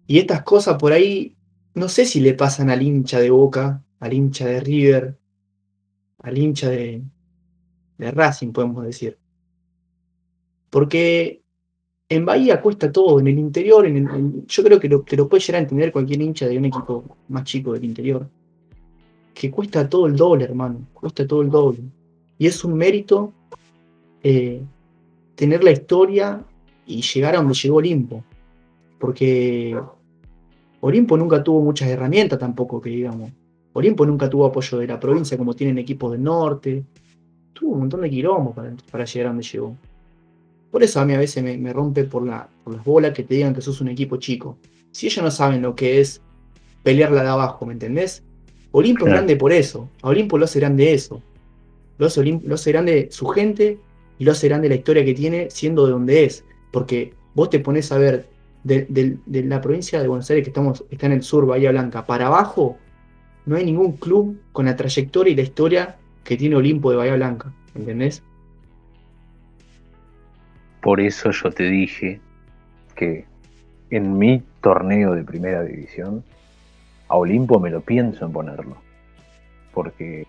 Y 0.07 0.19
estas 0.19 0.43
cosas 0.43 0.77
por 0.77 0.91
ahí, 0.91 1.35
no 1.73 1.89
sé 1.89 2.05
si 2.05 2.19
le 2.19 2.33
pasan 2.33 2.69
al 2.69 2.81
hincha 2.81 3.19
de 3.19 3.29
Boca, 3.29 3.83
al 3.99 4.13
hincha 4.13 4.45
de 4.45 4.59
River, 4.59 5.17
al 6.19 6.37
hincha 6.37 6.69
de, 6.69 7.03
Racing, 7.97 8.51
podemos 8.51 8.83
decir. 8.85 9.17
Porque 10.69 11.41
en 12.09 12.25
Bahía 12.25 12.61
cuesta 12.61 12.91
todo, 12.91 13.19
en 13.19 13.27
el 13.27 13.39
interior, 13.39 13.85
en 13.85 14.45
yo 14.45 14.63
creo 14.63 14.79
que 14.79 14.89
lo, 14.89 15.01
te 15.01 15.15
lo 15.15 15.27
puede 15.27 15.41
llegar 15.41 15.59
a 15.59 15.63
entender 15.63 15.91
cualquier 15.91 16.21
hincha 16.21 16.47
de 16.47 16.57
un 16.57 16.65
equipo 16.65 17.17
más 17.29 17.43
chico 17.45 17.73
del 17.73 17.85
interior. 17.85 18.29
Que 19.33 19.49
cuesta 19.49 19.89
todo 19.89 20.07
el 20.07 20.15
doble, 20.15 20.45
hermano. 20.45 20.87
Cuesta 20.93 21.25
todo 21.25 21.41
el 21.41 21.49
doble. 21.49 21.81
Y 22.37 22.47
es 22.47 22.63
un 22.63 22.75
mérito 22.75 23.33
eh, 24.23 24.61
tener 25.35 25.63
la 25.63 25.71
historia 25.71 26.43
y 26.85 27.01
llegar 27.01 27.35
a 27.35 27.37
donde 27.37 27.53
llegó 27.53 27.77
Olimpo. 27.77 28.23
Porque 28.99 29.77
Olimpo 30.81 31.17
nunca 31.17 31.43
tuvo 31.43 31.61
muchas 31.61 31.89
herramientas 31.89 32.39
tampoco, 32.39 32.81
que 32.81 32.89
digamos. 32.89 33.31
Olimpo 33.73 34.05
nunca 34.05 34.29
tuvo 34.29 34.45
apoyo 34.45 34.77
de 34.77 34.87
la 34.87 34.99
provincia 34.99 35.37
como 35.37 35.53
tienen 35.53 35.77
equipos 35.77 36.11
del 36.11 36.23
norte. 36.23 36.83
Tuvo 37.53 37.73
un 37.73 37.79
montón 37.79 38.01
de 38.01 38.09
quilombos 38.09 38.55
para, 38.91 39.05
llegar 39.05 39.27
a 39.27 39.29
donde 39.29 39.43
llegó. 39.43 39.75
Por 40.71 40.83
eso 40.83 40.99
a 40.99 41.05
mí 41.05 41.13
a 41.13 41.19
veces 41.19 41.43
me, 41.43 41.73
rompe 41.73 42.03
por, 42.03 42.25
la, 42.25 42.47
por 42.63 42.75
las 42.75 42.83
bolas 42.83 43.13
que 43.13 43.23
te 43.23 43.35
digan 43.35 43.53
que 43.53 43.61
sos 43.61 43.81
un 43.81 43.87
equipo 43.87 44.17
chico. 44.17 44.57
Si 44.91 45.07
ellos 45.07 45.23
no 45.23 45.31
saben 45.31 45.61
lo 45.61 45.75
que 45.75 45.99
es 45.99 46.21
pelearla 46.83 47.23
de 47.23 47.29
abajo, 47.29 47.65
¿me 47.65 47.73
entendés? 47.73 48.23
Olimpo 48.71 49.05
es 49.05 49.11
grande 49.11 49.35
por 49.35 49.51
eso. 49.51 49.89
A 50.01 50.09
Olimpo 50.09 50.37
lo 50.37 50.45
hace 50.45 50.59
grande 50.59 50.93
eso. 50.93 51.21
Lo 51.97 52.07
hace, 52.07 52.23
lo 52.23 52.55
hace 52.55 52.71
grande 52.71 53.07
su 53.09 53.25
gente 53.27 53.79
y 54.19 54.23
lo 54.23 54.33
hace 54.33 54.47
grande 54.47 54.69
la 54.69 54.75
historia 54.75 55.03
que 55.03 55.13
tiene 55.13 55.49
siendo 55.49 55.85
de 55.85 55.93
donde 55.93 56.25
es. 56.25 56.45
Porque 56.75 57.13
vos 57.35 57.49
te 57.49 57.61
pones 57.61 57.89
a 57.93 57.97
ver 57.97 58.27
de, 58.65 59.17
la 59.27 59.61
provincia 59.61 60.01
de 60.01 60.09
Buenos 60.09 60.29
Aires, 60.29 60.43
que 60.43 60.49
estamos, 60.49 60.83
está 60.91 61.05
en 61.05 61.13
el 61.13 61.23
sur, 61.23 61.45
Bahía 61.45 61.71
Blanca, 61.71 62.05
para 62.05 62.27
abajo, 62.27 62.77
no 63.45 63.55
hay 63.55 63.63
ningún 63.63 63.93
club 63.93 64.37
con 64.51 64.65
la 64.65 64.75
trayectoria 64.75 65.31
y 65.31 65.35
la 65.37 65.43
historia 65.43 65.95
que 66.25 66.35
tiene 66.35 66.57
Olimpo 66.57 66.91
de 66.91 66.97
Bahía 66.97 67.15
Blanca. 67.15 67.53
¿Entendés? 67.75 68.21
Por 70.81 70.99
eso 70.99 71.31
yo 71.31 71.49
te 71.49 71.63
dije 71.63 72.19
que 72.93 73.23
en 73.89 74.17
mi 74.17 74.43
torneo 74.59 75.13
de 75.13 75.23
primera 75.23 75.63
división, 75.63 76.25
a 77.07 77.15
Olimpo 77.15 77.57
me 77.57 77.69
lo 77.69 77.79
pienso 77.79 78.25
en 78.25 78.33
ponerlo. 78.33 78.75
Porque 79.73 80.27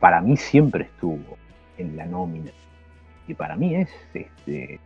para 0.00 0.20
mí 0.20 0.36
siempre 0.36 0.82
estuvo 0.82 1.38
en 1.78 1.96
la 1.96 2.06
nómina. 2.06 2.50
Y 3.28 3.34
para 3.34 3.56
mí 3.56 3.74
es 3.74 3.88
este, 4.14 4.80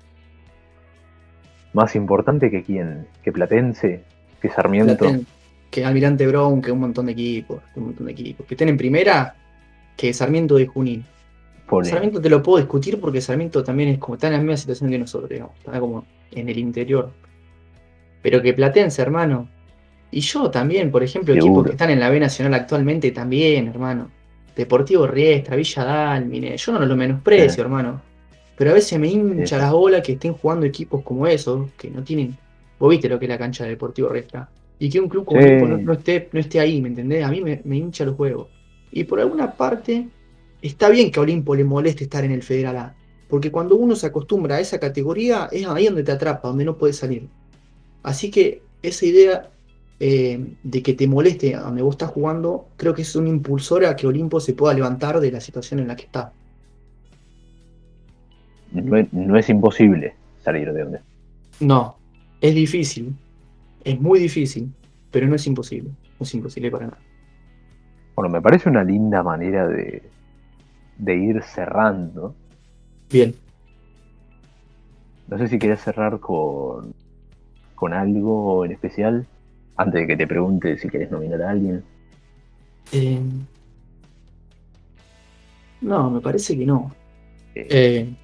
más 1.72 1.94
importante 1.94 2.50
que 2.50 2.62
quién, 2.62 3.06
que 3.22 3.32
Platense, 3.32 4.02
que 4.40 4.48
Sarmiento. 4.48 5.06
que 5.70 5.84
Almirante 5.84 6.26
Brown, 6.26 6.60
que 6.62 6.72
un 6.72 6.80
montón 6.80 7.06
de 7.06 7.12
equipos, 7.12 7.62
un 7.76 7.86
montón 7.86 8.06
de 8.06 8.12
equipos. 8.12 8.46
Que 8.46 8.54
estén 8.54 8.68
en 8.68 8.76
primera, 8.76 9.34
que 9.96 10.12
Sarmiento 10.12 10.56
de 10.56 10.66
Junín. 10.66 11.04
Sarmiento 11.84 12.20
te 12.20 12.28
lo 12.28 12.42
puedo 12.42 12.58
discutir 12.58 13.00
porque 13.00 13.20
Sarmiento 13.20 13.62
también 13.62 13.90
es 13.90 13.98
como 13.98 14.14
está 14.14 14.26
en 14.26 14.32
la 14.32 14.38
misma 14.40 14.56
situación 14.56 14.90
que 14.90 14.98
nosotros, 14.98 15.30
digamos, 15.30 15.56
está 15.56 15.78
como 15.78 16.04
en 16.32 16.48
el 16.48 16.58
interior. 16.58 17.12
Pero 18.22 18.42
que 18.42 18.52
Platense, 18.52 19.00
hermano. 19.00 19.48
Y 20.10 20.20
yo 20.20 20.50
también, 20.50 20.90
por 20.90 21.04
ejemplo, 21.04 21.32
equipos 21.34 21.66
que 21.66 21.72
están 21.72 21.90
en 21.90 22.00
la 22.00 22.10
B 22.10 22.18
Nacional 22.18 22.54
actualmente 22.54 23.12
también, 23.12 23.68
hermano. 23.68 24.10
Deportivo 24.56 25.06
Riestra, 25.06 25.54
Villa 25.54 25.84
Dálmine. 25.84 26.56
Yo 26.56 26.72
no 26.72 26.84
lo 26.84 26.96
menosprecio, 26.96 27.62
hermano. 27.62 28.09
Pero 28.60 28.72
a 28.72 28.74
veces 28.74 28.98
me 28.98 29.08
hincha 29.08 29.56
las 29.56 29.72
bolas 29.72 30.02
que 30.02 30.12
estén 30.12 30.34
jugando 30.34 30.66
equipos 30.66 31.02
como 31.02 31.26
esos, 31.26 31.70
que 31.78 31.90
no 31.90 32.04
tienen. 32.04 32.36
Vos 32.78 32.90
viste 32.90 33.08
lo 33.08 33.18
que 33.18 33.24
es 33.24 33.30
la 33.30 33.38
cancha 33.38 33.64
de 33.64 33.70
Deportivo 33.70 34.10
Riestra. 34.10 34.50
Y 34.78 34.90
que 34.90 35.00
un 35.00 35.08
club 35.08 35.24
como 35.24 35.40
no, 35.40 35.92
esté, 35.94 36.28
no 36.30 36.40
esté 36.40 36.60
ahí, 36.60 36.78
¿me 36.82 36.88
entendés? 36.88 37.24
A 37.24 37.30
mí 37.30 37.40
me, 37.40 37.76
hincha 37.78 38.04
los 38.04 38.16
juegos. 38.16 38.48
Y 38.92 39.04
por 39.04 39.18
alguna 39.18 39.56
parte, 39.56 40.08
está 40.60 40.90
bien 40.90 41.10
que 41.10 41.18
a 41.18 41.22
Olimpo 41.22 41.54
le 41.54 41.64
moleste 41.64 42.04
estar 42.04 42.22
en 42.22 42.32
el 42.32 42.42
Federal 42.42 42.76
A. 42.76 42.94
Porque 43.30 43.50
cuando 43.50 43.76
uno 43.76 43.96
se 43.96 44.08
acostumbra 44.08 44.56
a 44.56 44.60
esa 44.60 44.78
categoría, 44.78 45.48
es 45.50 45.66
ahí 45.66 45.86
donde 45.86 46.04
te 46.04 46.12
atrapa, 46.12 46.48
donde 46.48 46.66
no 46.66 46.76
puedes 46.76 46.98
salir. 46.98 47.28
Así 48.02 48.30
que 48.30 48.60
esa 48.82 49.06
idea 49.06 49.48
eh, 50.00 50.54
de 50.62 50.82
que 50.82 50.92
te 50.92 51.08
moleste 51.08 51.54
a 51.54 51.62
donde 51.62 51.80
vos 51.80 51.94
estás 51.94 52.10
jugando, 52.10 52.66
creo 52.76 52.92
que 52.92 53.00
es 53.00 53.16
un 53.16 53.26
impulsor 53.26 53.86
a 53.86 53.96
que 53.96 54.06
Olimpo 54.06 54.38
se 54.38 54.52
pueda 54.52 54.74
levantar 54.74 55.18
de 55.18 55.32
la 55.32 55.40
situación 55.40 55.80
en 55.80 55.88
la 55.88 55.96
que 55.96 56.04
está. 56.04 56.34
No 58.72 59.36
es, 59.36 59.48
imposible 59.48 60.14
salir 60.42 60.72
de 60.72 60.82
donde. 60.82 61.00
No, 61.60 61.96
es 62.40 62.54
difícil, 62.54 63.14
es 63.84 64.00
muy 64.00 64.20
difícil, 64.20 64.72
pero 65.10 65.26
no 65.26 65.34
es 65.34 65.46
imposible, 65.46 65.90
no 65.90 66.24
es 66.24 66.34
imposible 66.34 66.70
para 66.70 66.86
nada. 66.86 66.98
Bueno, 68.14 68.30
me 68.30 68.40
parece 68.40 68.68
una 68.68 68.84
linda 68.84 69.22
manera 69.22 69.66
de, 69.66 70.02
de 70.98 71.16
ir 71.16 71.42
cerrando. 71.42 72.34
Bien. 73.10 73.34
No 75.28 75.38
sé 75.38 75.48
si 75.48 75.58
querés 75.58 75.80
cerrar 75.80 76.20
con, 76.20 76.94
con 77.74 77.94
algo 77.94 78.64
en 78.64 78.72
especial. 78.72 79.26
Antes 79.76 80.02
de 80.02 80.06
que 80.06 80.16
te 80.16 80.26
pregunte 80.26 80.76
si 80.76 80.88
querés 80.88 81.10
nominar 81.10 81.42
a 81.42 81.50
alguien. 81.50 81.82
Eh, 82.92 83.20
no, 85.80 86.10
me 86.10 86.20
parece 86.20 86.58
que 86.58 86.66
no. 86.66 86.92
Eh, 87.54 87.66
eh, 87.70 88.14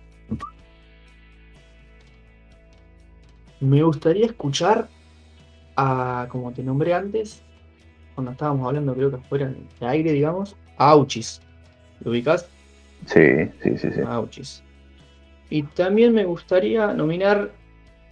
me 3.61 3.83
gustaría 3.83 4.27
escuchar 4.27 4.89
a, 5.77 6.27
como 6.31 6.53
te 6.53 6.63
nombré 6.63 6.95
antes, 6.95 7.43
cuando 8.15 8.33
estábamos 8.33 8.67
hablando, 8.67 8.95
creo 8.95 9.11
que 9.11 9.19
fuera 9.29 9.49
de 9.49 9.87
aire, 9.87 10.13
digamos, 10.13 10.57
a 10.79 10.91
Auchis. 10.91 11.41
¿Lo 12.01 12.11
ubicás? 12.11 12.49
Sí, 13.07 13.21
sí, 13.63 13.79
sí, 13.79 13.89
sí. 13.93 14.01
Auchis. 14.07 14.63
Y 15.51 15.63
también 15.63 16.13
me 16.13 16.25
gustaría 16.25 16.93
nominar 16.93 17.53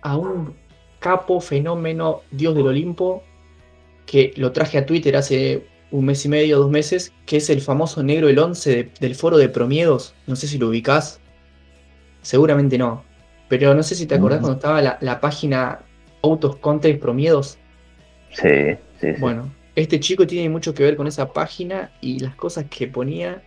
a 0.03 0.17
un 0.17 0.55
capo, 1.01 1.41
fenómeno, 1.41 2.23
dios 2.31 2.55
del 2.55 2.67
Olimpo, 2.67 3.23
que 4.07 4.33
lo 4.37 4.53
traje 4.53 4.79
a 4.79 4.87
Twitter 4.87 5.17
hace 5.17 5.67
un 5.91 6.05
mes 6.05 6.25
y 6.25 6.29
medio, 6.29 6.59
dos 6.59 6.71
meses, 6.71 7.13
que 7.27 7.39
es 7.39 7.51
el 7.51 7.61
famoso 7.61 8.03
negro 8.03 8.29
el 8.29 8.39
11 8.39 8.91
del 9.01 9.15
foro 9.15 9.39
de 9.39 9.49
Promiedos. 9.49 10.15
No 10.27 10.37
sé 10.37 10.47
si 10.47 10.59
lo 10.59 10.69
ubicás. 10.69 11.21
Seguramente 12.23 12.79
no. 12.79 13.05
Pero 13.49 13.75
no 13.75 13.83
sé 13.83 13.95
si 13.95 14.07
te 14.07 14.15
acordás 14.15 14.41
mm. 14.41 14.43
cuando 14.43 14.57
estaba 14.57 14.99
la, 15.01 15.21
página 15.21 15.81
Autos 16.23 16.57
Contra 16.57 16.97
Promiedos. 16.99 17.59
Sí, 18.31 18.49
sí, 19.01 19.13
sí. 19.15 19.21
Bueno, 19.21 19.51
este 19.75 20.01
chico 20.01 20.27
tiene 20.27 20.49
mucho 20.49 20.75
que 20.75 20.83
ver 20.83 20.97
con 20.97 21.07
esa 21.07 21.33
página 21.33 21.93
y 22.01 22.21
las 22.21 22.35
cosas 22.37 22.67
que 22.71 22.87
ponía. 22.89 23.43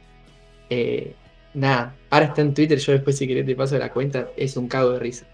Eh, 0.70 1.14
nada, 1.54 1.96
ahora 2.10 2.28
está 2.28 2.42
en 2.42 2.54
Twitter. 2.54 2.78
Yo 2.78 2.92
después, 2.92 3.18
si 3.18 3.28
querés, 3.28 3.46
te 3.46 3.56
paso 3.56 3.78
la 3.78 3.92
cuenta. 3.92 4.30
Es 4.36 4.58
un 4.58 4.68
cago 4.68 4.92
de 4.92 5.00
risa. 5.00 5.26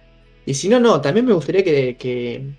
Y 0.45 0.53
si 0.53 0.69
no, 0.69 0.79
no, 0.79 1.01
también 1.01 1.25
me 1.25 1.33
gustaría 1.33 1.63
que, 1.63 1.95
que, 1.97 2.53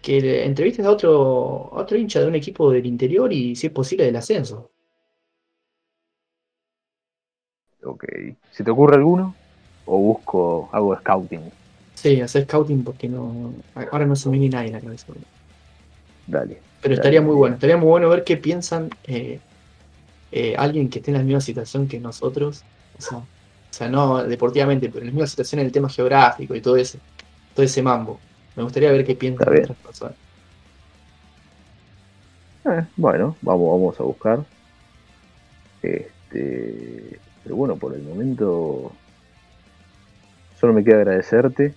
que 0.00 0.44
entrevistes 0.44 0.84
a 0.84 0.90
otro, 0.90 1.70
otro 1.72 1.96
hincha 1.96 2.20
de 2.20 2.26
un 2.26 2.34
equipo 2.34 2.70
del 2.70 2.86
interior 2.86 3.32
y, 3.32 3.54
si 3.56 3.68
es 3.68 3.72
posible, 3.72 4.04
del 4.04 4.16
ascenso. 4.16 4.70
Ok. 7.84 8.04
¿Se 8.50 8.64
te 8.64 8.70
ocurre 8.70 8.96
alguno? 8.96 9.34
¿O 9.84 9.98
busco, 9.98 10.68
algo 10.72 10.94
de 10.94 11.00
scouting? 11.00 11.50
Sí, 11.94 12.20
hacer 12.20 12.44
scouting 12.44 12.84
porque 12.84 13.08
no 13.08 13.52
ahora 13.74 14.06
no 14.06 14.16
se 14.16 14.28
me 14.28 14.38
viene 14.38 14.56
nadie 14.56 14.68
en 14.68 14.74
la 14.74 14.80
cabeza. 14.80 15.06
Dale. 16.26 16.60
Pero 16.80 16.94
estaría 16.94 17.22
muy 17.22 17.34
bueno, 17.34 17.54
estaría 17.54 17.76
muy 17.76 17.88
bueno 17.88 18.08
ver 18.08 18.24
qué 18.24 18.36
piensan 18.36 18.90
eh, 19.04 19.38
eh, 20.32 20.54
alguien 20.56 20.88
que 20.88 20.98
esté 20.98 21.12
en 21.12 21.18
la 21.18 21.22
misma 21.22 21.40
situación 21.40 21.86
que 21.86 22.00
nosotros. 22.00 22.64
O 22.98 23.74
sea, 23.74 23.88
no 23.88 24.22
deportivamente, 24.24 24.88
pero 24.88 25.00
en 25.00 25.06
la 25.06 25.12
misma 25.12 25.26
situación 25.26 25.60
en 25.60 25.66
el 25.66 25.72
tema 25.72 25.88
geográfico 25.88 26.54
y 26.54 26.60
todo 26.60 26.76
ese, 26.76 26.98
todo 27.54 27.64
ese 27.64 27.82
mambo. 27.82 28.18
Me 28.56 28.62
gustaría 28.62 28.90
ver 28.92 29.04
qué 29.04 29.14
piensan 29.14 29.48
otras 29.48 29.76
personas. 29.78 30.14
Eh, 32.64 32.84
bueno, 32.96 33.36
vamos, 33.42 33.70
vamos 33.70 34.00
a 34.00 34.02
buscar. 34.02 34.44
Este, 35.82 37.18
pero 37.42 37.56
bueno, 37.56 37.76
por 37.76 37.94
el 37.94 38.02
momento 38.02 38.92
solo 40.62 40.74
me 40.74 40.84
queda 40.84 40.98
agradecerte. 40.98 41.74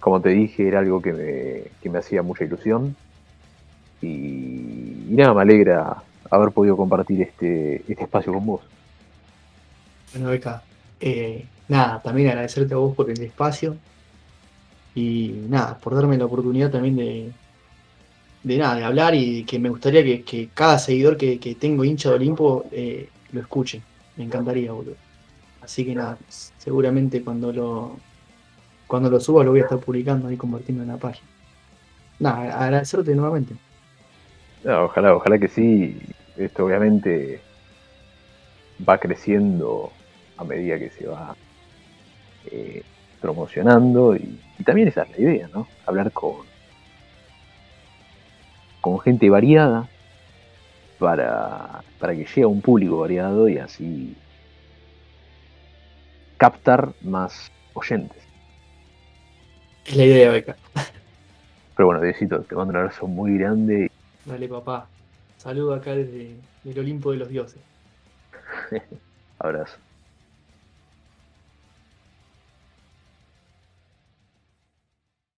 Como 0.00 0.20
te 0.20 0.28
dije, 0.28 0.68
era 0.68 0.80
algo 0.80 1.00
que 1.00 1.14
me, 1.14 1.62
que 1.80 1.88
me 1.88 1.98
hacía 1.98 2.22
mucha 2.22 2.44
ilusión. 2.44 2.94
Y, 4.02 5.06
nada, 5.08 5.32
me 5.32 5.40
alegra 5.40 6.02
haber 6.30 6.52
podido 6.52 6.76
compartir 6.76 7.22
este, 7.22 7.76
este 7.88 8.04
espacio 8.04 8.34
con 8.34 8.44
vos. 8.44 8.60
Bueno, 10.12 10.28
Beca, 10.28 10.62
eh, 11.00 11.46
nada, 11.68 12.02
también 12.02 12.28
agradecerte 12.28 12.74
a 12.74 12.76
vos 12.76 12.94
por 12.94 13.10
el 13.10 13.20
espacio 13.22 13.74
y 14.94 15.46
nada, 15.48 15.78
por 15.78 15.94
darme 15.94 16.18
la 16.18 16.26
oportunidad 16.26 16.70
también 16.70 16.96
de, 16.96 17.32
de 18.42 18.58
nada, 18.58 18.76
de 18.76 18.84
hablar 18.84 19.14
y 19.14 19.44
que 19.44 19.58
me 19.58 19.70
gustaría 19.70 20.02
que, 20.22 20.50
cada 20.52 20.78
seguidor 20.78 21.16
que, 21.16 21.56
tengo 21.58 21.82
hincha 21.82 22.10
de 22.10 22.16
Olimpo 22.16 22.66
eh, 22.72 23.08
lo 23.32 23.40
escuche. 23.40 23.80
Me 24.18 24.24
encantaría, 24.24 24.70
boludo. 24.70 25.07
Así 25.62 25.84
que 25.84 25.94
nada, 25.94 26.18
seguramente 26.58 27.22
cuando 27.22 27.52
lo 27.52 27.96
cuando 28.86 29.10
lo 29.10 29.20
suba 29.20 29.44
lo 29.44 29.50
voy 29.50 29.60
a 29.60 29.64
estar 29.64 29.78
publicando 29.78 30.30
y 30.30 30.36
compartiendo 30.36 30.82
en 30.82 30.88
la 30.88 30.96
página. 30.96 31.28
Nada, 32.18 32.64
agradecerte 32.64 33.14
nuevamente. 33.14 33.54
ojalá, 34.64 35.14
ojalá 35.14 35.38
que 35.38 35.48
sí. 35.48 36.00
Esto 36.36 36.64
obviamente 36.64 37.40
va 38.88 38.98
creciendo 38.98 39.92
a 40.36 40.44
medida 40.44 40.78
que 40.78 40.90
se 40.90 41.06
va 41.06 41.36
eh, 42.46 42.82
promocionando 43.20 44.16
y, 44.16 44.40
también 44.64 44.88
esa 44.88 45.02
es 45.02 45.10
la 45.10 45.20
idea, 45.20 45.48
¿no? 45.52 45.68
Hablar 45.86 46.10
con, 46.12 46.38
con 48.80 48.98
gente 49.00 49.30
variada 49.30 49.88
para, 50.98 51.82
para 51.98 52.12
que 52.14 52.24
llegue 52.24 52.42
a 52.42 52.48
un 52.48 52.60
público 52.60 52.98
variado 52.98 53.48
y 53.48 53.58
así 53.58 54.16
captar 56.38 56.92
más 57.02 57.50
oyentes. 57.74 58.22
Es 59.84 59.96
la 59.96 60.04
idea, 60.04 60.30
Beca. 60.30 60.56
Pero 61.76 61.86
bueno, 61.86 62.00
Diosito, 62.00 62.40
te 62.40 62.54
mando 62.54 62.70
un 62.70 62.76
abrazo 62.76 63.06
muy 63.06 63.38
grande. 63.38 63.90
Dale, 64.24 64.48
papá. 64.48 64.86
Saludo 65.36 65.74
acá 65.74 65.94
desde 65.94 66.34
el 66.64 66.78
Olimpo 66.78 67.12
de 67.12 67.18
los 67.18 67.28
Dioses. 67.28 67.60
abrazo. 69.38 69.76